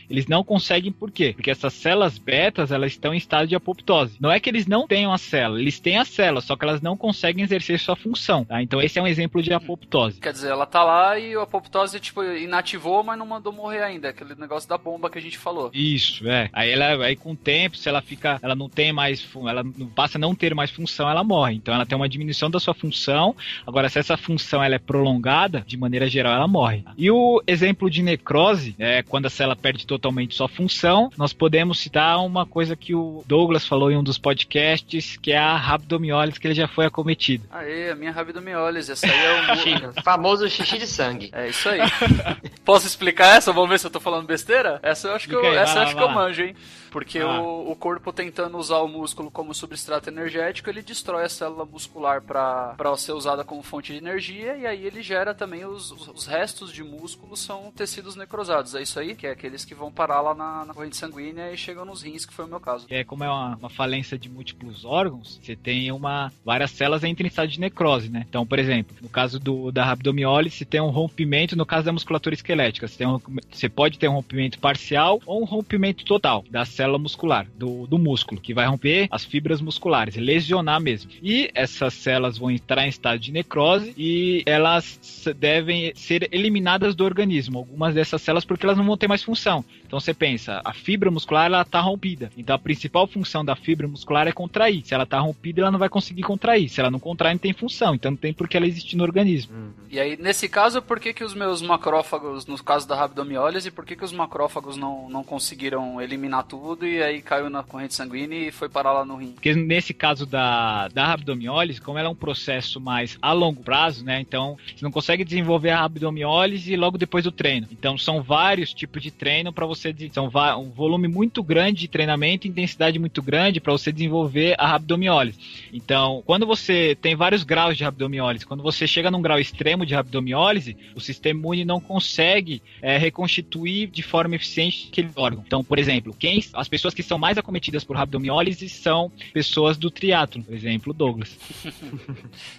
Eles 0.09 0.27
não 0.27 0.43
conseguem 0.43 0.91
por 0.91 1.11
quê? 1.11 1.33
Porque 1.33 1.51
essas 1.51 1.73
células 1.73 2.17
betas, 2.17 2.71
elas 2.71 2.91
estão 2.91 3.13
em 3.13 3.17
estado 3.17 3.47
de 3.47 3.55
apoptose. 3.55 4.17
Não 4.19 4.31
é 4.31 4.39
que 4.39 4.49
eles 4.49 4.67
não 4.67 4.87
tenham 4.87 5.13
a 5.13 5.17
célula, 5.17 5.59
eles 5.59 5.79
têm 5.79 5.97
a 5.97 6.05
célula, 6.05 6.41
só 6.41 6.55
que 6.55 6.65
elas 6.65 6.81
não 6.81 6.97
conseguem 6.97 7.43
exercer 7.43 7.79
sua 7.79 7.95
função. 7.95 8.43
Tá? 8.45 8.61
Então 8.61 8.81
esse 8.81 8.99
é 8.99 9.01
um 9.01 9.07
exemplo 9.07 9.41
de 9.41 9.53
apoptose. 9.53 10.19
Quer 10.19 10.33
dizer, 10.33 10.49
ela 10.49 10.65
tá 10.65 10.83
lá 10.83 11.17
e 11.19 11.35
a 11.35 11.43
apoptose, 11.43 11.99
tipo, 11.99 12.23
inativou, 12.23 13.03
mas 13.03 13.17
não 13.17 13.25
mandou 13.25 13.53
morrer 13.53 13.83
ainda. 13.83 14.09
Aquele 14.09 14.35
negócio 14.35 14.67
da 14.67 14.77
bomba 14.77 15.09
que 15.09 15.17
a 15.17 15.21
gente 15.21 15.37
falou. 15.37 15.69
Isso, 15.73 16.27
é. 16.27 16.49
Aí 16.53 16.71
ela, 16.71 17.05
aí 17.05 17.15
com 17.15 17.31
o 17.31 17.35
tempo, 17.35 17.77
se 17.77 17.89
ela 17.89 18.01
fica, 18.01 18.39
ela 18.41 18.55
não 18.55 18.69
tem 18.69 18.91
mais, 18.91 19.27
ela 19.47 19.63
passa 19.95 20.17
a 20.17 20.19
não 20.19 20.35
ter 20.35 20.53
mais 20.53 20.71
função, 20.71 21.09
ela 21.09 21.23
morre. 21.23 21.55
Então 21.55 21.73
ela 21.73 21.85
tem 21.85 21.95
uma 21.95 22.09
diminuição 22.09 22.49
da 22.49 22.59
sua 22.59 22.73
função. 22.73 23.35
Agora, 23.65 23.89
se 23.89 23.99
essa 23.99 24.17
função 24.17 24.63
ela 24.63 24.75
é 24.75 24.79
prolongada, 24.79 25.63
de 25.65 25.77
maneira 25.77 26.07
geral, 26.09 26.33
ela 26.33 26.47
morre. 26.47 26.83
E 26.97 27.09
o 27.11 27.41
exemplo 27.45 27.89
de 27.89 28.01
necrose, 28.01 28.75
é 28.79 29.03
quando 29.03 29.27
a 29.27 29.29
célula 29.37 29.55
perde 29.55 29.85
totalmente 29.85 30.35
sua 30.35 30.47
função, 30.47 31.09
nós 31.15 31.31
podemos 31.31 31.79
citar 31.79 32.17
uma 32.25 32.45
coisa 32.45 32.75
que 32.75 32.95
o 32.95 33.23
Douglas 33.27 33.65
falou 33.65 33.91
em 33.91 33.97
um 33.97 34.03
dos 34.03 34.17
podcasts, 34.17 35.17
que 35.17 35.31
é 35.31 35.37
a 35.37 35.55
rabdomiólise, 35.55 36.39
que 36.39 36.47
ele 36.47 36.55
já 36.55 36.67
foi 36.67 36.85
acometido. 36.85 37.45
Aê, 37.51 37.91
a 37.91 37.95
minha 37.95 38.11
rabdomiólise, 38.11 38.91
essa 38.91 39.05
aí 39.05 39.13
é 39.13 39.87
o 39.87 40.03
famoso 40.03 40.49
xixi 40.49 40.77
de 40.77 40.87
sangue. 40.87 41.29
É 41.31 41.49
isso 41.49 41.69
aí. 41.69 41.79
Posso 42.65 42.87
explicar 42.87 43.37
essa? 43.37 43.53
Vamos 43.53 43.69
ver 43.69 43.79
se 43.79 43.85
eu 43.85 43.91
tô 43.91 43.99
falando 43.99 44.25
besteira? 44.25 44.79
Essa 44.81 45.09
eu 45.09 45.13
acho 45.13 45.27
que 45.27 45.35
eu, 45.35 45.45
aí, 45.45 45.55
essa 45.55 45.79
eu 45.79 45.83
acho 45.83 45.95
que 45.95 46.03
eu 46.03 46.09
manjo, 46.09 46.41
hein? 46.41 46.55
Porque 46.91 47.19
ah. 47.19 47.41
o, 47.41 47.71
o, 47.71 47.75
corpo 47.75 48.11
tentando 48.11 48.57
usar 48.57 48.79
o 48.79 48.87
músculo 48.87 49.29
como 49.29 49.53
substrato 49.53 50.09
energético, 50.09 50.69
ele 50.69 50.81
destrói 50.81 51.25
a 51.25 51.29
célula 51.29 51.65
muscular 51.65 52.21
para 52.21 52.75
ser 52.97 53.13
usada 53.13 53.43
como 53.43 53.61
fonte 53.61 53.91
de 53.91 53.97
energia 53.97 54.57
e 54.57 54.65
aí 54.65 54.85
ele 54.85 55.01
gera 55.01 55.33
também 55.33 55.65
os, 55.65 55.91
os, 55.91 56.25
restos 56.25 56.71
de 56.71 56.83
músculo 56.83 57.35
são 57.35 57.71
tecidos 57.71 58.15
necrosados. 58.15 58.75
É 58.75 58.81
isso 58.81 58.99
aí? 58.99 59.15
Que 59.15 59.27
é 59.27 59.31
aqueles 59.31 59.65
que 59.65 59.75
vão 59.75 59.91
parar 59.91 60.21
lá 60.21 60.33
na, 60.33 60.65
na 60.65 60.73
corrente 60.73 60.97
sanguínea 60.97 61.51
e 61.51 61.57
chegam 61.57 61.85
nos 61.85 62.01
rins, 62.01 62.25
que 62.25 62.33
foi 62.33 62.45
o 62.45 62.47
meu 62.47 62.59
caso. 62.59 62.87
É, 62.89 63.03
como 63.03 63.23
é 63.23 63.29
uma, 63.29 63.55
uma 63.55 63.69
falência 63.69 64.17
de 64.17 64.29
múltiplos 64.29 64.85
órgãos, 64.85 65.39
você 65.41 65.55
tem 65.55 65.91
uma 65.91 66.31
várias 66.43 66.71
células 66.71 67.03
entram 67.03 67.25
em 67.25 67.29
estado 67.29 67.49
de 67.49 67.59
necrose, 67.59 68.09
né? 68.09 68.25
Então, 68.27 68.45
por 68.45 68.59
exemplo, 68.59 68.95
no 69.01 69.09
caso 69.09 69.39
do, 69.39 69.71
da 69.71 69.83
rabdomiólise, 69.85 70.57
você 70.57 70.65
tem 70.65 70.81
um 70.81 70.89
rompimento, 70.89 71.55
no 71.55 71.65
caso 71.65 71.85
da 71.85 71.91
musculatura 71.91 72.33
esquelética, 72.33 72.87
você, 72.87 72.97
tem 72.97 73.07
um, 73.07 73.19
você 73.51 73.69
pode 73.69 73.97
ter 73.97 74.07
um 74.07 74.13
rompimento 74.13 74.59
parcial 74.59 75.21
ou 75.25 75.41
um 75.41 75.45
rompimento 75.45 76.05
total 76.05 76.43
da 76.49 76.65
célula 76.77 76.99
muscular, 76.99 77.47
do, 77.55 77.87
do 77.87 77.97
músculo, 77.97 78.39
que 78.39 78.53
vai 78.53 78.67
romper 78.67 79.07
as 79.09 79.25
fibras 79.25 79.59
musculares, 79.59 80.15
lesionar 80.15 80.79
mesmo. 80.79 81.11
E 81.21 81.49
essas 81.55 81.93
células 81.95 82.37
vão 82.37 82.51
entrar 82.51 82.85
em 82.85 82.89
estado 82.89 83.19
de 83.19 83.31
necrose 83.31 83.93
e 83.97 84.43
elas 84.45 84.99
devem 85.35 85.91
ser 85.95 86.29
eliminadas 86.31 86.93
do 86.93 87.03
organismo, 87.03 87.57
algumas 87.57 87.95
dessas 87.95 88.21
células, 88.21 88.45
porque 88.45 88.65
elas 88.65 88.77
não 88.77 88.85
vão 88.85 88.95
ter 88.95 89.07
mais 89.07 89.23
função. 89.23 89.65
Então 89.85 89.99
você 89.99 90.13
pensa, 90.13 90.61
a 90.63 90.73
fibra 90.73 91.09
muscular 91.09 91.45
ela 91.45 91.61
está 91.61 91.79
rompida. 91.79 92.29
Então 92.37 92.55
a 92.55 92.59
principal 92.59 93.07
função 93.07 93.43
da 93.43 93.55
fibra 93.55 93.87
muscular 93.87 94.27
é 94.27 94.31
contrair. 94.31 94.85
Se 94.85 94.93
ela 94.93 95.03
está 95.03 95.19
rompida, 95.19 95.61
ela 95.61 95.71
não 95.71 95.79
vai 95.79 95.89
conseguir 95.89 96.23
contrair. 96.23 96.69
Se 96.69 96.79
ela 96.79 96.91
não 96.91 96.99
contrair, 96.99 97.33
não 97.33 97.39
tem 97.39 97.53
função. 97.53 97.95
Então 97.95 98.11
não 98.11 98.17
tem 98.17 98.33
por 98.33 98.47
que 98.47 98.57
ela 98.57 98.67
existir 98.67 98.97
no 98.97 99.03
organismo. 99.03 99.55
Uhum. 99.55 99.71
E 99.89 99.99
aí, 99.99 100.17
nesse 100.17 100.49
caso, 100.49 100.81
por 100.81 100.99
que, 100.99 101.13
que 101.13 101.23
os 101.23 101.33
meus 101.33 101.61
macrófagos, 101.61 102.45
no 102.45 102.61
caso 102.61 102.87
da 102.87 102.95
rabdomiólise, 102.95 103.71
por 103.71 103.85
que, 103.85 103.95
que 103.95 104.03
os 104.03 104.11
macrófagos 104.11 104.75
não, 104.75 105.09
não 105.09 105.23
conseguiram 105.23 106.01
eliminar 106.01 106.43
tudo 106.43 106.66
e 106.85 107.01
aí 107.01 107.21
caiu 107.21 107.49
na 107.49 107.63
corrente 107.63 107.93
sanguínea 107.93 108.47
e 108.47 108.51
foi 108.51 108.69
parar 108.69 108.93
lá 108.93 109.05
no 109.05 109.15
rim? 109.17 109.31
Porque 109.31 109.53
nesse 109.53 109.93
caso 109.93 110.25
da, 110.25 110.87
da 110.89 111.05
rabdomiólise, 111.05 111.81
como 111.81 111.97
ela 111.97 112.07
é 112.07 112.11
um 112.11 112.15
processo 112.15 112.79
mais 112.79 113.17
a 113.21 113.31
longo 113.31 113.63
prazo, 113.63 114.03
né? 114.03 114.19
Então 114.19 114.57
você 114.65 114.83
não 114.83 114.91
consegue 114.91 115.23
desenvolver 115.23 115.69
a 115.69 115.81
rabdomiólise 115.81 116.75
logo 116.75 116.97
depois 116.97 117.23
do 117.23 117.31
treino. 117.31 117.67
Então 117.71 117.97
são 117.97 118.21
vários 118.21 118.73
tipos 118.73 119.01
de 119.01 119.11
treino 119.11 119.53
para 119.53 119.65
você. 119.65 119.95
São 120.11 120.29
um 120.59 120.69
volume 120.69 121.07
muito 121.07 121.41
grande 121.43 121.81
de 121.81 121.87
treinamento, 121.87 122.47
intensidade 122.47 122.99
muito 122.99 123.21
grande 123.21 123.59
para 123.59 123.71
você 123.71 123.91
desenvolver 123.91 124.55
a 124.57 124.67
rabdomiólise. 124.67 125.37
Então, 125.71 126.23
quando 126.25 126.45
você 126.45 126.97
tem 127.01 127.15
vários 127.15 127.43
graus 127.43 127.77
de 127.77 127.83
rabdomiólise, 127.83 128.45
quando 128.45 128.63
você 128.63 128.87
chega 128.87 129.11
num 129.11 129.21
grau 129.21 129.39
extremo 129.39 129.85
de 129.85 129.93
rabdomiólise, 129.93 130.75
o 130.95 130.99
sistema 130.99 131.39
imune 131.39 131.65
não 131.65 131.79
consegue 131.79 132.61
é, 132.81 132.97
reconstituir 132.97 133.87
de 133.87 134.01
forma 134.01 134.35
eficiente 134.35 134.87
aquele 134.91 135.09
órgão. 135.15 135.43
Então, 135.45 135.63
por 135.63 135.77
exemplo, 135.77 136.15
quem 136.17 136.39
as 136.57 136.67
pessoas 136.67 136.93
que 136.93 137.03
são 137.03 137.17
mais 137.17 137.37
acometidas 137.37 137.83
por 137.83 137.95
rabdomiólise 137.95 138.67
são 138.69 139.11
pessoas 139.33 139.77
do 139.77 139.91
triatlo, 139.91 140.43
por 140.43 140.53
exemplo, 140.53 140.93
Douglas. 140.93 141.37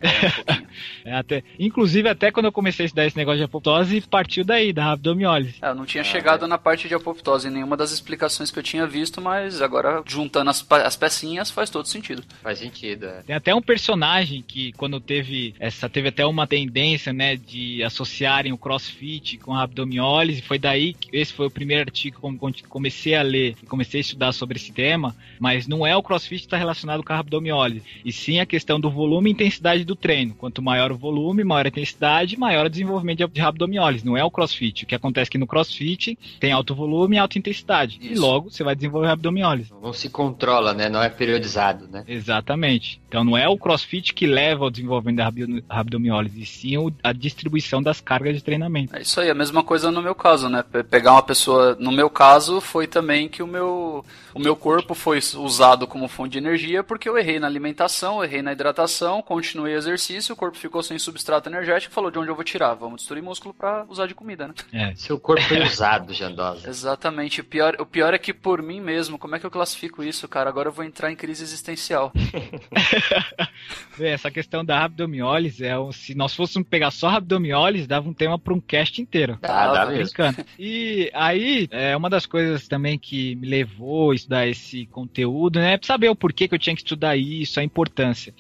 é, 1.05 1.15
até, 1.15 1.43
inclusive, 1.59 2.09
até 2.09 2.31
quando 2.31 2.47
eu 2.47 2.53
comecei 2.53 2.85
a 2.85 2.87
estudar 2.87 3.07
esse 3.07 3.17
negócio 3.17 3.39
de 3.39 3.45
apoptose, 3.45 4.01
partiu 4.01 4.45
daí, 4.45 4.73
da 4.73 4.85
rabdomiólise. 4.85 5.57
É, 5.61 5.69
eu 5.69 5.75
não 5.75 5.85
tinha 5.85 6.03
ah, 6.03 6.05
chegado 6.05 6.45
é. 6.45 6.49
na 6.49 6.59
parte 6.59 6.89
de 6.89 6.95
apoptose 6.95 7.49
em 7.49 7.51
nenhuma 7.51 7.77
das 7.77 7.91
explicações 7.91 8.51
que 8.51 8.59
eu 8.59 8.63
tinha 8.63 8.87
visto, 8.87 9.21
mas 9.21 9.61
agora, 9.61 10.03
juntando 10.07 10.51
as, 10.51 10.65
as 10.71 10.97
pecinhas, 10.97 11.51
faz 11.51 11.71
todo 11.71 11.87
sentido. 11.87 12.23
Faz 12.43 12.59
sentido, 12.59 13.07
é. 13.07 13.23
Tem 13.23 13.37
até 13.37 13.55
um 13.55 13.63
personagem 13.63 14.43
que, 14.47 14.73
quando 14.73 15.01
teve 15.01 15.55
essa, 15.59 15.89
teve 15.89 16.09
até 16.09 16.25
uma 16.25 16.47
tendência, 16.47 17.13
né, 17.13 17.37
de 17.37 17.83
associarem 17.83 18.53
o 18.53 18.59
crossfit 18.59 19.39
com 19.39 19.55
a 19.55 19.63
abdomiólise, 19.63 20.43
foi 20.43 20.59
daí 20.59 20.95
que 20.95 21.09
esse 21.13 21.33
foi 21.33 21.47
o 21.47 21.51
primeiro 21.51 21.83
artigo 21.83 22.19
que 22.53 22.63
comecei 22.65 23.15
a 23.15 23.23
ler 23.23 23.57
e 23.63 23.67
comecei 23.88 24.01
a 24.01 24.03
estudar 24.03 24.33
sobre 24.33 24.59
esse 24.59 24.70
tema, 24.70 25.16
mas 25.40 25.66
não 25.66 25.87
é 25.87 25.96
o 25.96 26.03
crossfit 26.03 26.40
que 26.40 26.46
está 26.46 26.57
relacionado 26.57 27.03
com 27.03 27.12
a 27.12 27.18
abdomiólise, 27.18 27.83
e 28.05 28.12
sim 28.12 28.38
a 28.38 28.46
questão 28.46 28.79
do 28.79 28.90
volume 28.90 29.31
e 29.31 29.33
intensidade 29.33 29.85
do 29.85 29.96
treino. 29.96 30.35
Quanto 30.35 30.61
maior 30.61 30.92
o 30.92 30.96
volume, 30.96 31.42
maior 31.42 31.64
a 31.64 31.68
intensidade, 31.68 32.38
maior 32.38 32.66
o 32.66 32.70
desenvolvimento 32.70 33.27
de 33.29 33.40
abdomiólise. 33.40 34.05
Não 34.05 34.16
é 34.16 34.22
o 34.22 34.31
crossfit. 34.31 34.85
O 34.85 34.87
que 34.87 34.94
acontece 34.94 35.29
é 35.29 35.33
que 35.33 35.38
no 35.38 35.46
crossfit 35.46 36.18
tem 36.38 36.53
alto 36.53 36.74
volume 36.74 37.16
e 37.16 37.18
alta 37.18 37.38
intensidade. 37.38 37.98
Isso. 38.01 38.12
E 38.12 38.18
logo 38.18 38.51
você 38.51 38.62
vai 38.62 38.74
desenvolver 38.74 39.09
abdomiólise. 39.09 39.72
Não 39.83 39.92
se 39.92 40.11
controla, 40.11 40.74
né? 40.74 40.88
Não 40.88 41.03
é 41.03 41.09
periodizado, 41.09 41.88
né? 41.88 42.05
Exatamente. 42.07 43.01
Então 43.09 43.25
não 43.25 43.37
é 43.37 43.49
o 43.49 43.57
crossfit 43.57 44.12
que 44.12 44.27
leva 44.27 44.64
ao 44.64 44.71
desenvolvimento 44.71 45.16
da 45.16 45.33
abdomiólise, 45.68 46.42
e 46.42 46.47
sim 46.47 46.75
a 47.03 47.12
distribuição 47.12 47.83
das 47.83 48.01
cargas 48.03 48.35
de 48.35 48.44
treinamento. 48.44 48.94
É 48.94 49.01
isso 49.01 49.18
aí, 49.18 49.31
a 49.31 49.35
mesma 49.35 49.64
coisa 49.64 49.90
no 49.90 50.03
meu 50.03 50.14
caso, 50.14 50.49
né? 50.49 50.62
Pegar 50.90 51.12
uma 51.12 51.23
pessoa, 51.23 51.75
no 51.81 51.90
meu 51.90 52.11
caso, 52.11 52.61
foi 52.61 52.87
também 52.87 53.27
que 53.27 53.42
o 53.42 53.47
meu, 53.47 54.05
o 54.38 54.40
meu 54.40 54.55
corpo 54.55 54.94
foi 54.94 55.18
usado 55.18 55.87
como 55.87 56.07
fonte 56.07 56.33
de 56.33 56.38
energia 56.38 56.85
porque 56.85 57.09
eu 57.09 57.18
errei 57.18 57.40
na 57.40 57.48
alimentação, 57.48 58.22
errei 58.22 58.40
na 58.40 58.53
hidratação, 58.53 59.20
continuei 59.20 59.74
exercício, 59.74 60.33
o 60.33 60.37
corpo 60.37 60.57
ficou 60.57 60.81
sem 60.81 60.96
substrato 60.96 61.48
energético, 61.48 61.92
falou 61.92 62.11
de 62.11 62.18
onde 62.18 62.31
eu 62.31 62.37
vou 62.37 62.44
tirar? 62.44 62.74
Vamos 62.74 63.01
destruir 63.01 63.20
músculo 63.22 63.53
para 63.53 63.85
usar 63.88 64.07
de 64.07 64.14
comida, 64.14 64.46
né? 64.46 64.55
É. 64.72 64.94
Seu 64.94 65.18
corpo 65.18 65.42
foi 65.42 65.61
usado, 65.66 66.14
Jandosa. 66.14 66.68
Exatamente. 66.68 67.40
O 67.40 67.44
pior, 67.44 67.77
o 67.81 67.87
pior 67.87 68.14
é 68.14 68.18
que 68.18 68.33
por 68.33 68.62
mim 68.62 68.81
mesmo, 68.81 69.18
como 69.18 69.35
é 69.35 69.40
que 69.40 69.46
eu 69.46 69.51
classifico 69.51 70.05
isso, 70.05 70.29
cara? 70.29 70.48
Agora 70.48 70.68
eu 70.68 70.72
vou 70.72 70.85
entrar 70.85 71.11
em 71.11 71.16
crise 71.16 71.42
existencial. 71.42 72.12
Essa 73.98 74.31
questão 74.31 74.64
da 74.64 74.85
abdomiólise 74.85 75.64
é 75.64 75.77
um, 75.77 75.90
se 75.90 76.14
nós 76.14 76.33
fôssemos 76.33 76.68
pegar 76.68 76.92
só 76.92 77.09
abdomiólise, 77.09 77.88
dava 77.88 78.09
um 78.09 78.14
tema 78.14 78.38
para 78.38 78.55
um 78.55 78.61
cast 78.61 79.03
inteiro. 79.03 79.37
Ah, 79.42 79.72
dá 79.72 79.87
mesmo. 79.87 80.14
E 80.57 81.11
aí, 81.12 81.66
é 81.72 81.96
uma 81.96 82.09
das 82.09 82.24
coisas 82.24 82.68
também 82.68 82.96
que 82.96 83.35
me 83.35 83.48
levou 83.48 84.12
a 84.12 84.14
estudar 84.29 84.47
esse 84.47 84.87
conteúdo, 84.87 85.59
né? 85.59 85.75
É 85.75 85.81
saber 85.83 86.11
o 86.11 86.17
porquê 86.17 86.47
que 86.47 86.55
eu 86.55 86.59
tinha 86.59 86.77
que 86.77 86.83
estudar 86.83 87.17
isso, 87.17 87.59
a 87.59 87.64
importância. 87.64 88.35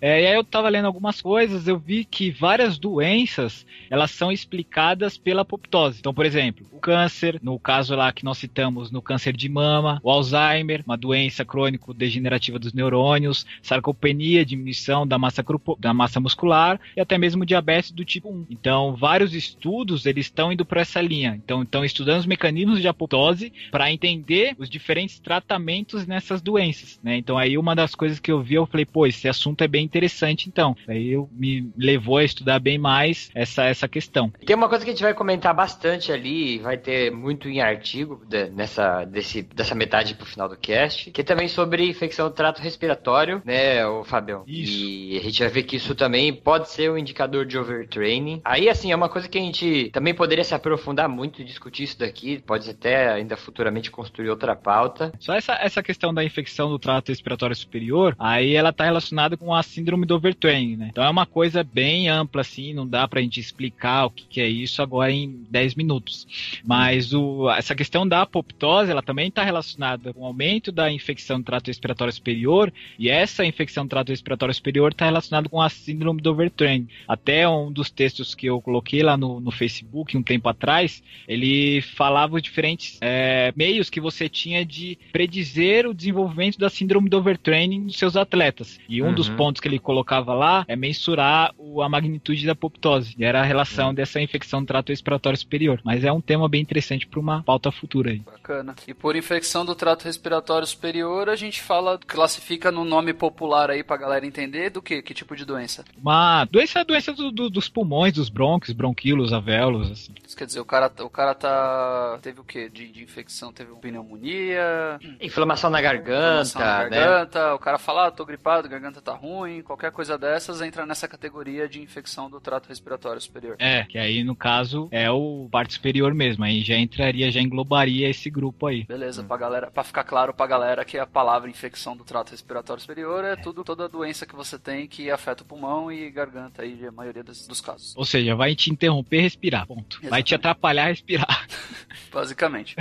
É, 0.00 0.22
e 0.22 0.26
aí 0.26 0.34
eu 0.34 0.44
tava 0.44 0.68
lendo 0.68 0.86
algumas 0.86 1.20
coisas, 1.20 1.66
eu 1.66 1.78
vi 1.78 2.04
que 2.04 2.30
várias 2.30 2.78
doenças, 2.78 3.66
elas 3.90 4.12
são 4.12 4.30
explicadas 4.30 5.18
pela 5.18 5.42
apoptose. 5.42 5.98
Então, 5.98 6.14
por 6.14 6.24
exemplo, 6.24 6.64
o 6.70 6.78
câncer, 6.78 7.40
no 7.42 7.58
caso 7.58 7.96
lá 7.96 8.12
que 8.12 8.24
nós 8.24 8.38
citamos, 8.38 8.90
no 8.92 9.02
câncer 9.02 9.36
de 9.36 9.48
mama, 9.48 10.00
o 10.02 10.10
Alzheimer, 10.10 10.82
uma 10.86 10.96
doença 10.96 11.44
crônico-degenerativa 11.44 12.58
dos 12.58 12.72
neurônios, 12.72 13.44
sarcopenia, 13.62 14.46
diminuição 14.46 15.06
da 15.06 15.18
massa, 15.18 15.44
da 15.78 15.92
massa 15.92 16.20
muscular 16.20 16.80
e 16.96 17.00
até 17.00 17.18
mesmo 17.18 17.44
diabetes 17.44 17.90
do 17.90 18.04
tipo 18.04 18.30
1. 18.30 18.46
Então, 18.50 18.94
vários 18.94 19.34
estudos 19.34 20.06
eles 20.06 20.26
estão 20.26 20.52
indo 20.52 20.64
para 20.64 20.82
essa 20.82 21.00
linha. 21.00 21.40
Então, 21.42 21.62
estão 21.62 21.84
estudando 21.84 22.20
os 22.20 22.26
mecanismos 22.26 22.80
de 22.80 22.86
apoptose 22.86 23.52
para 23.70 23.90
entender 23.90 24.54
os 24.58 24.68
diferentes 24.68 25.18
tratamentos 25.32 26.06
nessas 26.06 26.42
doenças, 26.42 27.00
né? 27.02 27.16
Então, 27.16 27.38
aí 27.38 27.56
uma 27.56 27.74
das 27.74 27.94
coisas 27.94 28.20
que 28.20 28.30
eu 28.30 28.42
vi, 28.42 28.54
eu 28.54 28.66
falei, 28.66 28.84
pô, 28.84 29.06
esse 29.06 29.26
assunto 29.28 29.64
é 29.64 29.68
bem 29.68 29.82
interessante, 29.82 30.48
então. 30.48 30.76
Aí 30.86 31.12
eu 31.12 31.28
me 31.32 31.72
levou 31.76 32.18
a 32.18 32.24
estudar 32.24 32.58
bem 32.58 32.76
mais 32.76 33.30
essa 33.34 33.64
essa 33.64 33.88
questão. 33.88 34.30
Tem 34.44 34.54
uma 34.54 34.68
coisa 34.68 34.84
que 34.84 34.90
a 34.90 34.94
gente 34.94 35.02
vai 35.02 35.14
comentar 35.14 35.54
bastante 35.54 36.12
ali, 36.12 36.58
vai 36.58 36.76
ter 36.76 37.10
muito 37.10 37.48
em 37.48 37.60
artigo 37.62 38.22
de, 38.28 38.50
nessa 38.50 39.04
desse, 39.04 39.42
dessa 39.42 39.74
metade 39.74 40.14
pro 40.14 40.26
final 40.26 40.48
do 40.48 40.56
cast, 40.56 41.10
que 41.10 41.22
é 41.22 41.24
também 41.24 41.48
sobre 41.48 41.88
infecção 41.88 42.28
do 42.28 42.34
trato 42.34 42.60
respiratório, 42.60 43.40
né, 43.44 43.86
o 43.86 44.04
Fabião? 44.04 44.44
Isso. 44.46 44.84
E 44.84 45.16
a 45.16 45.22
gente 45.22 45.40
vai 45.40 45.48
ver 45.48 45.62
que 45.62 45.76
isso 45.76 45.94
também 45.94 46.32
pode 46.32 46.68
ser 46.68 46.90
um 46.90 46.98
indicador 46.98 47.46
de 47.46 47.56
overtraining. 47.56 48.42
Aí, 48.44 48.68
assim, 48.68 48.92
é 48.92 48.96
uma 48.96 49.08
coisa 49.08 49.28
que 49.28 49.38
a 49.38 49.40
gente 49.40 49.90
também 49.92 50.12
poderia 50.12 50.44
se 50.44 50.54
aprofundar 50.54 51.08
muito 51.08 51.40
e 51.40 51.44
discutir 51.44 51.84
isso 51.84 51.98
daqui, 51.98 52.38
pode 52.38 52.68
até 52.68 53.10
ainda 53.10 53.36
futuramente 53.36 53.90
construir 53.90 54.28
outra 54.28 54.54
pauta. 54.54 55.11
Só 55.18 55.34
essa, 55.34 55.54
essa 55.54 55.82
questão 55.82 56.12
da 56.12 56.24
infecção 56.24 56.68
do 56.68 56.78
trato 56.78 57.08
respiratório 57.08 57.54
superior, 57.54 58.14
aí 58.18 58.54
ela 58.54 58.72
tá 58.72 58.84
relacionada 58.84 59.36
com 59.36 59.54
a 59.54 59.62
síndrome 59.62 60.06
do 60.06 60.14
overtraining, 60.14 60.76
né? 60.76 60.88
Então 60.90 61.04
é 61.04 61.08
uma 61.08 61.26
coisa 61.26 61.62
bem 61.62 62.08
ampla, 62.08 62.40
assim, 62.40 62.74
não 62.74 62.86
dá 62.86 63.06
pra 63.06 63.20
gente 63.20 63.38
explicar 63.38 64.06
o 64.06 64.10
que, 64.10 64.24
que 64.26 64.40
é 64.40 64.48
isso 64.48 64.82
agora 64.82 65.12
em 65.12 65.44
10 65.50 65.74
minutos. 65.74 66.60
Mas 66.64 67.12
o, 67.12 67.48
essa 67.50 67.74
questão 67.74 68.06
da 68.06 68.22
apoptose, 68.22 68.90
ela 68.90 69.02
também 69.02 69.28
está 69.28 69.42
relacionada 69.44 70.12
com 70.12 70.20
o 70.22 70.26
aumento 70.26 70.72
da 70.72 70.90
infecção 70.90 71.38
do 71.38 71.44
trato 71.44 71.68
respiratório 71.68 72.12
superior, 72.12 72.72
e 72.98 73.08
essa 73.08 73.44
infecção 73.44 73.84
do 73.84 73.90
trato 73.90 74.08
respiratório 74.08 74.54
superior 74.54 74.92
está 74.92 75.04
relacionada 75.04 75.48
com 75.48 75.60
a 75.60 75.68
síndrome 75.68 76.20
do 76.20 76.30
overtraining. 76.30 76.88
Até 77.06 77.48
um 77.48 77.70
dos 77.70 77.90
textos 77.90 78.34
que 78.34 78.46
eu 78.46 78.60
coloquei 78.60 79.02
lá 79.02 79.16
no, 79.16 79.40
no 79.40 79.50
Facebook 79.50 80.16
um 80.16 80.22
tempo 80.22 80.48
atrás, 80.48 81.02
ele 81.28 81.80
falava 81.80 82.36
os 82.36 82.42
diferentes 82.42 82.98
é, 83.00 83.52
meios 83.56 83.90
que 83.90 84.00
você 84.00 84.28
tinha 84.28 84.64
de 84.64 84.98
predizer 85.12 85.86
o 85.86 85.94
desenvolvimento 85.94 86.58
da 86.58 86.70
síndrome 86.70 87.08
do 87.08 87.18
overtraining 87.18 87.86
dos 87.86 87.98
seus 87.98 88.16
atletas. 88.16 88.78
E 88.88 89.02
um 89.02 89.06
uhum. 89.06 89.14
dos 89.14 89.28
pontos 89.28 89.60
que 89.60 89.68
ele 89.68 89.78
colocava 89.78 90.34
lá 90.34 90.64
é 90.68 90.76
mensurar 90.76 91.52
o, 91.58 91.82
a 91.82 91.88
magnitude 91.88 92.46
da 92.46 92.52
apoptose, 92.52 93.14
e 93.18 93.24
era 93.24 93.40
a 93.40 93.44
relação 93.44 93.88
uhum. 93.88 93.94
dessa 93.94 94.20
infecção 94.20 94.60
do 94.60 94.66
trato 94.66 94.90
respiratório 94.90 95.38
superior. 95.38 95.80
Mas 95.84 96.04
é 96.04 96.12
um 96.12 96.20
tema 96.20 96.48
bem 96.48 96.60
interessante 96.60 97.06
para 97.06 97.20
uma 97.20 97.42
pauta 97.42 97.70
futura 97.70 98.10
aí. 98.10 98.20
Bacana. 98.20 98.74
E 98.86 98.94
por 98.94 99.16
infecção 99.16 99.64
do 99.64 99.74
trato 99.74 100.04
respiratório 100.04 100.66
superior, 100.66 101.28
a 101.28 101.36
gente 101.36 101.60
fala, 101.60 101.98
classifica 101.98 102.70
no 102.70 102.84
nome 102.84 103.12
popular 103.12 103.70
aí 103.70 103.82
pra 103.82 103.96
galera 103.96 104.26
entender 104.26 104.70
do 104.70 104.82
que? 104.82 105.02
Que 105.02 105.14
tipo 105.14 105.36
de 105.36 105.44
doença? 105.44 105.84
Uma 106.00 106.44
doença, 106.46 106.84
doença 106.84 107.12
do, 107.12 107.30
do, 107.30 107.50
dos 107.50 107.68
pulmões, 107.68 108.12
dos 108.14 108.28
brônquios, 108.28 108.72
bronquíolos, 108.72 109.32
alvéolos, 109.32 109.90
assim. 109.90 110.12
Isso 110.26 110.36
quer 110.36 110.46
dizer, 110.46 110.60
o 110.60 110.64
cara, 110.64 110.90
o 111.00 111.10
cara 111.10 111.34
tá. 111.34 112.18
Teve 112.22 112.40
o 112.40 112.44
quê? 112.44 112.68
De, 112.68 112.88
de 112.88 113.02
infecção? 113.02 113.52
Teve 113.52 113.72
pneumonia? 113.82 114.91
Inflamação 115.20 115.70
na 115.70 115.80
garganta. 115.80 116.42
Inflamação 116.48 116.60
na 116.60 116.66
né? 116.66 116.90
garganta. 116.90 117.46
Né? 117.46 117.52
O 117.52 117.58
cara 117.58 117.78
fala, 117.78 118.06
ah, 118.06 118.10
tô 118.10 118.24
gripado, 118.24 118.68
garganta 118.68 119.00
tá 119.00 119.12
ruim. 119.12 119.62
Qualquer 119.62 119.92
coisa 119.92 120.18
dessas 120.18 120.60
entra 120.60 120.86
nessa 120.86 121.06
categoria 121.06 121.68
de 121.68 121.80
infecção 121.80 122.30
do 122.30 122.40
trato 122.40 122.68
respiratório 122.68 123.20
superior. 123.20 123.56
É, 123.58 123.84
que 123.84 123.98
aí 123.98 124.24
no 124.24 124.34
caso 124.34 124.88
é 124.90 125.10
o 125.10 125.48
parte 125.50 125.74
superior 125.74 126.14
mesmo. 126.14 126.44
Aí 126.44 126.62
já 126.62 126.76
entraria, 126.76 127.30
já 127.30 127.40
englobaria 127.40 128.08
esse 128.08 128.30
grupo 128.30 128.66
aí. 128.66 128.84
Beleza, 128.84 129.22
hum. 129.22 129.26
pra 129.26 129.36
galera, 129.36 129.70
pra 129.70 129.84
ficar 129.84 130.04
claro 130.04 130.34
pra 130.34 130.46
galera 130.46 130.84
que 130.84 130.98
a 130.98 131.06
palavra 131.06 131.48
infecção 131.48 131.96
do 131.96 132.04
trato 132.04 132.30
respiratório 132.30 132.80
superior 132.80 133.24
é, 133.24 133.32
é. 133.32 133.36
tudo, 133.36 133.64
toda 133.64 133.88
doença 133.88 134.26
que 134.26 134.34
você 134.34 134.58
tem 134.58 134.86
que 134.86 135.10
afeta 135.10 135.42
o 135.42 135.46
pulmão 135.46 135.90
e 135.90 136.10
garganta 136.10 136.62
aí, 136.62 136.86
a 136.86 136.92
maioria 136.92 137.22
dos, 137.22 137.46
dos 137.46 137.60
casos. 137.60 137.94
Ou 137.96 138.04
seja, 138.04 138.34
vai 138.34 138.54
te 138.54 138.70
interromper 138.70 139.20
respirar, 139.20 139.66
ponto. 139.66 139.96
Exatamente. 139.96 140.10
Vai 140.10 140.22
te 140.22 140.34
atrapalhar 140.34 140.86
respirar. 140.86 141.46
Basicamente. 142.12 142.76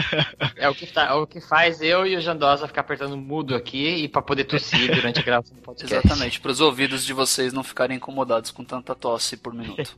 é 0.56 0.70
o 0.70 0.76
que, 0.76 0.86
tá, 0.86 1.08
é 1.08 1.14
o 1.14 1.28
que 1.28 1.42
faz 1.42 1.82
eu 1.82 2.06
e 2.06 2.16
o 2.16 2.22
Jandosa 2.22 2.68
ficar 2.68 2.82
apertando 2.82 3.18
mudo 3.18 3.56
aqui 3.56 4.04
e 4.04 4.08
pra 4.08 4.22
poder 4.22 4.46
tossir 4.46 4.94
durante 4.94 5.20
a 5.20 5.24
gravação 5.24 5.56
do 5.56 5.62
podcast. 5.62 5.94
Exatamente, 5.94 6.40
pros 6.40 6.60
ouvidos 6.60 7.06
de 7.06 7.14
vocês 7.14 7.54
não 7.54 7.64
ficarem 7.64 7.98
incomodados 7.98 8.52
com 8.52 8.64
tanta 8.64 8.96
tosse 8.96 9.38
por 9.38 9.54
minuto. 9.54 9.96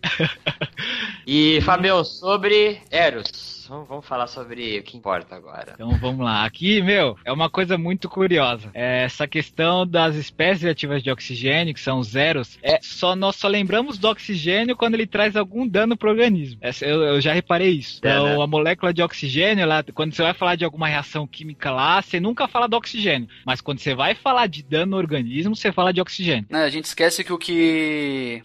e, 1.25 1.62
Fabião, 1.62 2.03
sobre 2.03 2.82
Eros. 2.89 3.62
Vamos, 3.67 3.88
vamos 3.88 4.06
falar 4.06 4.28
sobre 4.28 4.80
o 4.80 4.84
que 4.84 4.97
importa 4.97 5.36
agora. 5.36 5.73
Então 5.73 5.89
vamos 5.97 6.26
lá. 6.26 6.45
Aqui, 6.45 6.82
meu, 6.82 7.17
é 7.26 7.32
uma 7.32 7.49
coisa 7.49 7.78
muito 7.78 8.10
curiosa. 8.10 8.69
É 8.73 9.04
essa 9.04 9.28
questão 9.28 9.86
das 9.86 10.15
espécies 10.15 10.65
ativas 10.65 11.02
de 11.04 11.12
oxigênio, 11.12 11.73
que 11.73 11.79
são 11.79 12.02
zeros, 12.04 12.58
é 12.62 12.79
só 12.81 13.15
nós 13.15 13.35
só 13.35 13.48
lembramos 13.48 13.98
do 13.98 14.08
oxigênio 14.08 14.75
quando 14.75 14.96
ele 14.96 15.08
traz 15.08 15.35
algum 15.35 15.67
dano 15.67 15.98
pro 15.98 16.10
organismo. 16.10 16.58
Essa, 16.62 16.85
eu, 16.85 17.02
eu 17.02 17.21
já 17.21 17.33
reparei 17.33 17.71
isso. 17.71 18.00
É, 18.04 18.10
Então, 18.10 18.25
né? 18.25 18.44
a 18.44 18.48
molécula 18.48 18.94
de 18.94 19.02
oxigênio, 19.02 19.63
ela, 19.63 19.83
quando 19.94 20.13
você 20.13 20.21
vai 20.21 20.33
falar 20.33 20.56
de 20.56 20.65
alguma 20.65 20.87
reação 20.87 21.27
química 21.27 21.71
lá, 21.71 22.02
você 22.02 22.19
nunca 22.19 22.48
fala 22.48 22.67
do 22.67 22.77
oxigênio. 22.77 23.27
Mas 23.46 23.62
quando 23.62 23.79
você 23.79 23.96
vai 23.96 24.15
falar 24.15 24.48
de 24.48 24.63
dano 24.63 24.92
no 24.92 24.98
organismo, 24.98 25.56
você 25.56 25.71
fala 25.71 25.94
de 25.94 26.02
oxigênio. 26.02 26.46
Né, 26.50 26.63
a 26.63 26.69
gente 26.69 26.85
esquece 26.85 27.23
que 27.23 27.33
o 27.33 27.37
que. 27.37 28.42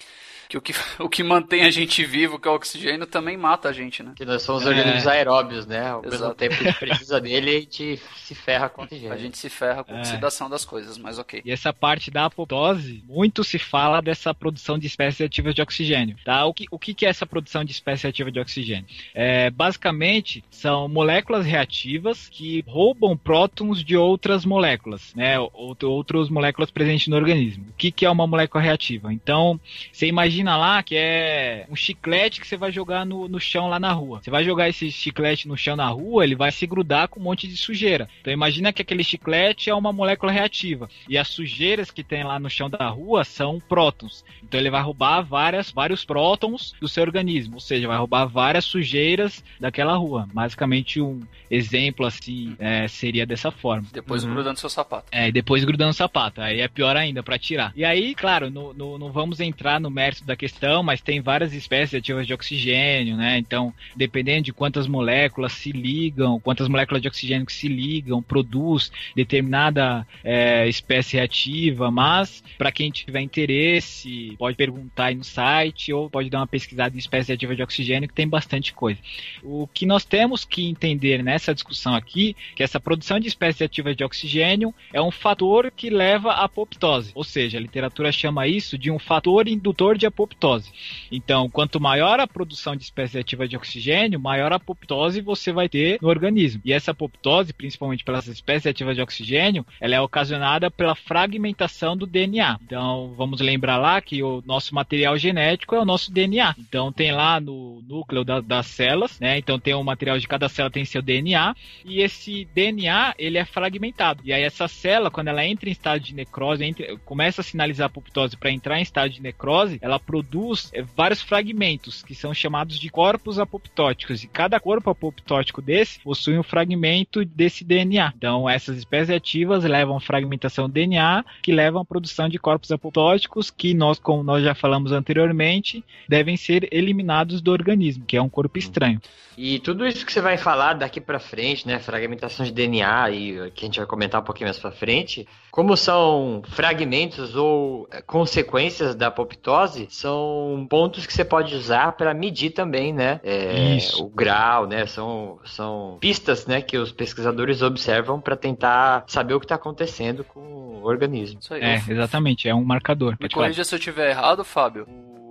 Que 0.48 0.56
o, 0.56 0.62
que 0.62 0.72
o 0.98 1.08
que 1.08 1.22
mantém 1.22 1.62
a 1.64 1.70
gente 1.70 2.04
vivo, 2.04 2.38
que 2.38 2.48
é 2.48 2.50
o 2.50 2.54
oxigênio, 2.54 3.06
também 3.06 3.36
mata 3.36 3.68
a 3.68 3.72
gente, 3.72 4.02
né? 4.02 4.12
Que 4.16 4.24
nós 4.24 4.42
somos 4.42 4.64
É. 4.64 4.68
organismos 4.68 5.06
aeróbios, 5.06 5.66
né? 5.66 5.88
Ao 5.90 6.00
mesmo 6.02 6.16
Exato. 6.16 6.34
tempo 6.36 6.56
que 6.56 6.62
a 6.66 6.70
gente 6.70 6.78
precisa 6.80 7.20
dele, 7.20 7.50
a 7.56 7.60
gente 7.60 8.00
se 8.16 8.34
ferra 8.34 8.68
com 8.68 8.80
o 8.82 8.84
oxigênio. 8.84 9.12
A 9.12 9.18
gente 9.18 9.36
se 9.36 9.50
ferra 9.50 9.84
com 9.84 9.92
a 9.92 9.98
É. 9.98 10.00
oxidação 10.00 10.48
das 10.48 10.64
coisas, 10.64 10.96
mas 10.96 11.18
ok. 11.18 11.42
E 11.44 11.50
essa 11.50 11.72
parte 11.72 12.10
da 12.10 12.24
apoptose, 12.24 13.04
muito 13.06 13.44
se 13.44 13.58
fala 13.58 14.00
dessa 14.00 14.32
produção 14.32 14.78
de 14.78 14.86
espécies 14.86 15.20
ativas 15.20 15.54
de 15.54 15.60
oxigênio. 15.60 16.16
Tá? 16.24 16.44
O, 16.46 16.54
que, 16.54 16.64
o 16.70 16.78
que 16.78 16.94
que 16.94 17.04
é 17.04 17.10
essa 17.10 17.26
produção 17.26 17.62
de 17.64 17.72
espécie 17.72 18.06
ativa 18.06 18.30
de 18.32 18.40
oxigênio? 18.40 18.86
É, 19.14 19.50
basicamente, 19.50 20.42
são 20.50 20.88
moléculas 20.88 21.44
reativas 21.44 22.28
que 22.28 22.64
roubam 22.66 23.16
prótons 23.16 23.84
de 23.84 23.96
outras 23.96 24.44
moléculas, 24.46 25.14
né? 25.14 25.36
Out, 25.36 25.84
outras 25.84 26.28
moléculas 26.30 26.70
presentes 26.70 27.08
no 27.08 27.16
organismo. 27.16 27.66
O 27.68 27.72
que, 27.76 27.90
que 27.90 28.06
é 28.06 28.10
uma 28.10 28.26
molécula 28.26 28.62
reativa? 28.62 29.12
Então, 29.12 29.60
você 29.92 30.06
imagina 30.06 30.37
lá 30.44 30.82
que 30.82 30.96
é 30.96 31.66
um 31.70 31.76
chiclete 31.76 32.40
que 32.40 32.46
você 32.46 32.56
vai 32.56 32.70
jogar 32.72 33.04
no, 33.04 33.28
no 33.28 33.40
chão 33.40 33.68
lá 33.68 33.78
na 33.78 33.92
rua. 33.92 34.20
Você 34.22 34.30
vai 34.30 34.44
jogar 34.44 34.68
esse 34.68 34.90
chiclete 34.90 35.48
no 35.48 35.56
chão 35.56 35.76
na 35.76 35.88
rua, 35.88 36.24
ele 36.24 36.34
vai 36.34 36.50
se 36.50 36.66
grudar 36.66 37.08
com 37.08 37.20
um 37.20 37.22
monte 37.22 37.46
de 37.46 37.56
sujeira. 37.56 38.08
Então 38.20 38.32
imagina 38.32 38.72
que 38.72 38.82
aquele 38.82 39.04
chiclete 39.04 39.70
é 39.70 39.74
uma 39.74 39.92
molécula 39.92 40.32
reativa. 40.32 40.88
E 41.08 41.16
as 41.16 41.28
sujeiras 41.28 41.90
que 41.90 42.04
tem 42.04 42.24
lá 42.24 42.38
no 42.38 42.50
chão 42.50 42.68
da 42.68 42.88
rua 42.88 43.24
são 43.24 43.60
prótons. 43.60 44.24
Então 44.48 44.58
ele 44.58 44.70
vai 44.70 44.82
roubar 44.82 45.20
várias, 45.22 45.70
vários 45.70 46.04
prótons 46.04 46.74
do 46.80 46.88
seu 46.88 47.02
organismo. 47.02 47.54
Ou 47.54 47.60
seja, 47.60 47.86
vai 47.86 47.98
roubar 47.98 48.26
várias 48.26 48.64
sujeiras 48.64 49.44
daquela 49.60 49.94
rua. 49.96 50.28
Basicamente 50.32 51.00
um 51.00 51.20
exemplo 51.50 52.04
assim 52.06 52.56
é, 52.58 52.88
seria 52.88 53.26
dessa 53.26 53.50
forma. 53.50 53.86
Depois 53.92 54.24
Uhum. 54.24 54.34
grudando 54.34 54.58
seu 54.58 54.68
sapato. 54.70 55.06
É, 55.12 55.28
e 55.28 55.32
depois 55.32 55.64
grudando 55.64 55.90
o 55.90 55.94
sapato. 55.94 56.40
Aí 56.40 56.60
é 56.60 56.68
pior 56.68 56.96
ainda 56.96 57.22
pra 57.22 57.38
tirar. 57.38 57.72
E 57.76 57.84
aí, 57.84 58.14
claro, 58.14 58.50
no- 58.50 58.72
no- 58.74 58.98
não 58.98 59.12
vamos 59.12 59.40
entrar 59.40 59.80
no 59.80 59.90
mérito 59.90 60.24
da 60.24 60.36
questão, 60.36 60.82
mas 60.82 61.00
tem 61.00 61.20
várias 61.20 61.52
espécies 61.52 61.98
ativas 61.98 62.26
de 62.26 62.32
oxigênio, 62.34 63.16
né? 63.16 63.38
Então, 63.38 63.72
dependendo 63.96 64.44
de 64.44 64.52
quantas 64.52 64.86
moléculas 64.86 65.52
se 65.52 65.72
ligam, 65.72 66.40
quantas 66.40 66.68
moléculas 66.68 67.00
de 67.02 67.08
oxigênio 67.08 67.46
que 67.46 67.52
se 67.52 67.68
ligam, 67.68 68.22
produz 68.22 68.90
determinada 69.14 70.06
é, 70.24 70.66
espécie 70.68 71.16
reativa. 71.16 71.90
Mas, 71.90 72.42
para 72.56 72.72
quem 72.72 72.90
tiver 72.90 73.20
interesse, 73.20 74.34
pode 74.38 74.56
perguntar 74.56 75.06
aí 75.06 75.14
no 75.14 75.24
site 75.24 75.92
ou 75.92 76.08
pode 76.08 76.30
dar 76.30 76.38
uma 76.38 76.46
pesquisada 76.46 76.94
em 76.94 76.98
espécie 76.98 77.32
ativa 77.32 77.54
de 77.54 77.62
oxigênio, 77.62 78.08
que 78.08 78.14
tem 78.14 78.28
bastante 78.28 78.72
coisa. 78.72 79.00
O 79.42 79.66
que 79.66 79.84
nós 79.84 80.04
temos 80.04 80.44
que 80.44 80.68
entender 80.68 81.22
nessa 81.22 81.54
discussão 81.54 81.94
aqui, 81.94 82.36
que 82.54 82.62
essa 82.62 82.78
produção 82.78 83.18
de 83.18 83.28
espécies 83.28 83.62
ativas 83.62 83.96
de 83.96 84.04
oxigênio 84.04 84.74
é 84.92 85.02
um 85.02 85.10
fator 85.10 85.70
que 85.70 85.90
leva 85.90 86.32
à 86.32 86.44
apoptose, 86.44 87.12
ou 87.14 87.24
seja, 87.24 87.58
a 87.58 87.60
literatura 87.60 88.12
chama 88.12 88.46
isso 88.46 88.78
de 88.78 88.90
um 88.90 88.98
fator 88.98 89.48
indutor 89.48 89.98
de 89.98 90.06
apoptose. 90.06 90.70
Então, 91.10 91.48
quanto 91.50 91.80
maior 91.80 92.20
a 92.20 92.26
produção 92.26 92.76
de 92.76 92.82
espécies 92.82 93.16
ativas 93.16 93.50
de 93.50 93.56
oxigênio, 93.56 94.20
maior 94.20 94.52
a 94.52 94.56
apoptose 94.56 95.20
você 95.20 95.52
vai 95.52 95.68
ter 95.68 95.98
no 96.00 96.08
organismo. 96.08 96.60
E 96.64 96.72
essa 96.72 96.92
apoptose, 96.92 97.52
principalmente 97.52 98.04
pelas 98.04 98.26
espécies 98.26 98.66
ativas 98.66 98.96
de 98.96 99.02
oxigênio, 99.02 99.66
ela 99.80 99.94
é 99.94 100.00
ocasionada 100.00 100.70
pela 100.70 100.94
fragmentação 100.94 101.96
do 101.96 102.06
DNA. 102.06 102.58
Então, 102.62 103.14
vamos 103.16 103.40
lembrar 103.40 103.78
lá 103.78 104.00
que 104.00 104.22
o 104.28 104.42
nosso 104.46 104.74
material 104.74 105.16
genético 105.16 105.74
é 105.74 105.80
o 105.80 105.84
nosso 105.84 106.12
DNA. 106.12 106.54
Então, 106.58 106.92
tem 106.92 107.12
lá 107.12 107.40
no 107.40 107.82
núcleo 107.88 108.24
da- 108.24 108.40
das 108.40 108.66
células, 108.66 109.18
né? 109.20 109.38
Então, 109.38 109.58
tem 109.58 109.74
o 109.74 109.82
material 109.82 110.18
de 110.18 110.28
cada 110.28 110.48
célula 110.48 110.70
tem 110.70 110.84
seu 110.84 111.02
DNA 111.02 111.54
e 111.84 112.00
esse 112.00 112.46
DNA 112.54 113.14
ele 113.18 113.38
é 113.38 113.44
fragmentado. 113.44 114.20
E 114.24 114.32
aí 114.32 114.42
essa 114.42 114.68
célula, 114.68 115.10
quando 115.10 115.28
ela 115.28 115.44
entra 115.46 115.68
em 115.68 115.72
estado 115.72 116.00
de 116.00 116.14
necrose, 116.14 116.64
entra- 116.64 116.96
começa 117.04 117.40
a 117.40 117.44
sinalizar 117.44 117.86
apoptose 117.86 118.36
para 118.36 118.50
entrar 118.50 118.78
em 118.78 118.82
estado 118.82 119.10
de 119.10 119.22
necrose, 119.22 119.78
ela 119.80 119.98
produz 119.98 120.70
eh, 120.72 120.82
vários 120.96 121.22
fragmentos 121.22 122.02
que 122.02 122.14
são 122.14 122.32
chamados 122.34 122.78
de 122.78 122.88
corpos 122.90 123.38
apoptóticos. 123.38 124.22
E 124.22 124.28
cada 124.28 124.58
corpo 124.60 124.90
apoptótico 124.90 125.60
desse 125.62 126.00
possui 126.00 126.38
um 126.38 126.42
fragmento 126.42 127.24
desse 127.24 127.64
DNA. 127.64 128.12
Então 128.16 128.48
essas 128.48 128.76
espécies 128.78 129.14
ativas 129.14 129.64
levam 129.64 130.00
fragmentação 130.00 130.68
do 130.68 130.72
DNA, 130.72 131.24
que 131.42 131.52
levam 131.52 131.82
à 131.82 131.84
produção 131.84 132.28
de 132.28 132.38
corpos 132.38 132.70
apoptóticos 132.70 133.50
que 133.50 133.74
nós, 133.74 133.98
como 134.18 134.24
nós 134.24 134.42
já 134.42 134.54
falamos 134.54 134.90
anteriormente, 134.90 135.84
devem 136.08 136.36
ser 136.36 136.68
eliminados 136.72 137.40
do 137.40 137.52
organismo, 137.52 138.04
que 138.04 138.16
é 138.16 138.22
um 138.22 138.28
corpo 138.28 138.58
estranho. 138.58 139.00
E 139.40 139.60
tudo 139.60 139.86
isso 139.86 140.04
que 140.04 140.12
você 140.12 140.20
vai 140.20 140.36
falar 140.36 140.74
daqui 140.74 141.00
pra 141.00 141.20
frente, 141.20 141.64
né, 141.64 141.78
fragmentação 141.78 142.44
de 142.44 142.50
DNA 142.50 143.10
e 143.12 143.50
que 143.52 143.64
a 143.64 143.66
gente 143.66 143.78
vai 143.78 143.86
comentar 143.86 144.20
um 144.20 144.24
pouquinho 144.24 144.48
mais 144.48 144.58
pra 144.58 144.72
frente, 144.72 145.28
como 145.52 145.76
são 145.76 146.42
fragmentos 146.48 147.36
ou 147.36 147.88
eh, 147.92 148.02
consequências 148.02 148.96
da 148.96 149.06
apoptose, 149.06 149.86
são 149.90 150.66
pontos 150.68 151.06
que 151.06 151.12
você 151.12 151.24
pode 151.24 151.54
usar 151.54 151.92
para 151.92 152.12
medir 152.12 152.50
também, 152.50 152.92
né, 152.92 153.20
é, 153.22 153.76
Isso. 153.76 154.04
o 154.04 154.08
grau, 154.08 154.66
né, 154.66 154.86
são, 154.86 155.38
são 155.44 155.98
pistas, 156.00 156.44
né, 156.44 156.60
que 156.60 156.76
os 156.76 156.90
pesquisadores 156.90 157.62
observam 157.62 158.20
para 158.20 158.34
tentar 158.34 159.04
saber 159.06 159.34
o 159.34 159.38
que 159.38 159.44
está 159.44 159.54
acontecendo 159.54 160.24
com 160.24 160.40
o 160.40 160.84
organismo. 160.84 161.38
Isso 161.40 161.54
aí. 161.54 161.62
É, 161.62 161.82
exatamente, 161.88 162.48
é 162.48 162.54
um 162.54 162.64
marcador. 162.64 163.16
Me 163.20 163.28
corrija 163.28 163.62
se 163.62 163.72
eu 163.72 163.78
errado, 164.08 164.44
Fábio. 164.44 164.86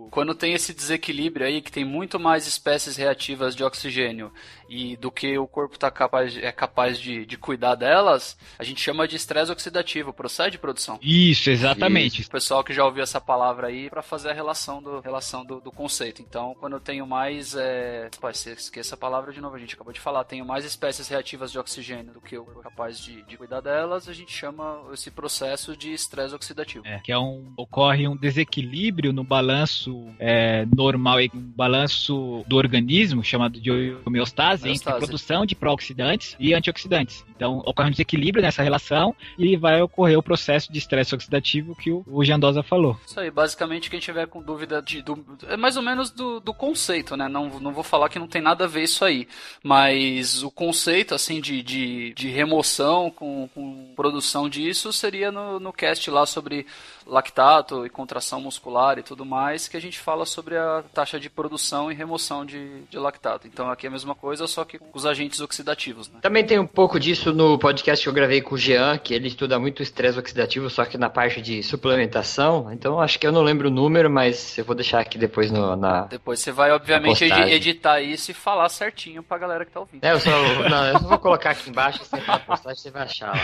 Quando 0.10 0.34
tem 0.34 0.54
esse 0.54 0.74
desequilíbrio 0.74 1.46
aí, 1.46 1.62
que 1.62 1.72
tem 1.72 1.86
muito 1.86 2.20
mais 2.20 2.48
espécies 2.48 2.96
reativas 2.96 3.56
de 3.56 3.64
oxigênio 3.64 4.32
e 4.70 4.98
do 4.98 5.12
que 5.12 5.38
o 5.38 5.48
corpo 5.48 5.78
tá 5.78 5.90
capaz, 5.90 6.38
é 6.38 6.52
capaz 6.52 7.00
de, 7.00 7.26
de 7.26 7.38
cuidar 7.38 7.76
delas, 7.76 8.38
a 8.58 8.64
gente 8.64 8.82
chama 8.82 9.08
de 9.08 9.16
estresse 9.16 9.52
oxidativo. 9.52 10.14
Procede, 10.14 10.58
produção? 10.58 11.00
Isso, 11.02 11.50
exatamente. 11.50 12.22
O 12.22 12.30
pessoal 12.30 12.64
que 12.64 12.74
já 12.74 12.86
ouviu 12.86 13.04
essa 13.04 13.22
palavra 13.22 13.68
aí 13.68 13.90
para 13.90 14.02
fazer 14.02 14.30
a 14.32 14.34
relação 14.34 14.82
do, 14.82 15.00
relação 15.00 15.46
do, 15.46 15.60
do 15.60 15.72
conceito. 15.72 16.22
Então, 16.22 16.56
quando 16.60 16.74
eu 16.74 16.80
tenho 16.80 17.06
mais. 17.06 17.56
É... 17.56 18.10
Pô, 18.20 18.32
você 18.32 18.54
esqueça 18.54 18.96
a 18.96 18.98
palavra 18.98 19.32
de 19.32 19.40
novo, 19.40 19.56
a 19.56 19.60
gente 19.60 19.76
acabou 19.76 19.94
de 19.94 20.00
falar. 20.00 20.24
Tenho 20.24 20.46
mais 20.46 20.66
espécies 20.66 21.08
reativas 21.08 21.52
de 21.52 21.60
oxigênio 21.60 22.14
do 22.14 22.22
que 22.22 22.36
eu 22.36 22.46
capaz 22.68 23.00
de, 23.00 23.22
de 23.24 23.38
cuidar 23.38 23.62
delas, 23.62 24.08
a 24.08 24.14
gente 24.14 24.32
chama 24.32 24.82
esse 24.94 25.12
processo 25.12 25.76
de 25.76 25.94
estresse 25.94 26.34
oxidativo. 26.34 26.86
É, 26.86 27.00
que 27.00 27.12
é 27.12 27.18
um, 27.18 27.52
ocorre 27.56 28.08
um 28.08 28.16
desequilíbrio 28.16 29.14
no 29.14 29.24
balanço 29.24 30.08
é, 30.20 30.66
normal, 30.76 31.22
e 31.22 31.32
um 31.34 31.40
balanço 31.40 32.44
do 32.48 32.56
organismo, 32.56 33.24
chamado 33.24 33.60
de 33.60 33.96
homeostase, 34.06 34.57
entre 34.62 34.90
Homeostase. 34.90 34.98
produção 35.00 35.46
de 35.46 35.56
pró-oxidantes 35.56 36.36
e 36.40 36.54
antioxidantes. 36.54 37.26
Então, 37.36 37.60
ocorre 37.60 37.90
um 37.90 37.92
desequilíbrio 37.92 38.42
nessa 38.42 38.64
relação 38.64 39.16
e 39.38 39.56
vai 39.56 39.82
ocorrer 39.82 40.18
o 40.18 40.24
processo 40.24 40.72
de 40.72 40.80
estresse 40.80 41.14
oxidativo 41.14 41.76
que 41.76 41.92
o, 41.92 42.04
o 42.08 42.24
Jandosa 42.24 42.64
falou. 42.64 43.00
Isso 43.06 43.20
aí, 43.20 43.30
basicamente 43.30 43.90
quem 43.90 44.00
tiver 44.00 44.28
com 44.28 44.42
dúvida 44.42 44.82
de, 44.82 45.02
do, 45.02 45.24
é 45.48 45.56
mais 45.56 45.78
ou 45.78 45.84
menos 45.84 46.10
do, 46.10 46.40
do 46.40 46.54
conceito, 46.54 47.16
né? 47.16 47.28
Não, 47.28 47.60
não 47.60 47.72
vou 47.72 47.84
falar 47.84 48.10
que 48.10 48.20
não 48.20 48.28
tem 48.28 48.42
nada 48.42 48.66
a 48.66 48.68
ver 48.68 48.84
isso 48.84 49.06
aí, 49.06 49.28
mas 49.64 50.42
o 50.44 50.50
conceito 50.50 51.14
assim 51.14 51.40
de, 51.40 51.62
de, 51.62 52.14
de 52.14 52.28
remoção 52.28 53.12
com, 53.12 53.50
com 53.54 53.94
produção 53.96 54.50
disso 54.50 54.92
seria 54.92 55.32
no, 55.32 55.60
no 55.60 55.72
cast 55.72 56.10
lá 56.10 56.26
sobre 56.26 56.66
lactato 57.08 57.86
e 57.86 57.90
contração 57.90 58.42
muscular 58.42 58.98
e 59.00 59.04
tudo 59.04 59.26
mais, 59.26 59.68
que 59.68 59.78
a 59.78 59.82
gente 59.82 59.98
fala 60.00 60.26
sobre 60.26 60.58
a 60.58 60.84
taxa 60.94 61.20
de 61.20 61.30
produção 61.30 61.92
e 61.92 61.96
remoção 61.96 62.46
de, 62.46 62.82
de 62.90 62.98
lactato. 62.98 63.48
Então 63.48 63.70
aqui 63.70 63.86
é 63.86 63.90
a 63.90 63.92
mesma 63.92 64.14
coisa, 64.16 64.46
só 64.48 64.64
que 64.66 64.78
com 64.78 64.90
os 64.94 65.06
agentes 65.06 65.40
oxidativos, 65.40 66.10
né? 66.10 66.20
Também 66.22 66.46
tem 66.46 66.60
um 66.60 66.68
pouco 66.68 67.00
disso 67.00 67.34
no 67.34 67.58
podcast 67.58 68.04
que 68.04 68.10
eu 68.10 68.14
gravei 68.14 68.42
com 68.42 68.56
o 68.56 68.58
Jean, 68.58 68.98
que 68.98 69.14
ele 69.14 69.28
estuda 69.28 69.58
muito 69.60 69.82
estresse 69.82 70.20
oxidativo, 70.20 70.70
só 70.70 70.86
que 70.86 70.98
na 70.98 71.10
parte 71.10 71.42
de 71.42 71.64
suplementação. 71.64 72.72
Então 72.72 73.00
acho 73.00 73.18
que 73.20 73.26
eu 73.26 73.32
não 73.32 73.42
lembro 73.42 73.68
o 73.68 73.72
número, 73.72 74.10
mas 74.10 74.58
eu 74.58 74.66
vou 74.66 74.76
deixar 74.76 75.00
aqui 75.00 75.18
depois 75.18 75.52
no, 75.52 75.76
na. 75.76 76.02
Depois 76.02 76.40
você 76.40 76.52
vai, 76.52 76.72
obviamente, 76.72 77.24
edi- 77.24 77.30
postagem. 77.30 77.54
editar 77.56 78.02
isso 78.02 78.32
e 78.32 78.34
falar 78.34 78.70
certinho 78.70 79.24
pra 79.24 79.38
galera 79.38 79.66
que 79.66 79.72
tá 79.72 79.80
ouvindo. 79.80 80.04
É, 80.04 80.12
eu 80.12 80.20
só. 80.20 80.30
Não, 80.70 80.86
eu 80.88 81.00
só 81.00 81.08
vou 81.08 81.20
colocar 81.20 81.52
aqui 81.52 81.70
embaixo, 81.70 82.00
você 82.04 82.18
vai 82.20 82.40
postar, 82.40 82.76
você 82.76 82.92
vai 82.92 83.04
achar 83.04 83.28
lá. 83.32 83.38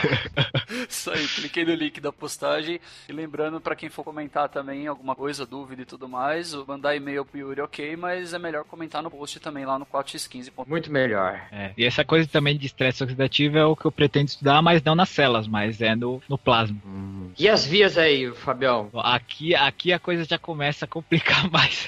Isso 0.89 1.11
aí, 1.11 1.28
cliquei 1.28 1.66
no 1.66 1.74
link 1.74 1.99
da 1.99 2.11
postagem. 2.11 2.80
E 3.07 3.11
lembrando, 3.14 3.53
pra 3.62 3.76
quem 3.76 3.89
for 3.89 4.04
comentar 4.04 4.49
também 4.49 4.88
alguma 4.88 5.16
coisa, 5.16 5.45
dúvida 5.45 5.82
e 5.82 5.86
tudo 5.86 6.08
mais, 6.08 6.54
mandar 6.68 6.95
e-mail 6.95 7.26
pro 7.26 7.39
Yuri, 7.39 7.62
ok, 7.62 7.95
mas 7.95 8.34
é 8.34 8.39
melhor 8.39 8.64
comentar 8.64 9.01
no 9.01 9.12
post 9.12 9.39
também 9.39 9.66
lá 9.66 9.78
no 9.78 9.86
4x15. 9.86 10.51
Muito 10.68 10.91
melhor. 10.91 11.41
É, 11.51 11.72
E 11.78 11.86
essa 11.86 12.04
coisa 12.04 12.28
também 12.28 12.58
de 12.58 12.66
estresse 12.66 13.04
oxidativo 13.04 13.58
é 13.58 13.66
o 13.66 13.76
que 13.76 13.86
eu 13.86 13.91
pretendo 13.91 14.28
estudar, 14.28 14.62
mas 14.62 14.84
não 14.84 14.95
nas 14.95 15.10
células, 15.10 15.47
mas 15.47 15.82
é 15.82 15.95
no, 15.95 16.22
no 16.28 16.38
plasma. 16.38 16.78
E 17.38 17.47
as 17.47 17.66
vias 17.66 17.97
aí, 17.97 18.32
Fabião? 18.32 18.89
Aqui, 18.95 19.56
aqui 19.56 19.91
a 19.91 19.99
coisa 19.99 20.24
já 20.26 20.38
começa 20.38 20.86
a 20.86 20.88
complicar 20.88 21.49
mais. 21.51 21.88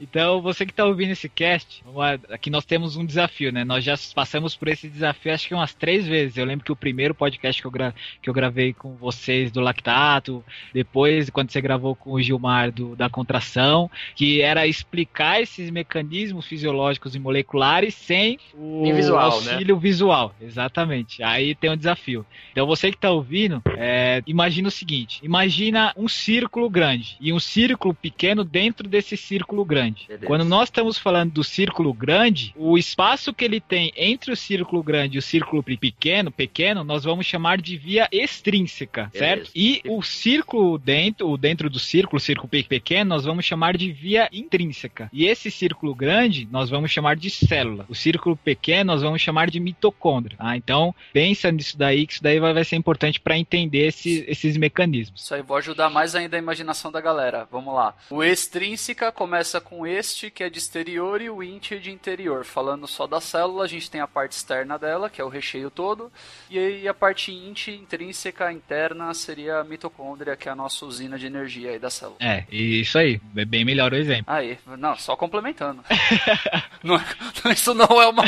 Então, 0.00 0.40
você 0.40 0.64
que 0.64 0.70
está 0.70 0.84
ouvindo 0.84 1.10
esse 1.10 1.28
cast, 1.28 1.82
aqui 2.30 2.50
nós 2.50 2.64
temos 2.64 2.96
um 2.96 3.04
desafio, 3.04 3.50
né? 3.50 3.64
Nós 3.64 3.82
já 3.82 3.94
passamos 4.14 4.54
por 4.54 4.68
esse 4.68 4.88
desafio 4.88 5.34
acho 5.34 5.48
que 5.48 5.54
umas 5.54 5.74
três 5.74 6.06
vezes. 6.06 6.36
Eu 6.36 6.44
lembro 6.44 6.64
que 6.64 6.70
o 6.70 6.76
primeiro 6.76 7.14
podcast 7.14 7.60
que 7.60 7.66
eu, 7.66 7.70
gra 7.70 7.94
que 8.22 8.30
eu 8.30 8.34
gravei 8.34 8.72
com 8.72 8.94
vocês 8.94 9.50
do 9.50 9.60
Lactato, 9.60 10.44
depois 10.72 11.30
quando 11.30 11.50
você 11.50 11.60
gravou 11.60 11.94
com 11.94 12.12
o 12.12 12.22
Gilmar 12.22 12.70
do, 12.70 12.94
da 12.96 13.08
contração, 13.08 13.90
que 14.14 14.40
era 14.40 14.66
explicar 14.66 15.40
esses 15.40 15.70
mecanismos 15.70 16.46
fisiológicos 16.46 17.14
e 17.14 17.18
moleculares 17.18 17.94
sem 17.94 18.38
o 18.54 18.92
visual, 18.92 19.40
né? 19.42 19.52
auxílio 19.52 19.76
né? 19.76 19.82
visual. 19.82 20.34
Exatamente. 20.40 21.22
Aí 21.22 21.54
tem 21.54 21.70
um 21.70 21.76
desafio. 21.76 22.24
Então, 22.52 22.66
você 22.66 22.90
que 22.90 22.96
está 22.96 23.10
ouvindo, 23.10 23.62
é, 23.76 24.22
imagina 24.26 24.68
o 24.68 24.70
seguinte: 24.70 25.20
imagina 25.22 25.92
um 25.96 26.08
círculo 26.08 26.68
grande 26.70 27.16
e 27.20 27.32
um 27.32 27.40
círculo 27.40 27.94
pequeno 27.94 28.44
dentro 28.44 28.88
desse 28.88 29.16
círculo 29.16 29.64
grande. 29.64 30.06
Beleza. 30.06 30.26
Quando 30.26 30.44
nós 30.44 30.68
estamos 30.68 30.98
falando 30.98 31.32
do 31.32 31.44
círculo 31.44 31.92
grande, 31.92 32.54
o 32.56 32.78
espaço 32.78 33.32
que 33.32 33.44
ele 33.44 33.60
tem 33.60 33.92
entre 33.96 34.32
o 34.32 34.36
círculo 34.36 34.82
grande 34.82 35.16
e 35.16 35.18
o 35.18 35.22
círculo 35.22 35.62
pequeno, 35.62 36.30
pequeno, 36.30 36.84
nós 36.84 37.04
vamos 37.04 37.26
chamar 37.26 37.60
de 37.60 37.76
via 37.76 38.08
extrínseca, 38.10 39.10
Beleza. 39.12 39.18
certo? 39.18 39.50
E 39.54 39.80
o 39.86 40.02
círculo 40.02 40.37
dentro, 40.78 41.28
o 41.28 41.36
dentro 41.36 41.70
do 41.70 41.78
círculo, 41.78 42.20
círculo 42.20 42.48
pequeno, 42.48 43.10
nós 43.10 43.24
vamos 43.24 43.44
chamar 43.44 43.76
de 43.76 43.90
via 43.92 44.28
intrínseca. 44.32 45.08
E 45.12 45.26
esse 45.26 45.50
círculo 45.50 45.94
grande, 45.94 46.48
nós 46.50 46.70
vamos 46.70 46.90
chamar 46.90 47.16
de 47.16 47.30
célula. 47.30 47.86
O 47.88 47.94
círculo 47.94 48.36
pequeno, 48.36 48.92
nós 48.92 49.02
vamos 49.02 49.20
chamar 49.20 49.50
de 49.50 49.60
mitocôndria. 49.60 50.36
Ah, 50.38 50.56
então, 50.56 50.94
pensa 51.12 51.50
nisso 51.50 51.76
daí, 51.76 52.06
que 52.06 52.14
isso 52.14 52.22
daí 52.22 52.38
vai, 52.38 52.52
vai 52.52 52.64
ser 52.64 52.76
importante 52.76 53.20
para 53.20 53.38
entender 53.38 53.86
esse, 53.86 54.24
esses 54.28 54.56
mecanismos. 54.56 55.22
Isso 55.22 55.34
aí, 55.34 55.42
vou 55.42 55.56
ajudar 55.56 55.90
mais 55.90 56.14
ainda 56.14 56.36
a 56.36 56.38
imaginação 56.38 56.90
da 56.90 57.00
galera. 57.00 57.48
Vamos 57.50 57.74
lá. 57.74 57.94
O 58.10 58.22
extrínseca 58.22 59.12
começa 59.12 59.60
com 59.60 59.86
este, 59.86 60.30
que 60.30 60.42
é 60.42 60.50
de 60.50 60.58
exterior, 60.58 61.20
e 61.20 61.30
o 61.30 61.42
int 61.42 61.72
de 61.72 61.90
interior. 61.90 62.44
Falando 62.44 62.86
só 62.86 63.06
da 63.06 63.20
célula, 63.20 63.64
a 63.64 63.68
gente 63.68 63.90
tem 63.90 64.00
a 64.00 64.08
parte 64.08 64.32
externa 64.32 64.78
dela, 64.78 65.10
que 65.10 65.20
é 65.20 65.24
o 65.24 65.28
recheio 65.28 65.70
todo, 65.70 66.10
e 66.50 66.58
aí 66.58 66.88
a 66.88 66.94
parte 66.94 67.32
int, 67.32 67.68
intrínseca, 67.68 68.52
interna, 68.52 69.12
seria 69.14 69.58
a 69.58 69.64
mitocôndria, 69.64 70.17
que 70.36 70.48
é 70.48 70.52
a 70.52 70.54
nossa 70.54 70.84
usina 70.84 71.18
de 71.18 71.26
energia 71.26 71.70
aí 71.70 71.78
da 71.78 71.90
célula. 71.90 72.16
É, 72.20 72.44
isso 72.50 72.98
aí. 72.98 73.20
É 73.36 73.44
bem 73.44 73.64
melhor 73.64 73.92
o 73.92 73.96
exemplo. 73.96 74.24
Aí, 74.26 74.58
não, 74.78 74.96
só 74.96 75.16
complementando. 75.16 75.82
não, 76.82 76.96
é, 76.96 77.52
isso 77.52 77.74
não 77.74 78.00
é 78.00 78.08
uma 78.08 78.24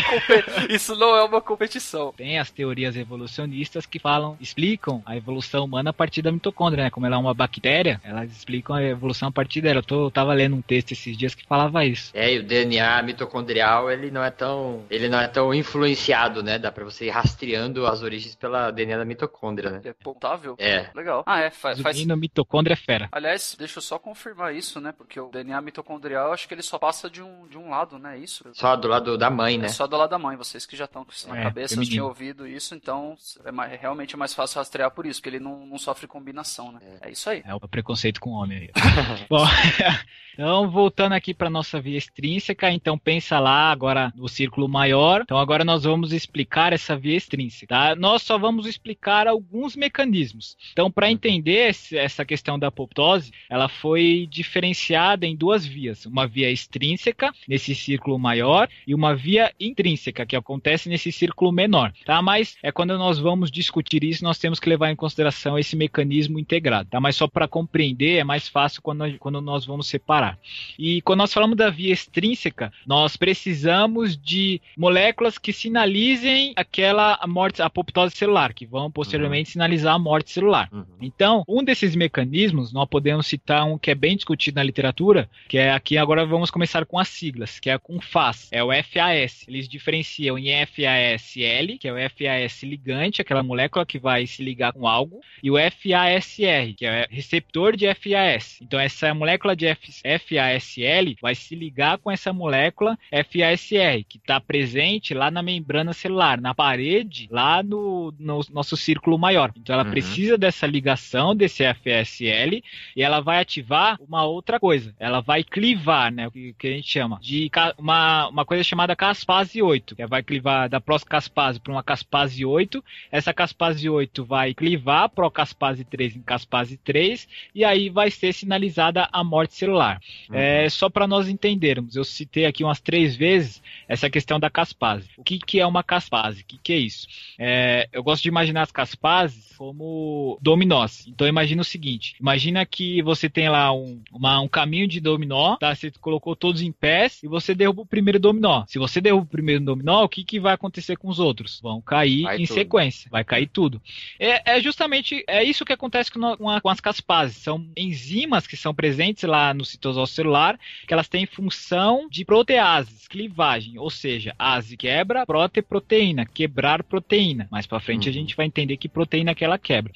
isso 0.69 0.97
não 0.97 1.17
é 1.17 1.25
uma 1.25 1.41
competição. 1.41 2.13
Tem 2.17 2.39
as 2.39 2.51
teorias 2.51 2.97
evolucionistas 2.97 3.87
que 3.87 3.99
falam, 3.99 4.37
explicam 4.41 5.03
a 5.05 5.17
evolução 5.17 5.65
humana 5.65 5.91
a 5.91 5.93
partir 5.93 6.23
da 6.23 6.33
mitocôndria, 6.33 6.85
né? 6.85 6.91
Como 6.91 7.07
ela 7.07 7.17
é 7.17 7.19
uma 7.19 7.35
bactéria, 7.35 8.01
elas 8.05 8.31
explicam 8.31 8.77
a 8.77 8.83
evolução 8.83 9.29
a 9.29 9.33
partir 9.33 9.61
dela. 9.61 9.79
Eu, 9.79 9.83
tô, 9.83 10.07
eu 10.07 10.11
tava 10.11 10.33
lendo 10.33 10.57
um 10.57 10.63
texto 10.63 10.93
esses 10.93 11.17
dias 11.17 11.35
que 11.35 11.47
falava 11.47 11.85
isso. 11.85 12.11
É, 12.15 12.33
e 12.33 12.39
o 12.39 12.43
DNA 12.43 13.03
mitocondrial, 13.03 13.91
ele 13.91 14.11
não 14.11 14.23
é 14.23 14.31
tão, 14.31 14.85
ele 14.91 15.09
não 15.09 15.21
é 15.21 15.29
tão 15.29 15.55
influenciado, 15.55 16.43
né? 16.43 16.59
Dá 16.59 16.71
para 16.71 16.85
você 16.85 17.07
ir 17.07 17.11
rastreando 17.11 17.87
as 17.87 18.03
origens 18.03 18.35
pela 18.35 18.71
DNA 18.71 18.99
da 18.99 19.05
mitocôndria, 19.05 19.71
né? 19.71 19.81
É 19.85 19.93
pontável? 19.93 20.55
É. 20.59 20.87
Legal. 20.95 21.23
Ah, 21.27 21.41
é, 21.41 21.51
faz. 21.51 21.80
Faz... 21.83 22.05
mitocôndria 22.05 22.75
é 22.75 22.77
fera. 22.77 23.09
Aliás, 23.13 23.57
deixa 23.59 23.79
eu 23.79 23.83
só 23.83 23.99
confirmar 23.99 24.55
isso, 24.55 24.81
né? 24.81 24.93
Porque 24.93 25.19
o 25.21 25.29
DNA 25.29 25.61
mitocondrial, 25.61 26.33
acho 26.33 26.47
que 26.47 26.55
ele 26.55 26.63
só 26.63 26.79
passa 26.79 27.09
de 27.11 27.23
um, 27.23 27.47
de 27.49 27.59
um 27.59 27.71
lado, 27.71 27.99
né? 27.99 28.19
Isso. 28.19 28.45
Só 28.53 28.77
do 28.77 28.89
lado 28.89 29.17
da 29.17 29.31
mãe, 29.31 29.59
né? 29.59 29.67
É 29.67 29.69
só 29.69 29.87
do 29.87 29.97
lado 29.97 30.11
da 30.11 30.19
mãe. 30.19 30.37
Vocês 30.37 30.67
que 30.67 30.77
já 30.77 30.85
estão 30.85 31.05
com 31.05 31.13
isso 31.13 31.29
na 31.29 31.39
é, 31.39 31.43
cabeça, 31.43 31.75
feminino. 31.75 31.93
tinham 31.93 32.07
ouvido 32.07 32.47
isso, 32.47 32.75
então 32.75 33.17
é 33.45 33.51
mais, 33.51 33.81
realmente 33.81 34.15
é 34.15 34.19
mais 34.19 34.35
fácil 34.35 34.59
rastrear 34.59 34.91
por 34.91 35.07
isso, 35.07 35.21
porque 35.21 35.31
ele 35.37 35.43
não, 35.43 35.67
não 35.67 35.79
sofre 35.79 36.07
combinação, 36.07 36.73
né? 36.73 36.81
É. 37.03 37.09
é 37.09 37.13
isso 37.13 37.29
aí. 37.29 37.43
É 37.45 37.55
o 37.55 37.61
preconceito 37.61 38.21
com 38.21 38.31
o 38.31 38.35
homem 38.35 38.59
aí. 38.59 38.71
Bom, 39.29 39.45
então 40.35 40.71
voltando 40.71 41.13
aqui 41.13 41.33
para 41.35 41.51
nossa 41.51 41.81
via 41.81 41.99
extrínseca, 41.99 42.71
então 42.71 42.99
pensa 42.99 43.39
lá 43.39 43.71
agora 43.71 44.13
no 44.15 44.29
círculo 44.29 44.69
maior. 44.69 45.23
Então 45.23 45.39
agora 45.39 45.65
nós 45.65 45.85
vamos 45.85 46.13
explicar 46.13 46.73
essa 46.73 46.97
via 46.97 47.17
extrínseca, 47.17 47.75
tá? 47.75 47.95
Nós 47.95 48.23
só 48.23 48.39
vamos 48.39 48.67
explicar 48.67 49.27
alguns 49.27 49.77
mecanismos. 49.77 50.57
Então 50.73 50.91
para 50.91 51.11
entender 51.11 51.70
essa 51.93 52.25
questão 52.25 52.59
da 52.59 52.69
apoptose, 52.69 53.33
ela 53.49 53.69
foi 53.69 54.29
diferenciada 54.31 55.27
em 55.27 55.37
duas 55.37 55.65
vias, 55.65 56.07
uma 56.07 56.27
via 56.27 56.51
extrínseca 56.51 57.33
nesse 57.49 57.75
círculo 57.75 58.19
maior 58.19 58.69
e 58.87 58.95
uma 58.95 59.15
via 59.15 59.53
intrínseca 59.59 60.27
que 60.27 60.37
acontece 60.37 60.89
nesse 60.89 61.11
círculo 61.13 61.53
menor, 61.53 61.93
tá? 62.05 62.21
Mas 62.23 62.57
é 62.63 62.71
quando 62.73 62.97
nós 62.99 63.19
vamos 63.19 63.51
discutir 63.51 64.05
isso, 64.05 64.25
nós 64.25 64.39
temos 64.39 64.59
que 64.61 64.69
levar 64.69 64.91
em 64.91 64.97
consideração 64.97 65.59
esse 65.59 65.77
mecanismo 65.77 66.39
integrado, 66.39 66.89
tá? 66.91 67.01
Mas 67.01 67.17
só 67.17 67.27
para 67.27 67.49
compreender 67.49 68.19
é 68.19 68.25
mais 68.25 68.49
fácil 68.49 68.83
quando, 68.83 69.19
quando 69.19 69.41
nós 69.41 69.65
vamos 69.65 69.87
separar. 69.87 70.39
E 70.79 71.01
quando 71.03 71.19
nós 71.19 71.33
falamos 71.33 71.57
da 71.57 71.71
via 71.71 71.93
extrínseca, 71.93 72.73
nós 72.87 73.17
precisamos 73.17 74.17
de 74.17 74.61
moléculas 74.77 75.39
que 75.39 75.53
sinalizem 75.53 76.53
aquela 76.57 77.19
morte, 77.27 77.63
apoptose 77.63 78.17
celular, 78.17 78.53
que 78.53 78.67
vão 78.67 78.91
posteriormente 78.91 79.51
uhum. 79.51 79.53
sinalizar 79.53 79.95
a 79.95 79.99
morte 79.99 80.31
celular. 80.31 80.69
Uhum. 80.73 80.85
Então, 81.01 81.45
um 81.49 81.60
desses 81.63 81.95
mecanismos, 81.95 82.73
nós 82.73 82.89
podemos 82.89 83.27
citar 83.27 83.65
um 83.65 83.79
que 83.79 83.91
é 83.91 83.95
bem 83.95 84.17
discutido 84.17 84.57
na 84.57 84.63
literatura, 84.63 85.29
que 85.49 85.59
é 85.59 85.73
aqui 85.73 85.97
agora 85.97 86.25
vamos 86.25 86.51
começar 86.51 86.85
com 86.87 86.99
as 86.99 87.09
siglas, 87.09 87.59
que 87.59 87.71
é 87.71 87.79
com 87.79 88.01
FAS, 88.01 88.49
é 88.53 88.63
o 88.63 88.69
FAS. 88.69 89.47
Eles 89.49 89.69
diferenciam 89.69 90.39
em 90.39 90.51
FASL, 90.67 91.79
que 91.79 91.89
é 91.89 91.93
o 91.93 92.11
FAS 92.11 92.63
ligante, 92.63 93.21
aquela 93.21 93.43
molécula 93.43 93.85
que 93.85 93.99
vai 93.99 94.27
se 94.27 94.43
ligar 94.43 94.73
com 94.73 94.87
algo, 94.87 95.21
e 95.43 95.51
o 95.51 95.57
FASR, 95.57 96.75
que 96.77 96.87
é 96.87 97.07
receptor 97.11 97.77
de 97.77 97.87
FAS. 97.95 98.59
Então, 98.63 98.79
essa 98.79 99.13
molécula 99.13 99.57
de 99.57 99.67
FASL 99.75 101.17
vai 101.21 101.35
se 101.35 101.55
ligar 101.55 101.99
com 101.99 102.11
essa 102.11 102.33
molécula 102.33 102.99
FASR, 103.11 104.05
que 104.09 104.19
está 104.19 104.41
presente 104.41 105.15
lá 105.15 105.31
na 105.31 105.43
membrana 105.43 105.93
celular, 105.93 106.41
na 106.41 106.55
parede, 106.55 107.29
lá 107.31 107.63
no, 107.63 108.15
no 108.19 108.41
nosso 108.51 108.77
círculo 108.77 109.19
maior. 109.19 109.53
Então, 109.57 109.75
ela 109.75 109.85
uhum. 109.85 109.91
precisa 109.91 110.39
dessa 110.39 110.67
ligação 110.67 111.35
desse 111.35 111.50
FASL 111.57 112.63
e 112.97 113.03
ela 113.03 113.21
vai 113.21 113.41
ativar 113.41 113.99
uma 114.01 114.25
outra 114.25 114.59
coisa. 114.59 114.95
Ela 114.99 115.21
vai 115.21 115.43
clivar, 115.43 116.13
né? 116.13 116.27
O 116.27 116.31
que, 116.31 116.55
a 116.63 116.71
gente 116.71 116.89
chama 116.89 117.19
de 117.21 117.51
uma, 117.79 118.29
uma 118.29 118.45
coisa 118.45 118.63
chamada 118.63 118.97
caspase 118.97 119.63
8, 119.63 119.97
que 119.97 120.07
vai 120.07 120.23
clivar 120.23 120.69
da 120.69 120.81
proscaspase 120.81 121.61
para 121.61 121.73
uma 121.73 121.83
caspase 121.83 122.45
8. 122.45 122.83
Essa 123.11 123.33
caspase 123.33 123.89
8 123.89 124.25
vai 124.25 124.55
clivar 124.55 125.09
procaspase 125.09 125.85
3 125.85 126.17
em 126.17 126.23
caspase 126.23 126.77
3 126.77 127.29
e 127.55 127.65
aí 127.65 127.89
vai 127.89 128.11
ser 128.11 128.33
sinalizada 128.33 129.09
a 129.13 129.23
morte 129.25 129.55
celular. 129.55 130.01
Uhum. 130.29 130.37
É, 130.37 130.69
só 130.69 130.89
para 130.89 131.07
nós 131.07 131.29
entendermos, 131.29 131.97
eu 131.97 132.05
citei 132.05 132.47
aqui 132.47 132.65
umas 132.65 132.81
três 132.81 133.17
vezes 133.17 133.63
essa 133.89 134.09
questão 134.09 134.39
da 134.39 134.51
caspase. 134.51 135.09
O 135.17 135.25
que, 135.25 135.39
que 135.39 135.61
é 135.61 135.67
uma 135.67 135.83
caspase? 135.83 136.43
O 136.43 136.45
que, 136.45 136.59
que 136.59 136.73
é 136.73 136.79
isso? 136.79 137.07
É, 137.39 137.89
eu 137.93 138.03
gosto 138.03 138.23
de 138.23 138.29
imaginar 138.29 138.63
as 138.63 138.73
caspases 138.73 139.55
como 139.57 140.39
dominós. 140.41 141.07
Então 141.07 141.27
imagina 141.41 141.63
o 141.63 141.65
seguinte: 141.65 142.15
imagina 142.21 142.67
que 142.67 143.03
você 143.03 143.29
tem 143.29 143.49
lá 143.49 143.73
um, 143.73 144.01
uma, 144.13 144.41
um 144.41 144.49
caminho 144.49 144.87
de 144.87 145.01
dominó, 145.01 145.57
tá? 145.57 145.75
Você 145.75 145.91
colocou 146.01 146.37
todos 146.37 146.61
em 146.61 146.71
pés 146.71 147.23
e 147.23 147.29
você 147.29 147.55
derruba 147.55 147.83
o 147.83 147.87
primeiro 147.87 148.19
dominó. 148.19 148.65
Se 148.67 148.79
você 148.79 149.01
derruba 149.01 149.25
o 149.25 149.31
primeiro 149.31 149.65
dominó, 149.65 150.05
o 150.05 150.09
que, 150.09 150.23
que 150.23 150.39
vai 150.39 150.55
acontecer 150.55 150.97
com 150.97 151.09
os 151.09 151.19
outros? 151.19 151.61
Vão 151.63 151.81
cair 151.81 152.23
vai 152.23 152.37
em 152.37 152.47
tudo. 152.47 152.55
sequência, 152.55 153.11
vai 153.11 153.25
cair 153.25 153.47
tudo. 153.47 153.81
É, 154.19 154.57
é, 154.57 154.61
justamente 154.61 155.25
é 155.27 155.43
isso 155.43 155.65
que 155.65 155.73
acontece 155.73 156.11
com, 156.11 156.37
com, 156.37 156.69
as 156.69 156.81
caspases. 156.81 157.37
São 157.37 157.67
enzimas 157.77 158.47
que 158.47 158.57
são 158.57 158.75
presentes 158.75 159.25
lá 159.25 159.55
no 159.55 159.65
citosol 159.65 160.07
celular, 160.07 160.59
que 160.87 160.93
elas 160.93 161.09
têm 161.09 161.27
função 161.27 162.09
de 162.11 162.25
proteases, 162.25 163.09
clivagem, 163.09 163.79
ou 163.79 163.91
seja, 163.91 164.35
ase 164.39 164.77
quebra, 164.77 165.25
prote 165.25 165.63
proteína, 165.63 166.27
quebrar 166.27 166.83
proteína. 166.83 167.49
Mais 167.51 167.67
para 167.67 167.81
frente 167.81 168.05
uhum. 168.05 168.11
a 168.11 168.13
gente 168.13 168.37
vai 168.37 168.47
entender 168.47 168.77
que 168.77 168.89
proteína 168.89 169.35
que 169.35 169.45
ela 169.45 169.59
quebra. 169.59 169.93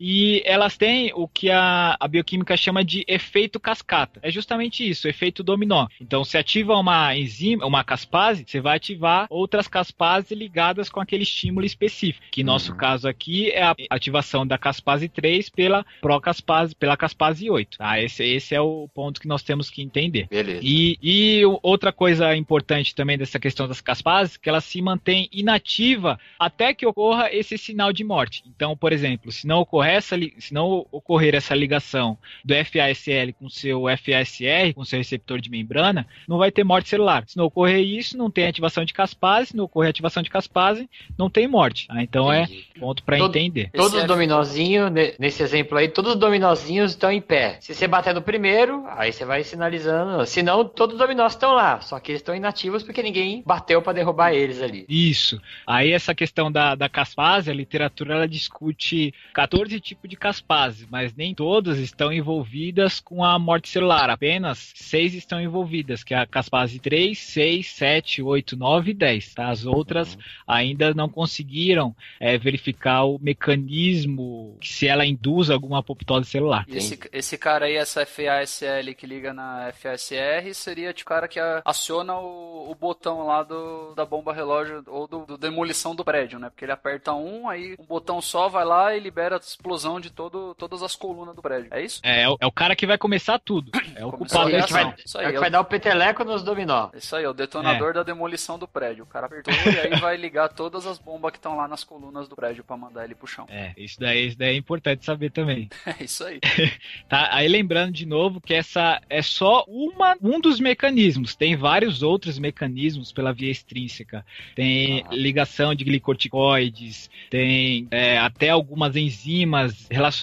E 0.00 0.42
elas 0.72 0.76
têm 0.76 1.12
o 1.14 1.28
que 1.28 1.50
a, 1.50 1.96
a 1.98 2.08
bioquímica 2.08 2.56
chama 2.56 2.84
de 2.84 3.04
efeito 3.06 3.60
cascata. 3.60 4.20
É 4.22 4.30
justamente 4.30 4.88
isso, 4.88 5.08
efeito 5.08 5.42
dominó. 5.42 5.86
Então, 6.00 6.24
se 6.24 6.38
ativa 6.38 6.74
uma 6.76 7.14
enzima, 7.16 7.66
uma 7.66 7.84
caspase, 7.84 8.44
você 8.46 8.60
vai 8.60 8.76
ativar 8.76 9.26
outras 9.28 9.68
caspases 9.68 10.30
ligadas 10.30 10.88
com 10.88 11.00
aquele 11.00 11.22
estímulo 11.22 11.66
específico. 11.66 12.24
Que 12.30 12.42
no 12.42 12.52
nosso 12.52 12.72
uhum. 12.72 12.78
caso 12.78 13.08
aqui 13.08 13.50
é 13.50 13.62
a 13.62 13.74
ativação 13.90 14.46
da 14.46 14.58
caspase 14.58 15.08
3 15.08 15.48
pela 15.50 15.84
procaspase, 16.00 16.74
pela 16.74 16.96
caspase 16.96 17.50
8. 17.50 17.78
Tá? 17.78 18.00
Esse, 18.00 18.24
esse 18.24 18.54
é 18.54 18.60
o 18.60 18.88
ponto 18.94 19.20
que 19.20 19.28
nós 19.28 19.42
temos 19.42 19.70
que 19.70 19.82
entender. 19.82 20.26
Beleza. 20.28 20.60
E, 20.62 20.98
e 21.02 21.42
outra 21.62 21.92
coisa 21.92 22.34
importante 22.36 22.94
também 22.94 23.18
dessa 23.18 23.38
questão 23.38 23.68
das 23.68 23.80
caspases, 23.80 24.36
que 24.36 24.48
ela 24.48 24.60
se 24.60 24.80
mantém 24.80 25.28
inativa 25.32 26.18
até 26.38 26.72
que 26.74 26.86
ocorra 26.86 27.28
esse 27.32 27.58
sinal 27.58 27.92
de 27.92 28.04
morte. 28.04 28.42
Então, 28.46 28.76
por 28.76 28.92
exemplo, 28.92 29.32
se 29.32 29.46
não 29.46 29.60
ocorrer 29.60 29.94
essa, 29.94 30.16
se 30.38 30.52
não 30.52 30.61
ocorrer 30.90 31.34
essa 31.34 31.54
ligação 31.54 32.18
do 32.44 32.54
FASL 32.54 33.32
com 33.38 33.48
seu 33.48 33.84
FASR, 33.84 34.74
com 34.74 34.84
seu 34.84 34.98
receptor 34.98 35.40
de 35.40 35.50
membrana, 35.50 36.06
não 36.28 36.38
vai 36.38 36.50
ter 36.50 36.64
morte 36.64 36.88
celular. 36.88 37.24
Se 37.26 37.36
não 37.36 37.46
ocorrer 37.46 37.80
isso, 37.80 38.16
não 38.16 38.30
tem 38.30 38.46
ativação 38.46 38.84
de 38.84 38.92
caspase, 38.92 39.48
se 39.48 39.56
não 39.56 39.64
ocorrer 39.64 39.90
ativação 39.90 40.22
de 40.22 40.30
caspase, 40.30 40.88
não 41.16 41.30
tem 41.30 41.46
morte. 41.46 41.86
Ah, 41.88 42.02
então 42.02 42.32
é 42.32 42.42
Entendi. 42.42 42.66
é 42.76 42.78
ponto 42.80 43.02
para 43.02 43.18
entender. 43.18 43.70
Todos 43.72 43.94
os 43.94 44.04
dominozinhos, 44.04 44.90
nesse 45.18 45.42
exemplo 45.42 45.78
aí, 45.78 45.88
todos 45.88 46.12
os 46.12 46.18
dominozinhos 46.18 46.92
estão 46.92 47.10
em 47.10 47.20
pé. 47.20 47.58
Se 47.60 47.74
você 47.74 47.86
bater 47.86 48.14
no 48.14 48.22
primeiro, 48.22 48.84
aí 48.88 49.12
você 49.12 49.24
vai 49.24 49.42
sinalizando 49.42 50.02
funcionando. 50.02 50.26
Senão, 50.26 50.64
todos 50.64 50.94
os 50.94 50.98
dominós 50.98 51.32
estão 51.32 51.52
lá, 51.54 51.80
só 51.80 51.98
que 52.00 52.10
eles 52.10 52.20
estão 52.20 52.34
inativos 52.34 52.82
porque 52.82 53.02
ninguém 53.02 53.42
bateu 53.44 53.80
para 53.80 53.92
derrubar 53.92 54.32
eles 54.32 54.60
ali. 54.60 54.84
Isso. 54.88 55.40
Aí 55.66 55.92
essa 55.92 56.14
questão 56.14 56.50
da, 56.50 56.74
da 56.74 56.88
caspase, 56.88 57.50
a 57.50 57.54
literatura 57.54 58.14
ela 58.14 58.28
discute 58.28 59.14
14 59.34 59.78
tipos 59.80 60.08
de 60.08 60.16
caspase, 60.16 60.41
mas 60.90 61.14
nem 61.14 61.34
todas 61.34 61.78
estão 61.78 62.12
envolvidas 62.12 63.00
com 63.00 63.24
a 63.24 63.38
morte 63.38 63.68
celular. 63.68 64.10
Apenas 64.10 64.72
seis 64.74 65.14
estão 65.14 65.40
envolvidas, 65.40 66.02
que 66.04 66.14
é 66.14 66.18
a 66.18 66.26
caspase 66.26 66.78
3, 66.78 67.18
6, 67.18 67.66
7, 67.66 68.22
8, 68.22 68.56
9 68.56 68.90
e 68.90 68.94
10. 68.94 69.34
Tá? 69.34 69.48
As 69.48 69.64
outras 69.64 70.14
uhum. 70.14 70.20
ainda 70.46 70.94
não 70.94 71.08
conseguiram 71.08 71.94
é, 72.20 72.36
verificar 72.38 73.04
o 73.04 73.18
mecanismo, 73.18 74.58
se 74.62 74.86
ela 74.86 75.06
induz 75.06 75.50
alguma 75.50 75.78
apoptose 75.78 76.28
celular. 76.28 76.64
Esse, 76.68 76.98
esse 77.12 77.38
cara 77.38 77.66
aí, 77.66 77.76
essa 77.76 78.04
FASL 78.06 78.94
que 78.96 79.06
liga 79.06 79.32
na 79.32 79.72
FASR, 79.72 80.54
seria 80.54 80.90
o 80.90 81.04
cara 81.04 81.28
que 81.28 81.40
aciona 81.64 82.18
o, 82.18 82.70
o 82.70 82.74
botão 82.74 83.26
lá 83.26 83.42
do, 83.42 83.94
da 83.94 84.04
bomba 84.04 84.32
relógio 84.32 84.82
ou 84.86 85.06
do, 85.06 85.26
do, 85.26 85.38
demolição 85.38 85.94
do 85.94 86.04
prédio, 86.04 86.38
né? 86.38 86.50
Porque 86.50 86.64
ele 86.64 86.72
aperta 86.72 87.12
um, 87.12 87.48
aí 87.48 87.76
um 87.78 87.84
botão 87.84 88.20
só 88.20 88.48
vai 88.48 88.64
lá 88.64 88.96
e 88.96 89.00
libera 89.00 89.36
a 89.36 89.38
explosão 89.38 90.00
de 90.00 90.10
todo, 90.10 90.31
todas 90.56 90.82
as 90.82 90.96
colunas 90.96 91.34
do 91.34 91.42
prédio. 91.42 91.68
É 91.70 91.82
isso? 91.82 92.00
É, 92.02 92.22
é 92.22 92.28
o, 92.28 92.36
é 92.40 92.46
o 92.46 92.52
cara 92.52 92.74
que 92.74 92.86
vai 92.86 92.98
começar 92.98 93.38
tudo. 93.38 93.70
É 93.94 94.06
o 94.06 94.10
culpado 94.10 94.50
que 94.50 94.72
vai, 94.72 94.94
isso 95.04 95.18
aí, 95.18 95.26
é 95.26 95.32
que 95.32 95.38
vai 95.38 95.50
dar 95.50 95.60
o 95.60 95.64
peteleco 95.64 96.24
nos 96.24 96.42
dominó. 96.42 96.88
Isso 96.94 97.14
aí, 97.14 97.24
é 97.24 97.28
o 97.28 97.34
detonador 97.34 97.90
é. 97.90 97.92
da 97.92 98.02
demolição 98.02 98.58
do 98.58 98.66
prédio. 98.66 99.04
O 99.04 99.06
cara 99.06 99.26
apertou 99.26 99.52
e 99.52 99.78
aí 99.78 100.00
vai 100.00 100.16
ligar 100.16 100.48
todas 100.48 100.86
as 100.86 100.98
bombas 100.98 101.30
que 101.30 101.36
estão 101.36 101.56
lá 101.56 101.68
nas 101.68 101.84
colunas 101.84 102.26
do 102.26 102.34
prédio 102.34 102.64
para 102.64 102.76
mandar 102.76 103.04
ele 103.04 103.14
pro 103.14 103.26
chão. 103.26 103.46
É, 103.50 103.74
isso 103.76 104.00
daí, 104.00 104.28
isso 104.28 104.38
daí 104.38 104.54
é 104.54 104.56
importante 104.56 105.04
saber 105.04 105.30
também. 105.30 105.68
É 105.84 106.04
isso 106.04 106.24
aí. 106.24 106.40
tá, 107.08 107.28
aí 107.32 107.46
lembrando 107.46 107.92
de 107.92 108.06
novo 108.06 108.40
que 108.40 108.54
essa 108.54 109.00
é 109.10 109.20
só 109.20 109.64
uma, 109.68 110.16
um 110.22 110.40
dos 110.40 110.58
mecanismos. 110.58 111.34
Tem 111.34 111.54
vários 111.54 112.02
outros 112.02 112.38
mecanismos 112.38 113.12
pela 113.12 113.32
via 113.32 113.50
extrínseca. 113.50 114.24
Tem 114.54 115.04
ah. 115.06 115.08
ligação 115.12 115.74
de 115.74 115.84
glicorticoides, 115.84 117.10
tem 117.28 117.88
é, 117.90 118.18
até 118.18 118.50
algumas 118.50 118.96
enzimas 118.96 119.86
relacionadas 119.90 120.21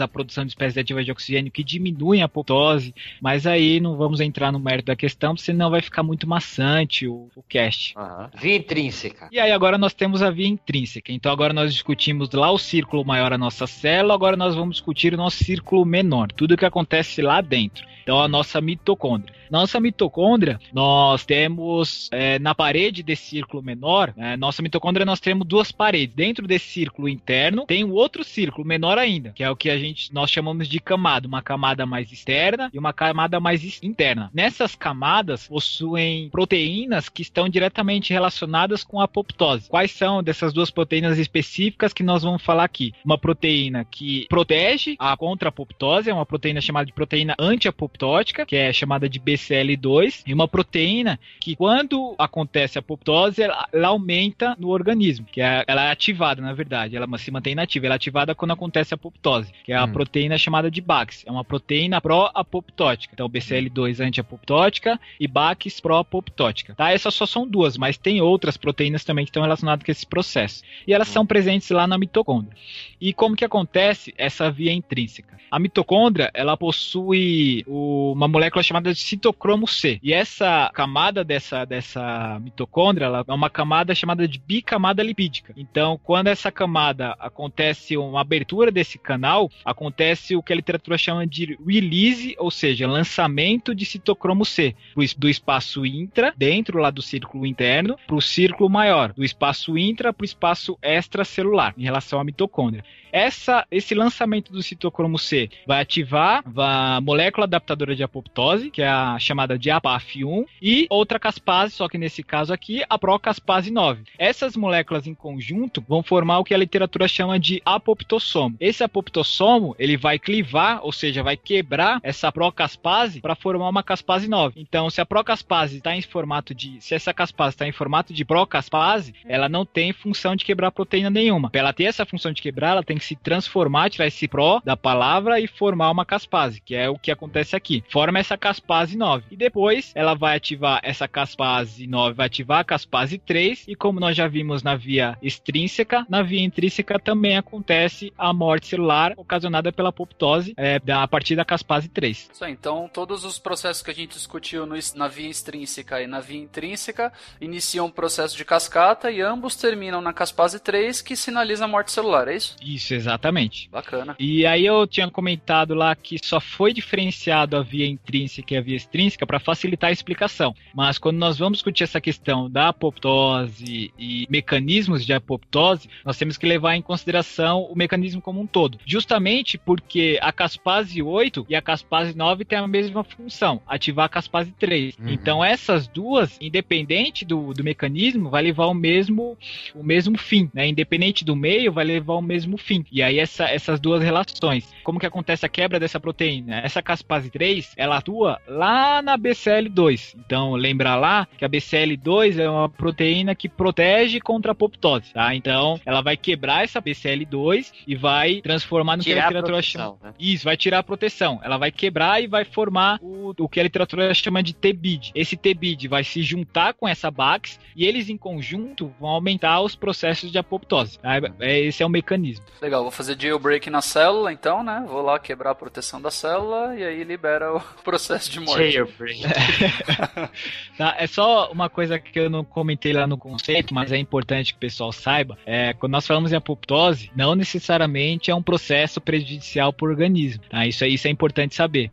à 0.00 0.08
produção 0.08 0.44
de 0.44 0.50
espécies 0.50 0.78
ativas 0.78 1.04
de 1.04 1.12
oxigênio 1.12 1.52
que 1.52 1.62
diminuem 1.64 2.22
a 2.22 2.26
apoptose, 2.26 2.94
mas 3.20 3.46
aí 3.46 3.80
não 3.80 3.96
vamos 3.96 4.20
entrar 4.20 4.52
no 4.52 4.58
mérito 4.58 4.86
da 4.86 4.96
questão, 4.96 5.36
senão 5.36 5.70
vai 5.70 5.80
ficar 5.80 6.02
muito 6.02 6.28
maçante 6.28 7.06
o, 7.06 7.28
o 7.34 7.42
cast. 7.42 7.94
Uhum. 7.96 8.28
Via 8.40 8.56
intrínseca. 8.56 9.28
E 9.30 9.38
aí 9.38 9.52
agora 9.52 9.78
nós 9.78 9.94
temos 9.94 10.22
a 10.22 10.30
via 10.30 10.48
intrínseca. 10.48 11.12
Então 11.12 11.32
agora 11.32 11.52
nós 11.52 11.72
discutimos 11.72 12.30
lá 12.32 12.50
o 12.50 12.58
círculo 12.58 13.04
maior 13.04 13.32
a 13.32 13.38
nossa 13.38 13.66
célula, 13.66 14.14
agora 14.14 14.36
nós 14.36 14.54
vamos 14.54 14.76
discutir 14.76 15.14
o 15.14 15.16
nosso 15.16 15.42
círculo 15.42 15.84
menor, 15.84 16.32
tudo 16.32 16.54
o 16.54 16.56
que 16.56 16.64
acontece 16.64 17.22
lá 17.22 17.40
dentro. 17.40 17.86
Então 18.02 18.20
a 18.20 18.28
nossa 18.28 18.60
mitocôndria. 18.60 19.34
Nossa 19.50 19.80
mitocôndria, 19.80 20.60
nós 20.72 21.24
temos 21.24 22.08
é, 22.12 22.38
na 22.38 22.54
parede 22.54 23.02
desse 23.02 23.30
círculo 23.30 23.62
menor, 23.62 24.12
é, 24.16 24.36
nossa 24.36 24.62
mitocôndria 24.62 25.04
nós 25.04 25.20
temos 25.20 25.46
duas 25.46 25.72
paredes. 25.72 26.14
Dentro 26.14 26.46
desse 26.46 26.66
círculo 26.66 27.08
interno 27.08 27.64
tem 27.66 27.84
um 27.84 27.92
outro 27.92 28.24
círculo 28.24 28.66
menor 28.66 28.98
ainda, 28.98 29.32
que 29.36 29.44
é 29.44 29.50
o 29.50 29.54
que 29.54 29.70
a 29.70 29.78
gente 29.78 30.12
nós 30.12 30.30
chamamos 30.30 30.68
de 30.68 30.80
camada, 30.80 31.28
uma 31.28 31.40
camada 31.40 31.86
mais 31.86 32.10
externa 32.10 32.68
e 32.72 32.78
uma 32.78 32.92
camada 32.92 33.38
mais 33.38 33.80
interna. 33.82 34.30
Nessas 34.34 34.74
camadas 34.74 35.46
possuem 35.46 36.28
proteínas 36.30 37.08
que 37.08 37.22
estão 37.22 37.48
diretamente 37.48 38.12
relacionadas 38.12 38.82
com 38.82 39.00
a 39.00 39.04
apoptose. 39.04 39.68
Quais 39.68 39.92
são 39.92 40.22
dessas 40.22 40.52
duas 40.52 40.70
proteínas 40.70 41.18
específicas 41.18 41.92
que 41.92 42.02
nós 42.02 42.24
vamos 42.24 42.42
falar 42.42 42.64
aqui? 42.64 42.92
Uma 43.04 43.16
proteína 43.16 43.84
que 43.84 44.26
protege 44.28 44.96
a 44.98 45.16
contra 45.16 45.48
a 45.48 45.50
apoptose, 45.50 46.10
é 46.10 46.14
uma 46.14 46.26
proteína 46.26 46.60
chamada 46.60 46.86
de 46.86 46.92
proteína 46.92 47.36
anti-apoptótica, 47.38 48.44
que 48.44 48.56
é 48.56 48.72
chamada 48.72 49.08
de 49.08 49.20
B 49.20 49.36
BCL2 49.36 50.22
e 50.26 50.32
uma 50.32 50.48
proteína 50.48 51.20
que 51.40 51.54
quando 51.54 52.14
acontece 52.18 52.78
a 52.78 52.80
apoptose, 52.80 53.42
ela, 53.42 53.68
ela 53.72 53.88
aumenta 53.88 54.56
no 54.58 54.68
organismo, 54.68 55.26
que 55.30 55.40
é, 55.40 55.62
ela 55.66 55.84
é 55.84 55.90
ativada, 55.90 56.40
na 56.40 56.54
verdade, 56.54 56.96
ela 56.96 57.06
se 57.18 57.30
mantém 57.30 57.52
inativa, 57.52 57.86
ela 57.86 57.94
é 57.94 57.96
ativada 57.96 58.34
quando 58.34 58.52
acontece 58.52 58.94
a 58.94 58.96
apoptose, 58.96 59.25
que 59.64 59.72
é 59.72 59.76
a 59.76 59.84
hum. 59.84 59.92
proteína 59.92 60.38
chamada 60.38 60.70
de 60.70 60.80
BAX, 60.80 61.24
é 61.26 61.30
uma 61.30 61.44
proteína 61.44 62.00
pró-apoptótica. 62.00 63.12
Então, 63.14 63.28
BCL2 63.28 64.00
anti-apoptótica 64.00 65.00
e 65.18 65.26
BAX 65.26 65.80
pró-apoptótica. 65.80 66.74
Tá? 66.74 66.92
Essas 66.92 67.14
só 67.14 67.26
são 67.26 67.46
duas, 67.46 67.76
mas 67.76 67.96
tem 67.96 68.20
outras 68.20 68.56
proteínas 68.56 69.04
também 69.04 69.24
que 69.24 69.30
estão 69.30 69.42
relacionadas 69.42 69.84
com 69.84 69.90
esse 69.90 70.06
processo. 70.06 70.62
E 70.86 70.94
elas 70.94 71.08
hum. 71.08 71.12
são 71.12 71.26
presentes 71.26 71.70
lá 71.70 71.86
na 71.86 71.98
mitocôndria. 71.98 72.56
E 73.00 73.12
como 73.12 73.36
que 73.36 73.44
acontece 73.44 74.14
essa 74.16 74.50
via 74.50 74.72
intrínseca? 74.72 75.35
A 75.50 75.58
mitocôndria, 75.58 76.30
ela 76.34 76.56
possui 76.56 77.64
uma 77.66 78.26
molécula 78.26 78.62
chamada 78.62 78.92
de 78.92 78.98
citocromo 78.98 79.66
C. 79.66 79.98
E 80.02 80.12
essa 80.12 80.70
camada 80.74 81.22
dessa, 81.22 81.64
dessa 81.64 82.38
mitocôndria, 82.40 83.06
ela 83.06 83.24
é 83.26 83.32
uma 83.32 83.48
camada 83.48 83.94
chamada 83.94 84.26
de 84.26 84.38
bicamada 84.38 85.02
lipídica. 85.02 85.54
Então, 85.56 85.98
quando 86.02 86.28
essa 86.28 86.50
camada 86.50 87.16
acontece 87.18 87.96
uma 87.96 88.20
abertura 88.20 88.70
desse 88.70 88.98
canal, 88.98 89.50
acontece 89.64 90.34
o 90.34 90.42
que 90.42 90.52
a 90.52 90.56
literatura 90.56 90.98
chama 90.98 91.26
de 91.26 91.58
release, 91.66 92.34
ou 92.38 92.50
seja, 92.50 92.88
lançamento 92.88 93.74
de 93.74 93.84
citocromo 93.84 94.44
C 94.44 94.74
do 95.16 95.28
espaço 95.28 95.86
intra, 95.86 96.34
dentro 96.36 96.78
lá 96.78 96.90
do 96.90 97.02
círculo 97.02 97.46
interno, 97.46 97.96
para 98.06 98.16
o 98.16 98.20
círculo 98.20 98.68
maior, 98.68 99.12
do 99.12 99.24
espaço 99.24 99.78
intra 99.78 100.12
para 100.12 100.24
o 100.24 100.26
espaço 100.26 100.78
extracelular, 100.82 101.74
em 101.78 101.84
relação 101.84 102.18
à 102.18 102.24
mitocôndria. 102.24 102.84
Essa, 103.16 103.66
esse 103.70 103.94
lançamento 103.94 104.52
do 104.52 104.62
citocromo 104.62 105.18
C 105.18 105.48
vai 105.66 105.80
ativar 105.80 106.44
a 106.54 107.00
molécula 107.00 107.46
adaptadora 107.46 107.96
de 107.96 108.02
apoptose, 108.02 108.70
que 108.70 108.82
é 108.82 108.88
a 108.88 109.18
chamada 109.18 109.58
de 109.58 109.70
APAF1, 109.70 110.44
e 110.60 110.86
outra 110.90 111.18
caspase, 111.18 111.72
só 111.72 111.88
que 111.88 111.96
nesse 111.96 112.22
caso 112.22 112.52
aqui, 112.52 112.82
a 112.90 112.98
procaspase 112.98 113.70
9. 113.70 114.02
Essas 114.18 114.54
moléculas 114.54 115.06
em 115.06 115.14
conjunto 115.14 115.82
vão 115.88 116.02
formar 116.02 116.40
o 116.40 116.44
que 116.44 116.52
a 116.52 116.58
literatura 116.58 117.08
chama 117.08 117.40
de 117.40 117.62
apoptossomo. 117.64 118.54
Esse 118.60 118.84
apoptossomo, 118.84 119.74
ele 119.78 119.96
vai 119.96 120.18
clivar, 120.18 120.80
ou 120.82 120.92
seja, 120.92 121.22
vai 121.22 121.38
quebrar 121.38 122.00
essa 122.02 122.30
procaspase 122.30 123.22
para 123.22 123.34
formar 123.34 123.70
uma 123.70 123.82
caspase 123.82 124.28
9. 124.28 124.60
Então, 124.60 124.90
se 124.90 125.00
a 125.00 125.06
procaspase 125.06 125.78
está 125.78 125.96
em 125.96 126.02
formato 126.02 126.54
de, 126.54 126.76
se 126.82 126.94
essa 126.94 127.14
caspase 127.14 127.54
está 127.54 127.66
em 127.66 127.72
formato 127.72 128.12
de 128.12 128.26
procaspase, 128.26 129.14
ela 129.24 129.48
não 129.48 129.64
tem 129.64 129.94
função 129.94 130.36
de 130.36 130.44
quebrar 130.44 130.70
proteína 130.70 131.08
nenhuma. 131.08 131.48
Para 131.48 131.60
ela 131.60 131.72
ter 131.72 131.84
essa 131.84 132.04
função 132.04 132.30
de 132.30 132.42
quebrar, 132.42 132.72
ela 132.72 132.82
tem 132.82 132.98
que 132.98 133.05
se 133.06 133.16
transformar, 133.16 133.90
tirar 133.90 134.06
esse 134.06 134.26
pró 134.26 134.60
da 134.64 134.76
palavra 134.76 135.40
e 135.40 135.46
formar 135.46 135.90
uma 135.90 136.04
caspase, 136.04 136.60
que 136.60 136.74
é 136.74 136.88
o 136.88 136.98
que 136.98 137.10
acontece 137.10 137.54
aqui. 137.54 137.84
Forma 137.88 138.18
essa 138.18 138.36
caspase 138.36 138.96
9. 138.96 139.24
E 139.30 139.36
depois 139.36 139.92
ela 139.94 140.14
vai 140.14 140.36
ativar 140.36 140.80
essa 140.82 141.06
caspase 141.06 141.86
9, 141.86 142.14
vai 142.14 142.26
ativar 142.26 142.60
a 142.60 142.64
caspase 142.64 143.18
3 143.18 143.64
e 143.68 143.74
como 143.74 144.00
nós 144.00 144.16
já 144.16 144.26
vimos 144.26 144.62
na 144.62 144.74
via 144.74 145.16
extrínseca, 145.22 146.04
na 146.08 146.22
via 146.22 146.42
intrínseca 146.42 146.98
também 146.98 147.36
acontece 147.36 148.12
a 148.18 148.32
morte 148.32 148.66
celular 148.66 149.12
ocasionada 149.16 149.72
pela 149.72 149.90
apoptose 149.90 150.54
é, 150.56 150.80
a 150.92 151.06
partir 151.06 151.36
da 151.36 151.44
caspase 151.44 151.88
3. 151.88 152.30
Isso 152.32 152.44
aí, 152.44 152.52
então 152.52 152.90
todos 152.92 153.24
os 153.24 153.38
processos 153.38 153.82
que 153.82 153.90
a 153.90 153.94
gente 153.94 154.14
discutiu 154.14 154.66
no, 154.66 154.76
na 154.94 155.08
via 155.08 155.30
extrínseca 155.30 156.02
e 156.02 156.06
na 156.06 156.20
via 156.20 156.40
intrínseca 156.40 157.12
iniciam 157.40 157.86
um 157.86 157.90
processo 157.90 158.36
de 158.36 158.44
cascata 158.44 159.10
e 159.10 159.20
ambos 159.20 159.56
terminam 159.56 160.00
na 160.00 160.12
caspase 160.12 160.58
3 160.58 161.02
que 161.02 161.14
sinaliza 161.14 161.64
a 161.64 161.68
morte 161.68 161.92
celular, 161.92 162.28
é 162.28 162.36
isso? 162.36 162.56
Isso, 162.62 162.85
exatamente. 162.94 163.68
Bacana. 163.70 164.16
E 164.18 164.46
aí 164.46 164.64
eu 164.64 164.86
tinha 164.86 165.10
comentado 165.10 165.74
lá 165.74 165.94
que 165.94 166.16
só 166.22 166.40
foi 166.40 166.72
diferenciado 166.72 167.56
a 167.56 167.62
via 167.62 167.86
intrínseca 167.86 168.54
e 168.54 168.56
a 168.56 168.60
via 168.60 168.76
extrínseca 168.76 169.26
para 169.26 169.38
facilitar 169.38 169.90
a 169.90 169.92
explicação. 169.92 170.54
Mas 170.74 170.98
quando 170.98 171.16
nós 171.16 171.38
vamos 171.38 171.58
discutir 171.58 171.84
essa 171.84 172.00
questão 172.00 172.50
da 172.50 172.68
apoptose 172.68 173.92
e 173.98 174.26
mecanismos 174.28 175.04
de 175.04 175.12
apoptose, 175.12 175.88
nós 176.04 176.18
temos 176.18 176.36
que 176.36 176.46
levar 176.46 176.76
em 176.76 176.82
consideração 176.82 177.62
o 177.62 177.76
mecanismo 177.76 178.20
como 178.20 178.40
um 178.40 178.46
todo. 178.46 178.78
Justamente 178.84 179.58
porque 179.58 180.18
a 180.22 180.32
caspase 180.32 181.02
8 181.02 181.46
e 181.48 181.54
a 181.54 181.62
caspase 181.62 182.16
9 182.16 182.44
têm 182.44 182.58
a 182.58 182.66
mesma 182.66 183.04
função, 183.04 183.60
ativar 183.66 184.06
a 184.06 184.08
caspase 184.08 184.52
3. 184.52 184.96
Uhum. 184.98 185.08
Então 185.10 185.44
essas 185.44 185.86
duas, 185.86 186.36
independente 186.40 187.24
do, 187.24 187.52
do 187.52 187.64
mecanismo, 187.64 188.30
vai 188.30 188.42
levar 188.42 188.66
o 188.66 188.74
mesmo 188.74 189.36
o 189.74 189.82
mesmo 189.82 190.18
fim, 190.18 190.50
né? 190.52 190.66
Independente 190.68 191.24
do 191.24 191.36
meio, 191.36 191.72
vai 191.72 191.84
levar 191.84 192.14
o 192.14 192.22
mesmo 192.22 192.56
fim. 192.56 192.75
E 192.90 193.02
aí 193.02 193.18
essa, 193.18 193.44
essas 193.44 193.80
duas 193.80 194.02
relações. 194.02 194.72
Como 194.82 194.98
que 194.98 195.06
acontece 195.06 195.44
a 195.44 195.48
quebra 195.48 195.80
dessa 195.80 196.00
proteína? 196.00 196.60
Essa 196.60 196.82
caspase 196.82 197.30
3, 197.30 197.74
ela 197.76 197.96
atua 197.98 198.40
lá 198.46 199.02
na 199.02 199.18
BCL2. 199.18 200.14
Então, 200.18 200.54
lembra 200.54 200.96
lá 200.96 201.26
que 201.36 201.44
a 201.44 201.48
BCL2 201.48 202.38
é 202.38 202.48
uma 202.48 202.68
proteína 202.68 203.34
que 203.34 203.48
protege 203.48 204.20
contra 204.20 204.50
a 204.50 204.54
apoptose, 204.54 205.12
tá? 205.12 205.34
Então, 205.34 205.80
ela 205.84 206.00
vai 206.00 206.16
quebrar 206.16 206.64
essa 206.64 206.80
BCL2 206.80 207.72
e 207.86 207.94
vai 207.94 208.40
transformar 208.40 208.96
no 208.96 209.02
tirar 209.02 209.14
que 209.14 209.20
a 209.20 209.26
literatura 209.28 209.62
chama. 209.62 209.96
Né? 210.02 210.14
Isso, 210.18 210.44
vai 210.44 210.56
tirar 210.56 210.78
a 210.78 210.82
proteção. 210.82 211.40
Ela 211.42 211.58
vai 211.58 211.70
quebrar 211.70 212.22
e 212.22 212.26
vai 212.26 212.44
formar 212.44 212.98
o, 213.02 213.34
o 213.38 213.48
que 213.48 213.60
a 213.60 213.62
literatura 213.62 214.12
chama 214.14 214.42
de 214.42 214.54
TBID. 214.54 215.12
Esse 215.14 215.36
TBID 215.36 215.88
vai 215.88 216.04
se 216.04 216.22
juntar 216.22 216.74
com 216.74 216.88
essa 216.88 217.10
BAX 217.10 217.58
e 217.74 217.84
eles 217.84 218.08
em 218.08 218.16
conjunto 218.16 218.92
vão 219.00 219.10
aumentar 219.10 219.60
os 219.60 219.74
processos 219.74 220.30
de 220.30 220.38
apoptose. 220.38 220.98
Tá? 220.98 221.16
É, 221.40 221.60
esse 221.60 221.82
é 221.82 221.86
o 221.86 221.90
mecanismo. 221.90 222.44
Legal, 222.66 222.82
vou 222.82 222.90
fazer 222.90 223.16
jailbreak 223.16 223.70
na 223.70 223.80
célula, 223.80 224.32
então, 224.32 224.60
né? 224.64 224.84
Vou 224.88 225.00
lá 225.00 225.20
quebrar 225.20 225.52
a 225.52 225.54
proteção 225.54 226.02
da 226.02 226.10
célula 226.10 226.74
e 226.74 226.82
aí 226.82 227.04
libera 227.04 227.54
o 227.54 227.60
processo 227.84 228.28
de 228.28 228.40
morte. 228.40 228.72
Jailbreak. 228.72 229.20
Tá, 230.76 230.94
é 230.98 231.06
só 231.06 231.50
uma 231.50 231.70
coisa 231.70 231.98
que 231.98 232.18
eu 232.18 232.28
não 232.28 232.44
comentei 232.44 232.92
lá 232.92 233.06
no 233.06 233.16
conceito, 233.16 233.72
mas 233.72 233.92
é 233.92 233.96
importante 233.96 234.52
que 234.52 234.58
o 234.58 234.60
pessoal 234.60 234.92
saiba. 234.92 235.38
É, 235.46 235.72
quando 235.72 235.92
nós 235.92 236.06
falamos 236.06 236.32
em 236.32 236.36
apoptose, 236.36 237.10
não 237.16 237.34
necessariamente 237.34 238.30
é 238.30 238.34
um 238.34 238.42
processo 238.42 239.00
prejudicial 239.00 239.72
para 239.72 239.86
o 239.86 239.90
organismo. 239.90 240.42
Tá? 240.50 240.66
Isso, 240.66 240.84
é, 240.84 240.88
isso 240.88 241.08
é 241.08 241.10
importante 241.10 241.54
saber. 241.54 241.90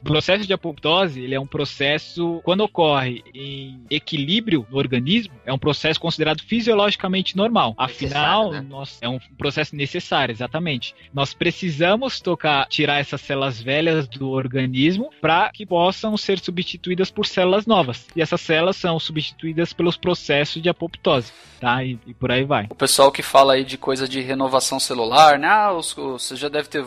O 0.00 0.04
processo 0.04 0.46
de 0.46 0.52
apoptose 0.52 1.22
ele 1.22 1.34
é 1.34 1.40
um 1.40 1.46
processo, 1.46 2.42
quando 2.44 2.60
ocorre 2.60 3.22
em 3.34 3.80
equilíbrio 3.88 4.66
no 4.70 4.76
organismo, 4.76 5.32
é 5.46 5.52
um 5.52 5.58
processo 5.58 5.98
considerado 5.98 6.42
fisiologicamente 6.42 7.34
normal. 7.36 7.74
Afinal, 7.78 8.52
né? 8.52 8.60
nós, 8.60 8.98
é 9.00 9.08
um 9.08 9.18
processo 9.38 9.74
necessário, 9.74 9.99
exatamente. 10.30 10.94
Nós 11.12 11.32
precisamos 11.34 12.20
tocar, 12.20 12.66
tirar 12.68 12.98
essas 13.00 13.20
células 13.20 13.60
velhas 13.60 14.08
do 14.08 14.30
organismo 14.30 15.10
para 15.20 15.50
que 15.50 15.66
possam 15.66 16.16
ser 16.16 16.38
substituídas 16.38 17.10
por 17.10 17.26
células 17.26 17.66
novas. 17.66 18.06
E 18.16 18.22
essas 18.22 18.40
células 18.40 18.76
são 18.76 18.98
substituídas 18.98 19.72
pelos 19.72 19.96
processos 19.96 20.62
de 20.62 20.68
apoptose, 20.68 21.32
tá? 21.60 21.84
E, 21.84 21.98
e 22.06 22.14
por 22.14 22.30
aí 22.30 22.44
vai. 22.44 22.66
O 22.70 22.74
pessoal 22.74 23.12
que 23.12 23.22
fala 23.22 23.54
aí 23.54 23.64
de 23.64 23.76
coisa 23.76 24.08
de 24.08 24.20
renovação 24.20 24.80
celular, 24.80 25.38
né? 25.38 25.48
Ah, 25.48 25.72
os, 25.72 25.92
você 25.92 26.34
já 26.36 26.48
deve 26.48 26.68
ter, 26.68 26.84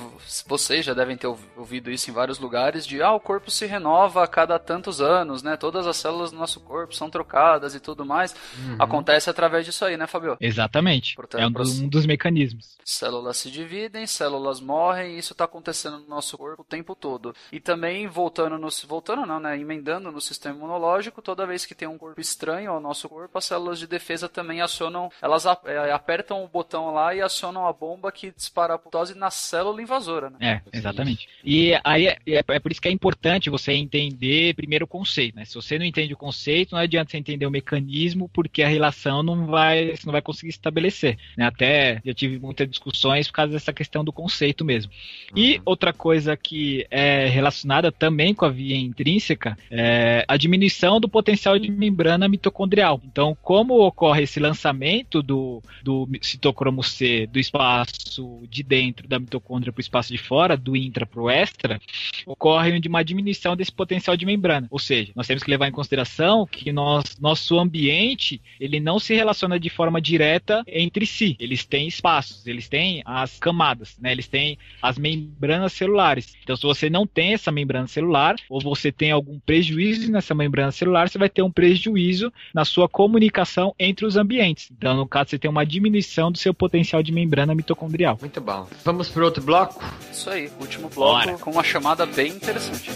vocês 0.47 0.85
já 0.85 0.93
devem 0.93 1.15
ter 1.15 1.27
ouvi- 1.27 1.45
ouvido 1.55 1.91
isso 1.91 2.09
em 2.09 2.13
vários 2.13 2.39
lugares 2.39 2.85
de 2.85 3.01
ah, 3.01 3.11
o 3.11 3.19
corpo 3.19 3.51
se 3.51 3.65
renova 3.65 4.23
a 4.23 4.27
cada 4.27 4.57
tantos 4.57 5.01
anos, 5.01 5.43
né? 5.43 5.55
Todas 5.57 5.85
as 5.87 5.97
células 5.97 6.31
do 6.31 6.37
nosso 6.37 6.59
corpo 6.59 6.95
são 6.95 7.09
trocadas 7.09 7.75
e 7.75 7.79
tudo 7.79 8.05
mais. 8.05 8.35
Acontece 8.79 9.29
através 9.29 9.65
disso 9.65 9.85
aí, 9.85 9.97
né, 9.97 10.07
Fabio? 10.07 10.37
Exatamente. 10.39 11.15
Portanto, 11.15 11.41
é 11.41 11.47
um, 11.47 11.53
proce- 11.53 11.79
do- 11.79 11.85
um 11.85 11.89
dos 11.89 12.05
mecanismos. 12.05 12.77
Células 13.03 13.35
se 13.35 13.51
dividem, 13.51 14.07
células 14.07 14.61
morrem, 14.61 15.15
e 15.15 15.17
isso 15.19 15.33
está 15.33 15.43
acontecendo 15.43 15.99
no 15.99 16.07
nosso 16.07 16.37
corpo 16.37 16.61
o 16.61 16.65
tempo 16.65 16.95
todo. 16.95 17.35
E 17.51 17.59
também 17.59 18.07
voltando 18.07 18.57
no 18.57 18.69
voltando 18.87 19.25
não, 19.25 19.41
né, 19.41 19.59
emendando 19.59 20.09
no 20.09 20.21
sistema 20.21 20.55
imunológico, 20.55 21.21
toda 21.21 21.45
vez 21.45 21.65
que 21.65 21.75
tem 21.75 21.85
um 21.85 21.97
corpo 21.97 22.21
estranho 22.21 22.71
ao 22.71 22.79
nosso 22.79 23.09
corpo, 23.09 23.37
as 23.37 23.43
células 23.43 23.77
de 23.77 23.87
defesa 23.87 24.29
também 24.29 24.61
acionam, 24.61 25.11
elas 25.21 25.45
é, 25.65 25.91
apertam 25.91 26.43
o 26.45 26.47
botão 26.47 26.93
lá 26.93 27.13
e 27.13 27.21
acionam 27.21 27.67
a 27.67 27.73
bomba 27.73 28.09
que 28.09 28.31
dispara 28.31 28.73
a 28.73 28.75
apoptose 28.77 29.13
na 29.15 29.29
célula 29.29 29.81
invasora, 29.81 30.29
né? 30.29 30.37
É, 30.39 30.77
exatamente. 30.77 31.27
E 31.43 31.73
aí 31.83 32.07
é, 32.07 32.17
é- 32.25 32.43
é 32.47 32.59
por 32.59 32.71
isso 32.71 32.81
que 32.81 32.87
é 32.87 32.91
importante 32.91 33.49
você 33.49 33.73
entender 33.73 34.55
primeiro 34.55 34.85
o 34.85 34.87
conceito, 34.87 35.35
né? 35.35 35.43
Se 35.43 35.55
você 35.55 35.77
não 35.77 35.85
entende 35.85 36.13
o 36.13 36.17
conceito, 36.17 36.71
não 36.71 36.79
adianta 36.79 37.11
você 37.11 37.17
entender 37.17 37.45
o 37.45 37.51
mecanismo, 37.51 38.29
porque 38.29 38.63
a 38.63 38.67
relação 38.69 39.21
não 39.21 39.45
vai, 39.47 39.93
você 39.95 40.05
não 40.05 40.13
vai 40.13 40.21
conseguir 40.21 40.51
estabelecer. 40.51 41.17
né? 41.35 41.45
Até 41.45 42.01
eu 42.05 42.13
tive 42.15 42.39
muitas 42.39 42.67
discussões 42.93 43.27
por 43.27 43.33
causa 43.33 43.53
dessa 43.53 43.73
questão 43.73 44.03
do 44.03 44.13
conceito 44.13 44.63
mesmo. 44.63 44.91
E 45.35 45.59
outra 45.65 45.91
coisa 45.91 46.37
que 46.37 46.85
é 46.89 47.27
relacionada 47.27 47.91
também 47.91 48.33
com 48.33 48.45
a 48.45 48.49
via 48.49 48.77
intrínseca 48.77 49.57
é 49.69 50.23
a 50.27 50.37
diminuição 50.37 50.99
do 50.99 51.09
potencial 51.09 51.57
de 51.57 51.69
membrana 51.71 52.27
mitocondrial. 52.27 53.01
Então, 53.03 53.35
como 53.41 53.85
ocorre 53.85 54.23
esse 54.23 54.39
lançamento 54.39 55.21
do, 55.21 55.61
do 55.83 56.07
citocromo 56.21 56.83
C 56.83 57.27
do 57.27 57.39
espaço 57.39 58.43
de 58.49 58.63
dentro 58.63 59.07
da 59.07 59.19
mitocôndria 59.19 59.73
para 59.73 59.79
o 59.79 59.81
espaço 59.81 60.11
de 60.11 60.17
fora, 60.17 60.55
do 60.55 60.75
intra 60.75 61.05
para 61.05 61.21
o 61.21 61.29
extra, 61.29 61.79
ocorre 62.25 62.79
de 62.79 62.87
uma 62.87 63.03
diminuição 63.03 63.55
desse 63.55 63.71
potencial 63.71 64.15
de 64.15 64.25
membrana. 64.25 64.67
Ou 64.69 64.79
seja, 64.79 65.11
nós 65.15 65.25
temos 65.25 65.43
que 65.43 65.49
levar 65.49 65.67
em 65.67 65.71
consideração 65.71 66.45
que 66.45 66.71
nós, 66.71 67.17
nosso 67.19 67.59
ambiente 67.59 68.39
ele 68.59 68.79
não 68.79 68.99
se 68.99 69.15
relaciona 69.15 69.59
de 69.59 69.69
forma 69.69 69.99
direta 69.99 70.63
entre 70.67 71.05
si. 71.05 71.35
Eles 71.39 71.65
têm 71.65 71.87
espaços, 71.87 72.45
eles 72.45 72.69
têm 72.69 72.82
as 73.05 73.39
camadas, 73.39 73.95
né? 73.99 74.11
eles 74.11 74.27
têm 74.27 74.57
as 74.81 74.97
membranas 74.97 75.73
celulares. 75.73 76.35
Então, 76.43 76.55
se 76.55 76.63
você 76.63 76.89
não 76.89 77.05
tem 77.07 77.33
essa 77.33 77.51
membrana 77.51 77.87
celular, 77.87 78.35
ou 78.49 78.61
você 78.61 78.91
tem 78.91 79.11
algum 79.11 79.39
prejuízo 79.39 80.11
nessa 80.11 80.33
membrana 80.33 80.71
celular, 80.71 81.09
você 81.09 81.17
vai 81.17 81.29
ter 81.29 81.41
um 81.41 81.51
prejuízo 81.51 82.31
na 82.53 82.65
sua 82.65 82.87
comunicação 82.89 83.73
entre 83.79 84.05
os 84.05 84.17
ambientes. 84.17 84.69
Então, 84.71 84.95
no 84.95 85.07
caso, 85.07 85.31
você 85.31 85.39
tem 85.39 85.49
uma 85.49 85.65
diminuição 85.65 86.31
do 86.31 86.37
seu 86.37 86.53
potencial 86.53 87.01
de 87.01 87.11
membrana 87.11 87.55
mitocondrial. 87.55 88.17
Muito 88.19 88.41
bom. 88.41 88.67
Vamos 88.83 89.09
pro 89.09 89.25
outro 89.25 89.43
bloco? 89.43 89.83
Isso 90.11 90.29
aí, 90.29 90.49
último 90.59 90.89
bloco 90.89 91.25
Bora. 91.25 91.37
com 91.37 91.51
uma 91.51 91.63
chamada 91.63 92.05
bem 92.05 92.31
interessante. 92.31 92.91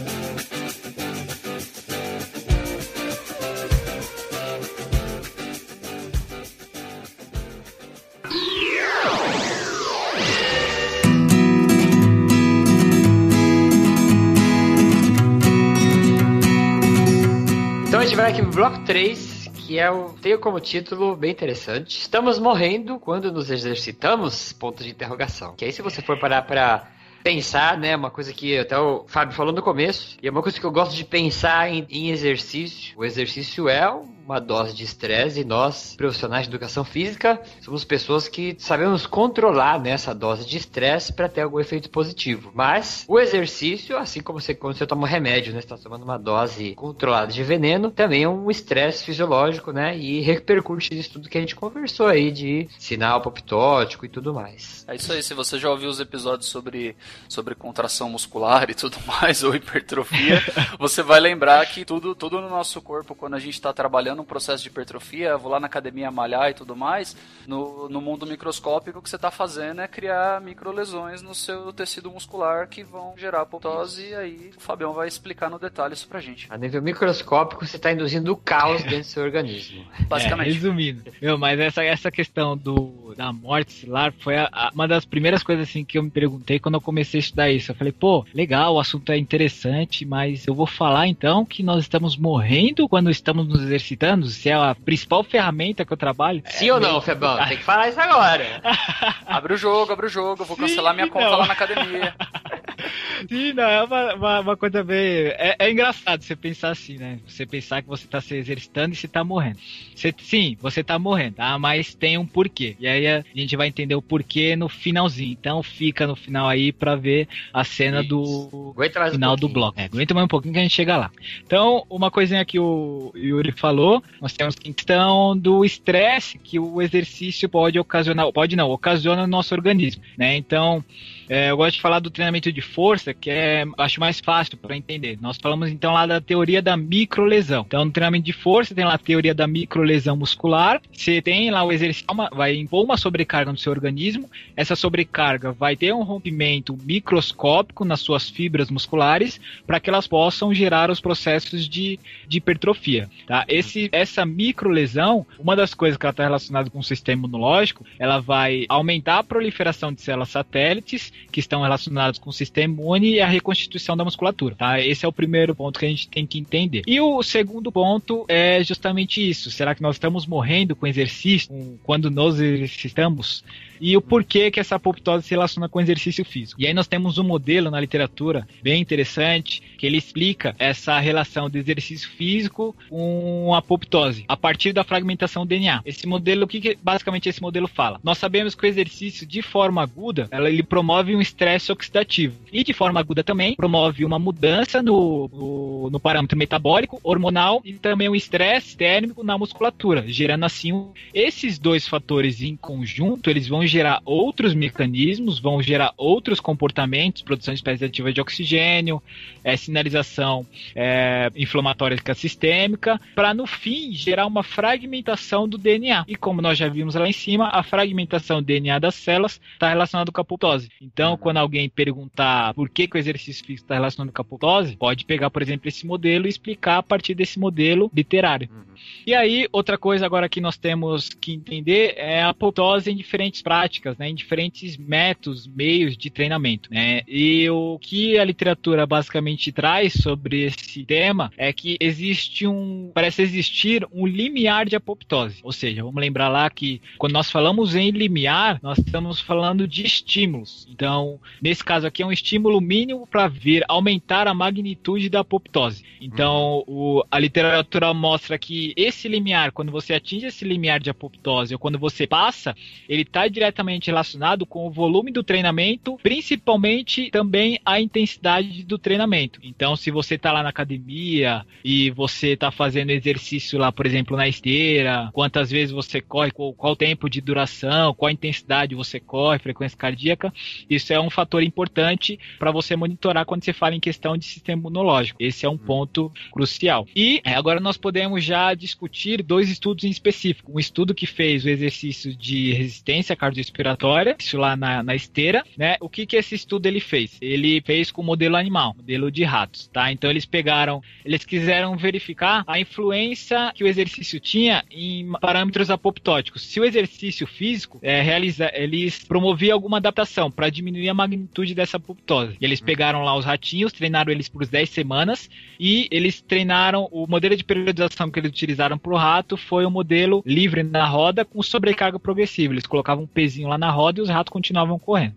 Vai 18.18 18.32
aqui 18.32 18.42
pro 18.42 18.52
bloco 18.52 18.80
3, 18.80 19.52
que 19.54 19.78
é 19.78 19.92
o 19.92 20.10
tem 20.14 20.36
como 20.40 20.60
título 20.60 21.16
bem 21.16 21.30
interessante. 21.30 22.00
Estamos 22.00 22.40
morrendo 22.40 22.98
quando 23.00 23.32
nos 23.32 23.52
exercitamos? 23.52 24.52
Ponto 24.54 24.84
de 24.84 24.90
interrogação. 24.90 25.54
Que 25.56 25.66
aí 25.66 25.72
se 25.72 25.84
você 25.84 26.02
for 26.02 26.18
parar 26.18 26.42
pra 26.42 26.88
pensar, 27.24 27.78
né, 27.78 27.96
uma 27.96 28.10
coisa 28.10 28.34
que 28.34 28.58
até 28.58 28.76
o 28.76 29.06
Fábio 29.08 29.36
falou 29.36 29.54
no 29.54 29.62
começo, 29.62 30.18
e 30.20 30.28
é 30.28 30.32
uma 30.32 30.42
coisa 30.42 30.60
que 30.60 30.66
eu 30.66 30.72
gosto 30.72 30.96
de 30.96 31.06
pensar 31.06 31.70
em, 31.70 31.86
em 31.92 32.10
exercício. 32.10 32.98
O 32.98 33.06
exercício 33.06 33.70
é 33.70 33.88
uma 34.28 34.42
dose 34.42 34.76
de 34.76 34.84
estresse 34.84 35.40
e 35.40 35.46
nós, 35.46 35.96
profissionais 35.96 36.46
de 36.46 36.52
educação 36.52 36.84
física, 36.84 37.42
somos 37.62 37.86
pessoas 37.86 38.28
que 38.28 38.58
sabemos 38.60 39.08
controlar 39.08 39.80
né, 39.80 39.92
essa 39.92 40.14
dose 40.14 40.46
de 40.46 40.58
estresse 40.58 41.14
para 41.14 41.30
ter 41.30 41.42
algum 41.42 41.62
efeito 41.62 41.90
positivo. 41.90 42.52
Mas 42.54 43.06
o 43.08 43.18
exercício, 43.18 43.98
assim 43.98 44.20
como 44.20 44.42
você, 44.42 44.54
quando 44.54 44.76
você 44.76 44.86
toma 44.86 45.04
um 45.04 45.10
remédio, 45.10 45.54
né, 45.54 45.62
você 45.62 45.66
está 45.66 45.78
tomando 45.78 46.04
uma 46.04 46.20
dose 46.20 46.76
controlada 46.76 47.32
de 47.32 47.42
veneno, 47.42 47.90
também 47.90 48.24
é 48.24 48.30
um 48.30 48.52
estresse 48.52 49.06
fisiológico, 49.06 49.72
né, 49.72 49.98
e 49.98 50.20
repercute 50.20 50.94
nisso 50.94 51.14
tudo 51.14 51.30
que 51.30 51.38
a 51.38 51.42
gente 51.42 51.56
conversou 51.56 52.08
aí 52.08 52.30
de 52.30 52.68
sinal 52.78 53.20
apoptótico 53.20 54.06
e 54.06 54.10
tudo 54.10 54.34
mais. 54.34 54.84
É 54.90 54.96
isso 54.96 55.14
aí, 55.14 55.24
se 55.24 55.34
você 55.34 55.58
já 55.58 55.70
ouviu 55.70 55.90
os 55.90 56.02
episódios 56.02 56.50
sobre, 56.50 56.98
sobre 57.30 57.56
contração 57.56 58.10
muscular 58.10 58.70
e 58.70 58.76
tudo 58.76 58.98
mais, 59.08 59.42
ou 59.42 59.56
hipertrofia, 59.56 60.42
você 60.78 61.02
vai 61.02 61.22
lembrar 61.22 61.66
que 61.68 61.86
tudo, 61.86 62.14
tudo 62.14 62.42
no 62.42 62.50
nosso 62.50 62.82
corpo, 62.82 63.16
quando 63.16 63.36
a 63.36 63.40
gente 63.40 63.54
está 63.54 63.72
trabalhando 63.72 64.17
um 64.22 64.26
processo 64.26 64.64
de 64.64 64.70
hipertrofia, 64.70 65.38
vou 65.38 65.52
lá 65.52 65.60
na 65.60 65.68
academia 65.68 66.10
malhar 66.12 66.50
e 66.50 66.54
tudo 66.54 66.76
mais, 66.76 67.16
no, 67.48 67.88
no 67.90 68.02
mundo 68.02 68.26
microscópico 68.26 69.00
o 69.00 69.02
que 69.02 69.10
você 69.10 69.16
está 69.16 69.32
fazendo 69.32 69.82
é 69.82 69.88
criar 69.88 70.42
microlesões 70.42 71.22
no 71.22 71.34
seu 71.36 71.72
tecido 71.74 72.10
muscular 72.12 72.68
que 72.68 72.84
vão 72.84 73.14
gerar 73.18 73.42
apoptose 73.42 74.08
e 74.10 74.16
aí 74.16 74.52
o 74.58 74.60
Fabião 74.62 74.94
vai 74.94 75.08
explicar 75.08 75.50
no 75.50 75.60
detalhe 75.60 75.94
isso 75.94 76.08
pra 76.08 76.20
gente. 76.20 76.48
A 76.50 76.58
nível 76.58 76.82
microscópico, 76.82 77.66
você 77.66 77.78
está 77.78 77.92
induzindo 77.92 78.32
o 78.32 78.38
caos 78.38 78.82
dentro 78.84 79.00
do 79.00 79.04
seu 79.04 79.24
organismo. 79.24 79.86
Basicamente. 80.08 80.50
É, 80.50 80.54
resumindo. 80.54 81.04
Meu, 81.22 81.38
mas 81.38 81.60
essa, 81.60 81.84
essa 81.84 82.10
questão 82.12 82.58
do, 82.58 83.14
da 83.16 83.32
morte 83.34 83.72
celular 83.74 84.14
foi 84.20 84.38
a- 84.38 84.50
a- 84.52 84.72
uma 84.74 84.88
das 84.88 85.06
primeiras 85.06 85.44
coisas 85.44 85.68
assim 85.70 85.84
que 85.86 85.98
eu 85.98 86.04
me 86.04 86.10
perguntei 86.10 86.60
quando 86.60 86.76
eu 86.76 86.82
comecei 86.82 87.20
a 87.20 87.22
estudar 87.22 87.50
isso. 87.52 87.72
Eu 87.72 87.76
falei, 87.76 87.94
pô, 87.94 88.26
legal, 88.34 88.76
o 88.76 88.80
assunto 88.80 89.12
é 89.12 89.18
interessante, 89.18 90.06
mas 90.06 90.48
eu 90.48 90.54
vou 90.56 90.66
falar 90.68 91.08
então 91.08 91.46
que 91.46 91.62
nós 91.64 91.80
estamos 91.82 92.18
morrendo 92.18 92.88
quando 92.88 93.10
estamos 93.10 93.48
nos 93.48 93.62
exercitando? 93.62 94.07
Se 94.30 94.50
é 94.50 94.54
a 94.54 94.76
principal 94.76 95.24
ferramenta 95.24 95.86
que 95.86 95.92
eu 95.94 95.98
trabalho? 95.98 96.42
Sim 96.48 96.72
ou 96.72 96.80
não, 96.80 97.02
Febão? 97.02 97.38
Tem 97.48 97.58
que 97.58 97.64
falar 97.64 97.90
isso 97.90 98.00
agora. 98.00 98.62
Abre 99.26 99.54
o 99.54 99.58
jogo, 99.58 99.92
abre 99.92 100.06
o 100.06 100.10
jogo, 100.10 100.46
vou 100.46 100.56
cancelar 100.58 100.94
minha 100.94 101.06
Sim, 101.08 101.12
conta 101.14 101.30
não. 101.30 101.38
lá 101.40 101.48
na 101.48 101.54
academia. 101.54 102.16
Sim, 103.28 103.54
não, 103.54 103.64
é 103.64 103.84
uma, 103.84 104.14
uma, 104.14 104.40
uma 104.42 104.58
coisa 104.58 104.84
bem. 104.84 105.28
É, 105.38 105.56
é 105.60 105.72
engraçado 105.72 106.22
você 106.24 106.36
pensar 106.36 106.70
assim, 106.70 106.98
né? 106.98 107.20
Você 107.28 107.46
pensar 107.46 107.82
que 107.82 107.88
você 107.88 108.06
está 108.06 108.22
se 108.22 108.36
exercitando 108.36 108.94
e 108.94 108.96
você 108.96 109.06
está 109.08 109.24
morrendo. 109.24 109.58
Você- 109.96 110.14
sim, 110.20 110.56
você 110.62 110.82
está 110.82 110.98
morrendo, 111.00 111.36
tá? 111.36 111.58
Mas 111.58 111.94
tem 111.94 112.18
um 112.18 112.26
porquê. 112.26 112.76
E 112.80 112.88
aí 112.88 113.08
a 113.08 113.24
gente 113.36 113.56
vai 113.58 113.68
entender 113.68 113.96
o 113.96 114.02
porquê 114.02 114.56
no 114.56 114.70
finalzinho. 114.70 115.32
Então 115.40 115.62
fica 115.64 116.06
no 116.08 116.16
final 116.16 116.48
aí 116.48 116.72
pra 116.72 116.96
ver 116.96 117.28
a 117.54 117.64
cena 117.64 118.04
do 118.04 118.74
Aguenta 118.76 119.00
mais 119.00 119.12
um 119.12 119.16
final 119.16 119.36
do 119.36 119.50
bloco. 119.50 119.80
É, 119.80 119.86
aguenta 119.86 120.14
mais 120.14 120.26
um 120.26 120.30
pouquinho 120.30 120.54
que 120.54 120.60
a 120.60 120.64
gente 120.64 120.76
chega 120.76 120.98
lá. 120.98 121.12
Então, 121.46 121.86
uma 121.90 122.12
coisinha 122.12 122.46
que 122.46 122.60
o 122.60 123.12
Yuri 123.16 123.52
falou, 123.52 123.97
nós 124.22 124.34
temos 124.34 124.56
a 124.56 124.74
questão 124.74 125.38
do 125.38 125.64
estresse 125.64 126.38
que 126.38 126.60
o 126.60 126.82
exercício 126.82 127.48
pode 127.48 127.80
ocasionar, 127.80 128.32
pode 128.32 128.56
não, 128.56 128.70
ocasiona 128.70 129.22
no 129.24 129.28
nosso 129.28 129.54
organismo, 129.54 130.02
né? 130.18 130.36
Então, 130.36 130.84
é, 131.30 131.52
eu 131.52 131.58
gosto 131.58 131.76
de 131.76 131.82
falar 131.82 132.00
do 132.00 132.10
treinamento 132.10 132.52
de 132.52 132.62
força, 132.62 133.14
que 133.14 133.30
é, 133.30 133.66
acho 133.78 134.00
mais 134.00 134.20
fácil 134.20 134.58
para 134.58 134.76
entender. 134.76 135.18
Nós 135.22 135.38
falamos 135.38 135.70
então 135.70 135.94
lá 135.94 136.06
da 136.06 136.22
teoria 136.22 136.62
da 136.62 136.78
microlesão. 136.78 137.64
Então, 137.68 137.86
no 137.86 137.92
treinamento 137.92 138.26
de 138.26 138.34
força, 138.34 138.74
tem 138.74 138.86
lá 138.86 138.94
a 138.94 138.98
teoria 138.98 139.34
da 139.34 139.48
microlesão 139.48 140.16
muscular. 140.16 140.82
Você 140.92 141.22
tem 141.22 141.50
lá 141.52 141.64
o 141.64 141.72
exercício, 141.72 142.06
uma- 142.12 142.30
vai 142.30 142.56
impor 142.56 142.84
uma 142.84 142.98
sobrecarga 142.98 143.52
no 143.52 143.58
seu 143.58 143.72
organismo. 143.72 144.30
Essa 144.56 144.76
sobrecarga 144.76 145.52
vai 145.52 145.76
ter 145.76 145.94
um 145.94 146.04
rompimento 146.04 146.78
microscópico 146.84 147.84
nas 147.86 148.00
suas 148.02 148.30
fibras 148.30 148.70
musculares 148.70 149.40
para 149.66 149.80
que 149.80 149.90
elas 149.90 150.08
possam 150.08 150.54
gerar 150.54 150.90
os 150.90 151.00
processos 151.00 151.68
de, 151.68 152.00
de 152.28 152.38
hipertrofia. 152.38 153.10
Tá? 153.26 153.46
Esse, 153.48 153.90
essa 153.92 154.26
microlesão, 154.26 155.26
uma 155.40 155.56
das 155.56 155.74
coisas 155.74 155.98
que 155.98 156.06
ela 156.06 156.12
está 156.12 156.24
relacionada 156.24 156.70
com 156.70 156.80
o 156.80 156.84
sistema 156.84 157.20
imunológico, 157.20 157.86
ela 158.00 158.20
vai 158.20 158.66
aumentar 158.70 159.20
a 159.20 159.24
proliferação 159.24 159.92
de 159.92 160.02
células 160.02 160.30
satélites 160.30 161.12
que 161.32 161.40
estão 161.40 161.62
relacionadas 161.62 162.18
com 162.18 162.30
o 162.30 162.34
sistema 162.34 162.74
imune 162.74 163.14
e 163.14 163.22
a 163.22 163.28
reconstituição 163.28 163.96
da 163.96 164.04
musculatura, 164.04 164.56
tá? 164.56 164.80
Esse 164.80 165.06
é 165.06 165.08
o 165.08 165.14
primeiro 165.14 165.56
ponto 165.56 165.80
que 165.80 165.86
a 165.86 165.90
gente 165.90 166.08
tem 166.08 166.26
que 166.26 166.40
entender. 166.40 166.84
E 166.88 167.00
o 167.00 167.22
segundo 167.24 167.72
ponto 167.72 168.26
é 168.28 168.64
justamente 168.64 169.28
isso. 169.28 169.52
Será 169.52 169.76
que 169.76 169.82
nós 169.82 169.96
estamos 169.96 170.26
morrendo 170.26 170.76
com 170.76 170.88
exercício 170.88 171.80
quando 171.84 172.10
nos 172.10 172.40
exercitamos? 172.40 173.44
e 173.80 173.96
o 173.96 174.02
porquê 174.02 174.52
que 174.52 174.60
essa 174.60 174.76
apoptose 174.76 175.26
se 175.26 175.32
relaciona 175.32 175.70
com 175.70 175.80
exercício 175.80 176.24
físico. 176.26 176.62
E 176.62 176.68
aí 176.68 176.74
nós 176.74 176.88
temos 176.88 177.18
um 177.18 177.24
modelo 177.24 177.70
na 177.72 177.80
literatura 177.80 178.48
bem 178.62 178.82
interessante 178.82 179.62
que 179.78 179.86
ele 179.86 179.98
explica 179.98 180.56
essa 180.58 181.00
relação 181.00 181.50
do 181.50 181.58
exercício 181.58 182.10
físico 182.10 182.76
com 182.90 183.54
apoptose 183.54 184.26
a 184.28 184.36
partir 184.36 184.74
da 184.74 184.84
fragmentação 184.84 185.46
do 185.46 185.50
DNA. 185.50 185.82
Esse 185.86 186.08
modelo, 186.08 186.46
o 186.46 186.48
que, 186.48 186.60
que 186.60 186.78
basicamente 186.82 187.30
esse 187.30 187.42
modelo 187.42 187.68
fala? 187.68 188.00
Nós 188.04 188.18
sabemos 188.18 188.56
que 188.56 188.66
o 188.66 188.68
exercício 188.68 189.26
de 189.26 189.42
forma 189.42 189.82
aguda, 189.82 190.28
ela, 190.32 190.50
ele 190.50 190.64
promove 190.64 191.07
um 191.16 191.22
estresse 191.22 191.72
oxidativo 191.72 192.36
e 192.52 192.64
de 192.64 192.74
forma 192.74 193.00
aguda 193.00 193.24
também 193.24 193.56
promove 193.56 194.06
uma 194.06 194.20
mudança 194.20 194.82
no, 194.82 195.30
no, 195.34 195.90
no 195.92 196.00
parâmetro 196.00 196.38
metabólico, 196.38 197.00
hormonal 197.04 197.62
e 197.64 197.74
também 197.74 198.10
um 198.10 198.16
estresse 198.16 198.76
térmico 198.76 199.24
na 199.24 199.38
musculatura, 199.38 200.04
gerando 200.08 200.46
assim 200.46 200.74
um, 200.74 200.92
esses 201.14 201.60
dois 201.60 201.88
fatores 201.88 202.42
em 202.42 202.56
conjunto, 202.56 203.30
eles 203.30 203.48
vão 203.48 203.66
gerar 203.66 204.02
outros 204.06 204.54
mecanismos, 204.54 205.40
vão 205.40 205.62
gerar 205.62 205.94
outros 205.98 206.40
comportamentos, 206.40 207.22
produção 207.22 207.54
ativas 207.68 208.14
de 208.14 208.22
oxigênio, 208.22 209.02
é, 209.44 209.56
sinalização 209.58 210.46
é, 210.76 211.32
inflamatória 211.36 211.98
sistêmica, 212.16 213.00
para 213.16 213.34
no 213.34 213.46
fim 213.46 213.92
gerar 213.92 214.26
uma 214.26 214.44
fragmentação 214.44 215.48
do 215.48 215.58
DNA. 215.58 216.06
E 216.08 216.16
como 216.16 216.42
nós 216.42 216.58
já 216.58 216.68
vimos 216.68 216.96
lá 216.96 217.08
em 217.08 217.14
cima, 217.14 217.50
a 217.50 217.64
fragmentação 217.64 218.42
do 218.42 218.46
DNA 218.46 218.80
das 218.80 218.96
células 218.96 219.40
está 219.54 219.70
relacionada 219.70 220.12
com 220.12 220.20
a 220.20 220.24
apoptose. 220.24 220.70
Então, 220.98 221.12
uhum. 221.12 221.18
quando 221.18 221.38
alguém 221.38 221.70
perguntar 221.70 222.56
por 222.56 222.68
que, 222.68 222.88
que 222.88 222.98
o 222.98 223.00
exercício 223.00 223.46
físico 223.46 223.66
está 223.66 223.76
relacionado 223.76 224.12
com 224.12 224.20
a 224.20 224.24
apoptose, 224.24 224.76
pode 224.76 225.06
pegar, 225.06 225.30
por 225.30 225.44
exemplo, 225.44 225.68
esse 225.68 225.86
modelo 225.86 226.26
e 226.26 226.30
explicar 226.30 226.80
a 226.80 226.82
partir 226.82 227.14
desse 227.14 227.38
modelo 227.38 227.92
literário. 227.96 228.50
Uhum. 228.52 228.67
E 229.06 229.14
aí, 229.14 229.48
outra 229.52 229.78
coisa 229.78 230.06
agora 230.06 230.30
que 230.30 230.42
nós 230.42 230.58
temos 230.58 231.10
que 231.10 231.34
entender 231.34 231.94
é 231.98 232.22
a 232.22 232.30
apoptose 232.30 232.92
em 232.92 232.96
diferentes 232.96 233.42
práticas 233.42 233.98
né, 233.98 234.10
em 234.10 234.16
diferentes 234.16 234.78
métodos, 234.78 235.48
meios 235.48 235.98
de 235.98 236.10
treinamento. 236.10 236.70
Né? 236.72 237.02
E 237.08 237.50
o 237.50 237.78
que 237.80 238.18
a 238.18 238.26
literatura 238.26 238.86
basicamente 238.86 239.52
traz 239.52 239.94
sobre 239.94 240.44
esse 240.44 240.84
tema 240.84 241.32
é 241.38 241.52
que 241.54 241.78
existe 241.80 242.48
um, 242.48 242.92
parece 242.94 243.22
existir 243.22 243.88
um 243.92 244.06
limiar 244.06 244.66
de 244.66 244.76
apoptose. 244.76 245.40
Ou 245.44 245.52
seja, 245.52 245.84
vamos 245.84 246.02
lembrar 246.02 246.30
lá 246.30 246.50
que 246.50 246.82
quando 246.98 247.14
nós 247.14 247.32
falamos 247.32 247.76
em 247.76 247.92
limiar, 247.92 248.60
nós 248.62 248.78
estamos 248.78 249.20
falando 249.22 249.68
de 249.68 249.86
estímulos. 249.86 250.68
Então, 250.70 251.20
nesse 251.42 251.64
caso 251.64 251.88
aqui 251.88 252.02
é 252.02 252.06
um 252.06 252.12
estímulo 252.12 252.60
mínimo 252.60 253.08
para 253.08 253.28
vir 253.28 253.64
aumentar 253.68 254.28
a 254.28 254.34
magnitude 254.34 255.10
da 255.10 255.22
apoptose. 255.22 255.84
Então, 256.02 256.64
o, 256.68 257.04
a 257.10 257.20
literatura 257.20 257.94
mostra 257.94 258.38
que 258.38 258.67
esse 258.76 259.08
limiar, 259.08 259.52
quando 259.52 259.72
você 259.72 259.94
atinge 259.94 260.28
esse 260.28 260.44
limiar 260.44 260.80
de 260.80 260.90
apoptose 260.90 261.54
ou 261.54 261.60
quando 261.60 261.78
você 261.78 262.08
passa, 262.08 262.56
ele 262.88 263.04
está 263.04 263.28
diretamente 263.28 263.88
relacionado 263.88 264.46
com 264.46 264.68
o 264.68 264.72
volume 264.72 265.12
do 265.12 265.24
treinamento, 265.24 265.98
principalmente 266.02 267.10
também 267.12 267.60
a 267.66 267.80
intensidade 267.80 268.64
do 268.64 268.78
treinamento. 268.78 269.40
Então, 269.44 269.76
se 269.76 269.92
você 269.92 270.16
está 270.16 270.32
lá 270.32 270.44
na 270.44 270.50
academia 270.50 271.46
e 271.64 271.90
você 271.92 272.30
está 272.30 272.52
fazendo 272.52 272.92
exercício 272.92 273.60
lá, 273.60 273.72
por 273.72 273.86
exemplo, 273.86 274.18
na 274.18 274.28
esteira, 274.28 275.10
quantas 275.14 275.52
vezes 275.52 275.72
você 275.72 276.02
corre, 276.02 276.32
qual, 276.32 276.54
qual 276.54 276.76
tempo 276.76 277.10
de 277.10 277.22
duração, 277.22 277.94
qual 277.94 278.12
intensidade 278.12 278.76
você 278.76 279.00
corre, 279.00 279.40
frequência 279.40 279.78
cardíaca, 279.78 280.34
isso 280.70 280.94
é 280.94 281.00
um 281.00 281.10
fator 281.10 281.44
importante 281.44 282.20
para 282.40 282.52
você 282.52 282.76
monitorar 282.76 283.26
quando 283.26 283.44
você 283.44 283.54
fala 283.54 283.76
em 283.76 283.80
questão 283.80 284.18
de 284.18 284.26
sistema 284.26 284.60
imunológico. 284.60 285.22
Esse 285.22 285.46
é 285.46 285.50
um 285.50 285.58
ponto 285.58 286.12
crucial. 286.32 286.88
E 286.96 287.22
é, 287.24 287.34
agora 287.34 287.60
nós 287.60 287.78
podemos 287.78 288.24
já 288.24 288.54
discutir 288.58 289.24
dois 289.24 289.50
estudos 289.50 289.84
em 289.84 289.90
específico. 289.90 290.52
Um 290.54 290.60
estudo 290.60 290.94
que 290.94 291.06
fez 291.06 291.46
o 291.46 291.50
exercício 291.50 292.16
de 292.16 292.54
resistência 292.54 293.16
cardiovascular 293.16 293.38
respiratória, 293.38 294.16
isso 294.20 294.38
lá 294.38 294.56
na, 294.56 294.84
na 294.84 294.96
esteira, 294.96 295.44
né? 295.58 295.78
O 295.80 295.90
que 295.90 296.06
que 296.06 296.16
esse 296.16 296.36
estudo 296.36 296.66
ele 296.66 296.80
fez? 296.80 297.18
Ele 297.22 297.62
fez 297.62 297.92
com 297.92 298.04
modelo 298.04 298.36
animal, 298.36 298.76
modelo 298.76 299.12
de 299.12 299.24
ratos, 299.24 299.68
tá? 299.68 299.92
Então 299.92 300.10
eles 300.10 300.26
pegaram, 300.26 300.82
eles 301.06 301.24
quiseram 301.24 301.78
verificar 301.78 302.44
a 302.48 302.60
influência 302.60 303.52
que 303.54 303.64
o 303.64 303.68
exercício 303.68 304.20
tinha 304.20 304.64
em 304.70 305.12
parâmetros 305.22 305.70
apoptóticos. 305.70 306.42
Se 306.44 306.60
o 306.60 306.66
exercício 306.66 307.26
físico 307.26 307.80
é, 307.82 308.02
realiza, 308.02 308.52
eles 308.54 309.04
promoviam 309.04 309.54
alguma 309.54 309.78
adaptação 309.78 310.30
para 310.30 310.50
diminuir 310.50 310.90
a 310.90 310.94
magnitude 310.94 311.56
dessa 311.56 311.78
apoptose. 311.78 312.38
E 312.40 312.46
eles 312.46 312.60
pegaram 312.60 313.04
lá 313.04 313.16
os 313.16 313.26
ratinhos, 313.26 313.74
treinaram 313.74 314.12
eles 314.12 314.28
por 314.28 314.46
10 314.46 314.70
semanas 314.70 315.30
e 315.60 315.88
eles 315.92 316.22
treinaram 316.22 316.88
o 316.92 317.08
modelo 317.08 317.36
de 317.36 317.44
periodização 317.44 318.10
que 318.10 318.20
eles 318.20 318.32
utilizaram 318.32 318.47
para 318.56 318.94
o 318.94 318.98
rato 318.98 319.38
foi 319.38 319.66
o 319.66 319.68
um 319.68 319.72
modelo 319.72 320.24
livre 320.26 320.64
na 320.64 320.86
roda 320.86 321.26
com 321.26 321.42
sobrecarga 321.42 322.00
progressiva. 322.00 322.54
Eles 322.54 322.66
colocavam 322.66 323.04
um 323.04 323.08
pezinho 323.08 323.48
lá 323.48 323.58
na 323.58 323.70
roda 323.70 324.00
e 324.00 324.04
os 324.04 324.10
ratos 324.10 324.32
continuavam 324.32 324.78
correndo. 324.80 325.14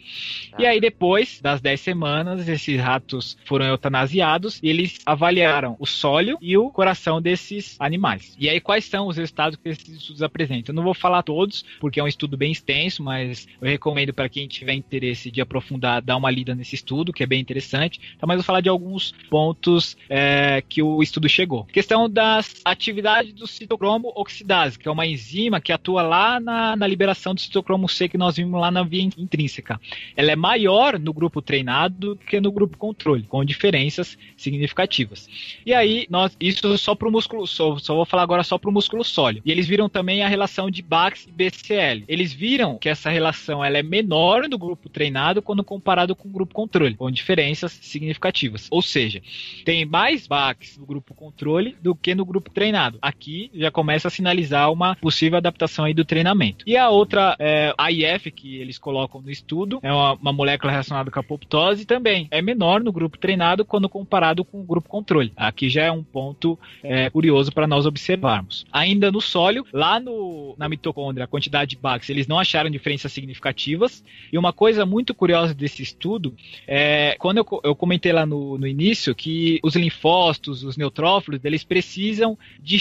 E 0.59 0.67
aí, 0.67 0.81
depois 0.81 1.41
das 1.41 1.61
10 1.61 1.81
semanas, 1.81 2.49
esses 2.49 2.81
ratos 2.81 3.37
foram 3.45 3.67
eutanasiados 3.67 4.61
e 4.63 4.69
eles 4.69 4.99
avaliaram 5.05 5.77
o 5.79 5.87
sólio 5.87 6.39
e 6.41 6.57
o 6.57 6.71
coração 6.71 7.21
desses 7.21 7.77
animais. 7.79 8.35
E 8.39 8.49
aí, 8.49 8.61
quais 8.61 8.85
são 8.85 9.09
os 9.09 9.17
resultados 9.17 9.57
que 9.57 9.69
esses 9.69 9.89
estudos 9.89 10.23
apresentam? 10.23 10.73
Eu 10.73 10.77
não 10.77 10.83
vou 10.83 10.95
falar 10.95 11.23
todos, 11.23 11.65
porque 11.81 12.01
é 12.01 12.03
um 12.03 12.09
estudo 12.09 12.37
bem 12.37 12.53
extenso, 12.53 13.03
mas 13.03 13.47
eu 13.61 13.69
recomendo 13.69 14.13
para 14.13 14.29
quem 14.29 14.47
tiver 14.47 14.75
interesse 14.75 15.31
de 15.31 15.41
aprofundar, 15.41 16.03
dar 16.03 16.17
uma 16.17 16.31
lida 16.31 16.55
nesse 16.55 16.75
estudo, 16.75 17.13
que 17.13 17.23
é 17.23 17.27
bem 17.27 17.41
interessante. 17.41 18.01
Então, 18.17 18.27
mas 18.27 18.35
eu 18.35 18.39
vou 18.39 18.47
falar 18.47 18.61
de 18.61 18.69
alguns 18.69 19.13
pontos 19.29 19.97
é, 20.09 20.63
que 20.69 20.83
o 20.83 21.03
estudo 21.03 21.29
chegou. 21.29 21.65
Questão 21.65 22.09
das 22.09 22.61
atividades 22.65 23.20
do 23.23 23.47
citocromo 23.47 24.13
oxidase, 24.15 24.79
que 24.79 24.89
é 24.89 24.91
uma 24.91 25.07
enzima 25.07 25.61
que 25.61 25.73
atua 25.73 26.03
lá 26.03 26.41
na, 26.41 26.77
na 26.77 26.87
liberação 26.87 27.35
do 27.35 27.41
citocromo 27.41 27.89
C 27.89 28.09
que 28.09 28.19
nós 28.19 28.37
vimos 28.37 28.61
lá 28.61 28.71
na 28.71 28.83
via 28.83 29.03
intrínseca. 29.03 29.81
Ela 30.17 30.33
é 30.33 30.37
maior 30.37 30.99
no 30.99 31.13
grupo 31.13 31.43
treinado 31.43 32.15
do 32.15 32.17
que 32.17 32.41
no 32.41 32.51
grupo 32.51 32.77
controle, 32.77 33.23
com 33.25 33.45
diferenças 33.45 34.17
significativas. 34.37 35.29
E 35.65 35.75
aí, 35.75 36.07
nós, 36.09 36.37
isso 36.41 36.77
só 36.79 36.95
para 36.95 37.09
o 37.09 37.13
músculo, 37.13 37.47
só, 37.47 37.77
só 37.79 37.95
vou 37.95 38.05
falar 38.05 38.23
agora 38.23 38.43
só 38.43 38.59
para 38.59 38.71
o 38.71 38.73
músculo 38.73 39.05
sólido. 39.05 39.43
E 39.45 39.51
eles 39.51 39.67
viram 39.67 39.89
também 39.89 40.23
a 40.23 40.29
relação 40.29 40.71
de 40.71 40.83
Bax 40.83 41.27
e 41.27 41.33
BCL. 41.33 42.05
Eles 42.09 42.33
viram 42.33 42.79
que 42.79 42.89
essa 42.89 43.11
relação 43.11 43.65
ela 43.65 43.79
é 43.79 43.83
menor 43.83 44.49
no 44.49 44.59
grupo 44.59 44.89
treinado 44.89 45.43
quando 45.43 45.63
comparado 45.63 46.17
com 46.17 46.29
o 46.29 46.33
grupo 46.33 46.55
controle, 46.55 46.95
com 46.95 47.11
diferenças 47.11 47.73
significativas. 47.83 48.69
Ou 48.71 48.83
seja, 48.83 49.23
tem 49.65 49.85
mais 49.85 50.27
Bax 50.27 50.79
no 50.79 50.87
grupo 50.87 51.15
controle 51.15 51.77
do 51.83 51.95
que 51.95 52.15
no 52.15 52.25
grupo 52.25 52.51
treinado. 52.51 52.99
Aqui 53.11 53.51
já 53.53 53.71
começa 53.73 54.07
a 54.07 54.11
sinalizar 54.11 54.73
uma 54.73 54.95
possível 54.95 55.37
adaptação 55.37 55.85
aí 55.85 55.93
do 55.93 56.05
treinamento. 56.05 56.65
E 56.65 56.77
a 56.77 56.89
outra 56.91 57.35
é, 57.41 57.75
AIF 57.77 58.31
que 58.31 58.57
eles 58.57 58.79
colocam 58.79 59.21
no 59.21 59.31
estudo 59.31 59.81
é 59.83 59.93
uma, 59.93 60.13
uma 60.15 60.33
molécula 60.33 60.71
relacionada 60.71 61.11
com 61.11 61.19
a 61.19 61.21
apoptose 61.21 61.85
também 61.85 62.29
é 62.31 62.41
menor 62.41 62.81
no 62.83 62.93
grupo 62.93 63.19
treinado 63.19 63.65
quando 63.65 63.89
comparado 63.89 64.45
com 64.45 64.61
o 64.61 64.65
grupo 64.65 64.89
controle. 64.89 65.33
Aqui 65.37 65.69
já 65.69 65.83
é 65.83 65.91
um 65.91 66.05
ponto 66.05 66.57
é, 66.85 67.11
curioso 67.11 67.53
para 67.53 67.67
nós 67.67 67.85
observarmos. 67.85 68.65
Ainda 68.73 69.11
no 69.11 69.21
sólio, 69.21 69.67
lá 69.73 69.99
no, 69.99 70.55
na 70.57 70.69
mitocôndria, 70.69 71.25
a 71.25 71.29
quantidade 71.29 71.71
de 71.71 71.77
Bax, 71.77 72.09
eles 72.09 72.29
não 72.29 72.39
acharam 72.39 72.71
diferenças 72.71 73.13
significativas. 73.13 74.05
E 74.33 74.39
uma 74.39 74.53
coisa 74.53 74.87
muito 74.87 75.13
curiosa 75.15 75.53
desse 75.53 75.83
estudo 75.83 76.35
é 76.67 77.17
quando 77.19 77.39
eu, 77.39 77.61
eu 77.65 77.75
comentei 77.75 78.13
lá 78.13 78.25
no, 78.25 78.57
no 78.57 78.67
início 78.67 79.15
que 79.15 79.59
os 79.63 79.75
linfócitos, 79.75 80.63
os 80.63 80.77
neutrófilos, 80.77 81.45
eles 81.45 81.65
precisam 81.65 82.39
de 82.63 82.77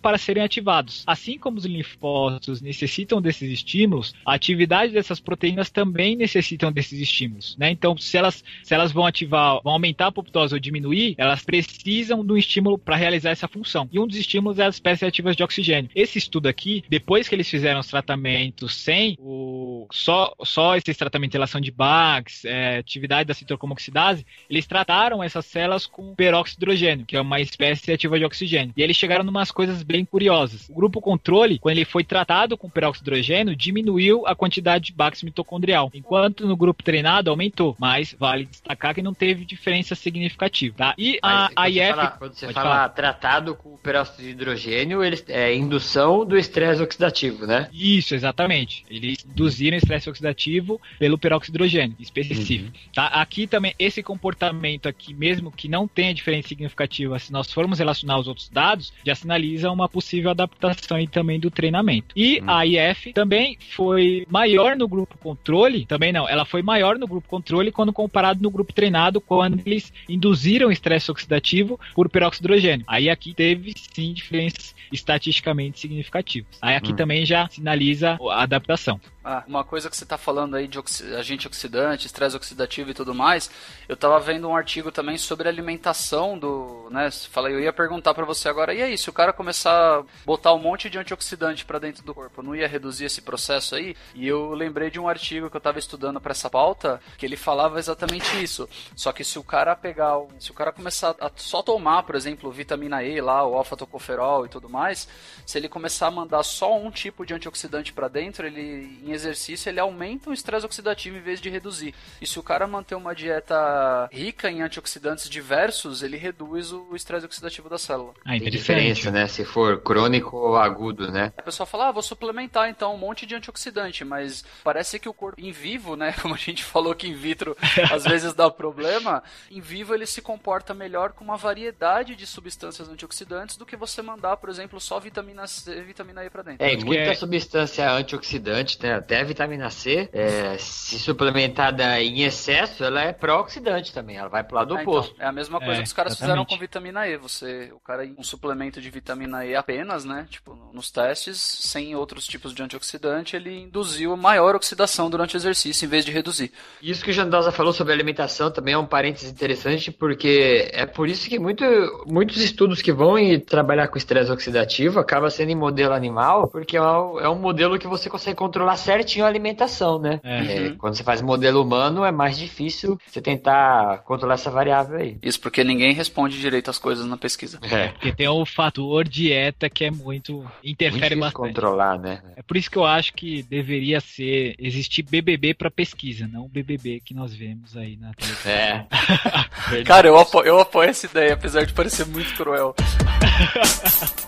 para 0.00 0.18
serem 0.18 0.42
ativados. 0.42 1.02
Assim 1.06 1.38
como 1.38 1.58
os 1.58 1.64
linfócitos 1.64 2.60
necessitam 2.60 3.20
desses 3.20 3.50
estímulos, 3.50 4.14
a 4.24 4.34
atividade 4.34 4.92
dessas 4.92 5.20
proteínas 5.20 5.70
também 5.70 6.16
necessitam 6.16 6.72
desses 6.72 7.00
estímulos, 7.00 7.56
né? 7.58 7.70
Então, 7.70 7.96
se 7.96 8.16
elas, 8.16 8.42
se 8.62 8.74
elas 8.74 8.92
vão 8.92 9.06
ativar, 9.06 9.60
vão 9.62 9.72
aumentar 9.72 10.06
a 10.06 10.08
apoptose 10.08 10.54
ou 10.54 10.60
diminuir, 10.60 11.14
elas 11.18 11.44
precisam 11.44 12.24
de 12.24 12.32
um 12.32 12.36
estímulo 12.36 12.78
para 12.78 12.96
realizar 12.96 13.30
essa 13.30 13.48
função. 13.48 13.88
E 13.92 13.98
um 13.98 14.06
dos 14.06 14.16
estímulos 14.16 14.58
é 14.58 14.64
as 14.64 14.76
espécies 14.76 15.08
ativas 15.08 15.36
de 15.36 15.42
oxigênio. 15.42 15.90
Esse 15.94 16.18
estudo 16.18 16.48
aqui, 16.48 16.82
depois 16.88 17.28
que 17.28 17.34
eles 17.34 17.48
fizeram 17.48 17.80
os 17.80 17.86
tratamentos 17.86 18.74
sem 18.74 19.16
o 19.20 19.86
só, 19.92 20.34
só 20.42 20.76
esse 20.76 20.94
tratamento 20.94 21.34
em 21.34 21.38
relação 21.38 21.60
de 21.60 21.70
Bax, 21.70 22.44
é, 22.44 22.78
atividade 22.78 23.26
da 23.26 23.34
citrocomoxidase, 23.34 24.24
eles 24.48 24.66
trataram 24.66 25.22
essas 25.22 25.46
células 25.46 25.86
com 25.86 26.14
peróxido 26.14 26.58
de 26.58 26.64
hidrogênio, 26.64 27.06
que 27.06 27.16
é 27.16 27.20
uma 27.20 27.40
espécie 27.40 27.92
ativa 27.92 28.18
de 28.18 28.24
oxigênio. 28.24 28.72
E 28.76 28.82
eles 28.82 28.96
chegaram 28.96 29.24
em 29.24 29.28
umas 29.50 29.52
coisas 29.52 29.82
bem 29.82 30.04
curiosas. 30.04 30.68
O 30.68 30.74
grupo 30.74 31.00
controle, 31.00 31.58
quando 31.58 31.76
ele 31.76 31.84
foi 31.84 32.04
tratado 32.04 32.56
com 32.56 32.70
peróxido 32.70 33.04
de 33.04 33.10
hidrogênio, 33.10 33.56
diminuiu 33.56 34.26
a 34.26 34.34
quantidade 34.34 34.86
de 34.86 34.92
Bax 34.92 35.22
mitocondrial, 35.22 35.90
enquanto 35.92 36.46
no 36.46 36.56
grupo 36.56 36.82
treinado 36.82 37.30
aumentou, 37.30 37.76
mas 37.78 38.14
vale 38.18 38.46
destacar 38.46 38.94
que 38.94 39.02
não 39.02 39.12
teve 39.12 39.44
diferença 39.44 39.94
significativa, 39.94 40.76
tá? 40.76 40.94
E 40.96 41.18
a 41.22 41.50
AIF... 41.56 41.90
Fala, 41.90 42.06
quando 42.12 42.34
você 42.34 42.52
fala 42.52 42.70
falar. 42.70 42.88
tratado 42.90 43.54
com 43.54 43.76
peróxido 43.76 44.22
de 44.22 44.30
hidrogênio, 44.30 45.02
eles, 45.02 45.24
é 45.28 45.54
indução 45.54 46.24
do 46.24 46.36
estresse 46.36 46.82
oxidativo, 46.82 47.46
né? 47.46 47.68
Isso, 47.72 48.14
exatamente. 48.14 48.84
Eles 48.88 49.24
induziram 49.24 49.76
estresse 49.76 50.08
oxidativo 50.08 50.80
pelo 50.98 51.18
peróxido 51.18 51.58
de 51.58 51.64
hidrogênio 51.64 51.96
específico. 51.98 52.64
Uhum. 52.64 52.92
Tá? 52.94 53.06
Aqui 53.06 53.40
aqui 53.40 53.46
também, 53.46 53.74
esse 53.78 54.02
comportamento 54.02 54.88
aqui, 54.88 55.14
mesmo 55.14 55.50
que 55.50 55.68
não 55.68 55.88
tenha 55.88 56.12
diferença 56.12 56.48
significativa, 56.48 57.18
se 57.18 57.32
nós 57.32 57.50
formos 57.50 57.78
relacionar 57.78 58.18
os 58.18 58.28
outros 58.28 58.48
dados, 58.48 58.92
já 59.04 59.14
sinaliza 59.14 59.39
uma 59.72 59.88
possível 59.88 60.30
adaptação 60.30 60.96
aí 60.96 61.06
também 61.06 61.38
do 61.38 61.50
treinamento. 61.50 62.14
E 62.16 62.40
hum. 62.40 62.44
a 62.46 62.66
IF 62.66 63.12
também 63.12 63.58
foi 63.76 64.26
maior 64.28 64.76
no 64.76 64.88
grupo 64.88 65.16
controle, 65.18 65.86
também 65.86 66.12
não, 66.12 66.28
ela 66.28 66.44
foi 66.44 66.62
maior 66.62 66.98
no 66.98 67.06
grupo 67.06 67.28
controle 67.28 67.72
quando 67.72 67.92
comparado 67.92 68.42
no 68.42 68.50
grupo 68.50 68.72
treinado, 68.72 69.20
quando 69.20 69.60
eles 69.64 69.92
induziram 70.08 70.70
estresse 70.70 71.10
oxidativo 71.10 71.78
por 71.94 72.08
peróxido 72.08 72.48
de 72.48 72.54
hidrogênio. 72.54 72.84
Aí 72.88 73.08
aqui 73.08 73.34
teve 73.34 73.74
sim 73.76 74.12
diferenças 74.12 74.74
estatisticamente 74.92 75.78
significativas. 75.80 76.58
Aí 76.60 76.74
aqui 76.76 76.92
hum. 76.92 76.96
também 76.96 77.24
já 77.24 77.48
sinaliza 77.48 78.18
a 78.30 78.42
adaptação. 78.42 79.00
Ah, 79.22 79.44
uma 79.46 79.62
coisa 79.62 79.90
que 79.90 79.96
você 79.96 80.04
está 80.04 80.16
falando 80.16 80.56
aí 80.56 80.66
de 80.66 80.78
oxi 80.78 81.14
agente 81.14 81.46
oxidante, 81.46 82.06
estresse 82.06 82.34
oxidativo 82.34 82.90
e 82.90 82.94
tudo 82.94 83.14
mais, 83.14 83.50
eu 83.86 83.92
estava 83.94 84.18
vendo 84.18 84.48
um 84.48 84.56
artigo 84.56 84.90
também 84.90 85.18
sobre 85.18 85.46
alimentação 85.46 86.38
do, 86.38 86.88
né, 86.90 87.10
falei, 87.10 87.54
eu 87.54 87.60
ia 87.60 87.72
perguntar 87.72 88.14
para 88.14 88.24
você 88.24 88.48
agora, 88.48 88.72
e 88.72 88.82
aí, 88.82 88.96
se 88.96 89.10
o 89.10 89.12
cara 89.12 89.29
começar 89.32 89.70
a 89.98 90.04
botar 90.24 90.52
um 90.54 90.58
monte 90.58 90.88
de 90.90 90.98
antioxidante 90.98 91.64
para 91.64 91.78
dentro 91.78 92.02
do 92.02 92.14
corpo, 92.14 92.42
não 92.42 92.54
ia 92.54 92.68
reduzir 92.68 93.04
esse 93.04 93.22
processo 93.22 93.74
aí? 93.74 93.96
E 94.14 94.26
eu 94.26 94.52
lembrei 94.52 94.90
de 94.90 94.98
um 95.00 95.08
artigo 95.08 95.50
que 95.50 95.56
eu 95.56 95.58
estava 95.58 95.78
estudando 95.78 96.20
para 96.20 96.32
essa 96.32 96.50
pauta, 96.50 97.00
que 97.18 97.26
ele 97.26 97.36
falava 97.36 97.78
exatamente 97.78 98.42
isso. 98.42 98.68
Só 98.94 99.12
que 99.12 99.24
se 99.24 99.38
o 99.38 99.44
cara 99.44 99.74
pegar, 99.76 100.18
se 100.38 100.50
o 100.50 100.54
cara 100.54 100.72
começar 100.72 101.14
a 101.20 101.30
só 101.36 101.62
tomar, 101.62 102.02
por 102.02 102.14
exemplo, 102.14 102.50
vitamina 102.50 103.02
E 103.02 103.20
lá, 103.20 103.46
o 103.46 103.54
alfa-tocoferol 103.54 104.46
e 104.46 104.48
tudo 104.48 104.68
mais, 104.68 105.08
se 105.46 105.58
ele 105.58 105.68
começar 105.68 106.08
a 106.08 106.10
mandar 106.10 106.42
só 106.42 106.76
um 106.78 106.90
tipo 106.90 107.24
de 107.24 107.34
antioxidante 107.34 107.92
para 107.92 108.08
dentro, 108.08 108.46
ele 108.46 109.00
em 109.04 109.12
exercício 109.12 109.68
ele 109.68 109.80
aumenta 109.80 110.30
o 110.30 110.32
estresse 110.32 110.66
oxidativo 110.66 111.16
em 111.16 111.20
vez 111.20 111.40
de 111.40 111.48
reduzir. 111.50 111.94
E 112.20 112.26
se 112.26 112.38
o 112.38 112.42
cara 112.42 112.66
manter 112.66 112.94
uma 112.94 113.14
dieta 113.14 114.08
rica 114.12 114.50
em 114.50 114.62
antioxidantes 114.62 115.28
diversos, 115.28 116.02
ele 116.02 116.16
reduz 116.16 116.72
o 116.72 116.94
estresse 116.94 117.26
oxidativo 117.26 117.68
da 117.68 117.78
célula. 117.78 118.12
Ah, 118.24 118.38
Tem 118.38 118.50
diferença, 118.50 119.10
né? 119.10 119.19
Se 119.26 119.44
for 119.44 119.80
crônico 119.80 120.36
ou 120.36 120.56
agudo, 120.56 121.10
né? 121.10 121.32
A 121.36 121.42
pessoa 121.42 121.66
fala, 121.66 121.88
ah, 121.88 121.92
vou 121.92 122.02
suplementar 122.02 122.68
então 122.68 122.94
um 122.94 122.98
monte 122.98 123.26
de 123.26 123.34
antioxidante, 123.34 124.04
mas 124.04 124.44
parece 124.62 124.98
que 124.98 125.08
o 125.08 125.14
corpo 125.14 125.40
em 125.40 125.52
vivo, 125.52 125.96
né? 125.96 126.14
Como 126.20 126.34
a 126.34 126.38
gente 126.38 126.64
falou 126.64 126.94
que 126.94 127.08
in 127.08 127.14
vitro 127.14 127.56
às 127.92 128.04
vezes 128.04 128.34
dá 128.34 128.50
problema, 128.50 129.22
em 129.50 129.60
vivo 129.60 129.94
ele 129.94 130.06
se 130.06 130.22
comporta 130.22 130.74
melhor 130.74 131.12
com 131.12 131.24
uma 131.24 131.36
variedade 131.36 132.14
de 132.14 132.26
substâncias 132.26 132.88
antioxidantes 132.88 133.56
do 133.56 133.66
que 133.66 133.76
você 133.76 134.02
mandar, 134.02 134.36
por 134.36 134.48
exemplo, 134.48 134.80
só 134.80 134.98
vitamina 134.98 135.46
C 135.46 135.78
e 135.78 135.82
vitamina 135.82 136.24
E 136.24 136.30
para 136.30 136.42
dentro. 136.42 136.64
É, 136.64 136.76
muita 136.76 137.10
é... 137.10 137.14
substância 137.14 137.90
antioxidante, 137.90 138.78
né? 138.82 138.94
até 138.94 139.20
a 139.20 139.24
vitamina 139.24 139.70
C, 139.70 140.08
é, 140.12 140.56
se 140.58 140.98
suplementada 140.98 142.00
em 142.00 142.22
excesso, 142.22 142.84
ela 142.84 143.02
é 143.02 143.12
pró-oxidante 143.12 143.92
também, 143.92 144.16
ela 144.16 144.28
vai 144.28 144.42
pro 144.44 144.56
lado 144.56 144.76
é, 144.76 144.82
oposto. 144.82 145.12
Então, 145.14 145.26
é 145.26 145.28
a 145.28 145.32
mesma 145.32 145.58
coisa 145.58 145.74
é, 145.74 145.82
que 145.82 145.88
os 145.88 145.92
caras 145.92 146.12
exatamente. 146.12 146.32
fizeram 146.32 146.46
com 146.46 146.58
vitamina 146.58 147.06
E. 147.06 147.16
Você, 147.18 147.70
o 147.74 147.80
cara, 147.80 148.04
um 148.16 148.22
suplemento 148.22 148.80
de 148.80 148.90
vitamina 148.90 149.09
E 149.46 149.54
apenas, 149.54 150.04
né? 150.04 150.26
Tipo, 150.30 150.56
nos 150.72 150.90
testes, 150.90 151.38
sem 151.38 151.94
outros 151.94 152.26
tipos 152.26 152.54
de 152.54 152.62
antioxidante, 152.62 153.36
ele 153.36 153.62
induziu 153.62 154.16
maior 154.16 154.54
oxidação 154.54 155.10
durante 155.10 155.34
o 155.34 155.38
exercício, 155.38 155.84
em 155.84 155.88
vez 155.88 156.04
de 156.04 156.12
reduzir. 156.12 156.52
Isso 156.82 157.04
que 157.04 157.10
o 157.10 157.14
Jandosa 157.14 157.52
falou 157.52 157.72
sobre 157.72 157.92
alimentação 157.92 158.50
também 158.50 158.74
é 158.74 158.78
um 158.78 158.86
parênteses 158.86 159.30
interessante, 159.30 159.90
porque 159.90 160.70
é 160.72 160.86
por 160.86 161.08
isso 161.08 161.28
que 161.28 161.38
muito, 161.38 161.64
muitos 162.06 162.38
estudos 162.38 162.82
que 162.82 162.92
vão 162.92 163.16
trabalhar 163.46 163.88
com 163.88 163.98
estresse 163.98 164.30
oxidativo 164.30 164.98
acaba 165.00 165.30
sendo 165.30 165.50
em 165.50 165.54
modelo 165.54 165.94
animal, 165.94 166.48
porque 166.48 166.76
é 166.76 166.82
um, 166.82 167.20
é 167.20 167.28
um 167.28 167.38
modelo 167.38 167.78
que 167.78 167.86
você 167.86 168.08
consegue 168.08 168.36
controlar 168.36 168.76
certinho 168.76 169.24
a 169.24 169.28
alimentação, 169.28 169.98
né? 169.98 170.20
É. 170.22 170.40
É, 170.40 170.70
quando 170.70 170.94
você 170.94 171.02
faz 171.02 171.20
modelo 171.20 171.62
humano, 171.62 172.04
é 172.04 172.12
mais 172.12 172.38
difícil 172.38 172.98
você 173.06 173.20
tentar 173.20 173.98
controlar 174.04 174.34
essa 174.34 174.50
variável 174.50 174.98
aí. 174.98 175.18
Isso 175.22 175.40
porque 175.40 175.64
ninguém 175.64 175.92
responde 175.92 176.40
direito 176.40 176.70
às 176.70 176.78
coisas 176.78 177.06
na 177.06 177.16
pesquisa. 177.16 177.58
É. 177.62 177.88
Porque 177.88 178.12
tem 178.12 178.28
o 178.28 178.44
fator 178.44 178.99
dieta 179.04 179.68
que 179.68 179.84
é 179.84 179.90
muito. 179.90 180.44
interfere 180.62 181.14
muito 181.14 181.32
bastante. 181.32 181.54
controlar, 181.54 181.98
né? 181.98 182.22
É 182.36 182.42
por 182.42 182.56
isso 182.56 182.70
que 182.70 182.76
eu 182.76 182.84
acho 182.84 183.12
que 183.14 183.42
deveria 183.42 184.00
ser. 184.00 184.54
existir 184.58 185.02
BBB 185.02 185.54
para 185.54 185.70
pesquisa, 185.70 186.26
não 186.26 186.44
o 186.44 186.48
BBB 186.48 187.00
que 187.04 187.14
nós 187.14 187.34
vemos 187.34 187.76
aí 187.76 187.96
na 187.96 188.12
televisão. 188.14 188.52
É. 188.52 188.86
Cara, 189.84 190.08
eu 190.08 190.18
apoio, 190.18 190.46
eu 190.46 190.60
apoio 190.60 190.90
essa 190.90 191.06
ideia, 191.06 191.34
apesar 191.34 191.64
de 191.64 191.72
parecer 191.72 192.06
muito 192.06 192.34
cruel. 192.34 192.74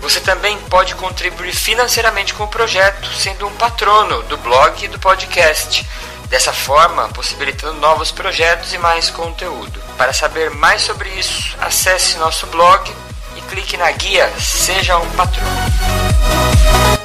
Você 0.00 0.20
também 0.20 0.58
pode 0.62 0.94
contribuir 0.94 1.54
financeiramente 1.54 2.34
com 2.34 2.44
o 2.44 2.48
projeto, 2.48 3.12
sendo 3.12 3.46
um 3.46 3.54
patrono 3.54 4.22
do 4.24 4.36
blog 4.38 4.84
e 4.84 4.88
do 4.88 4.98
podcast. 4.98 5.86
Dessa 6.28 6.52
forma, 6.52 7.08
possibilitando 7.08 7.80
novos 7.80 8.10
projetos 8.10 8.72
e 8.72 8.78
mais 8.78 9.10
conteúdo. 9.10 9.80
Para 9.96 10.12
saber 10.12 10.50
mais 10.50 10.82
sobre 10.82 11.10
isso, 11.10 11.56
acesse 11.60 12.16
nosso 12.18 12.46
blog 12.46 12.90
e 13.36 13.40
clique 13.42 13.76
na 13.76 13.90
guia 13.90 14.32
Seja 14.38 14.96
um 14.96 15.10
Patrono. 15.10 16.99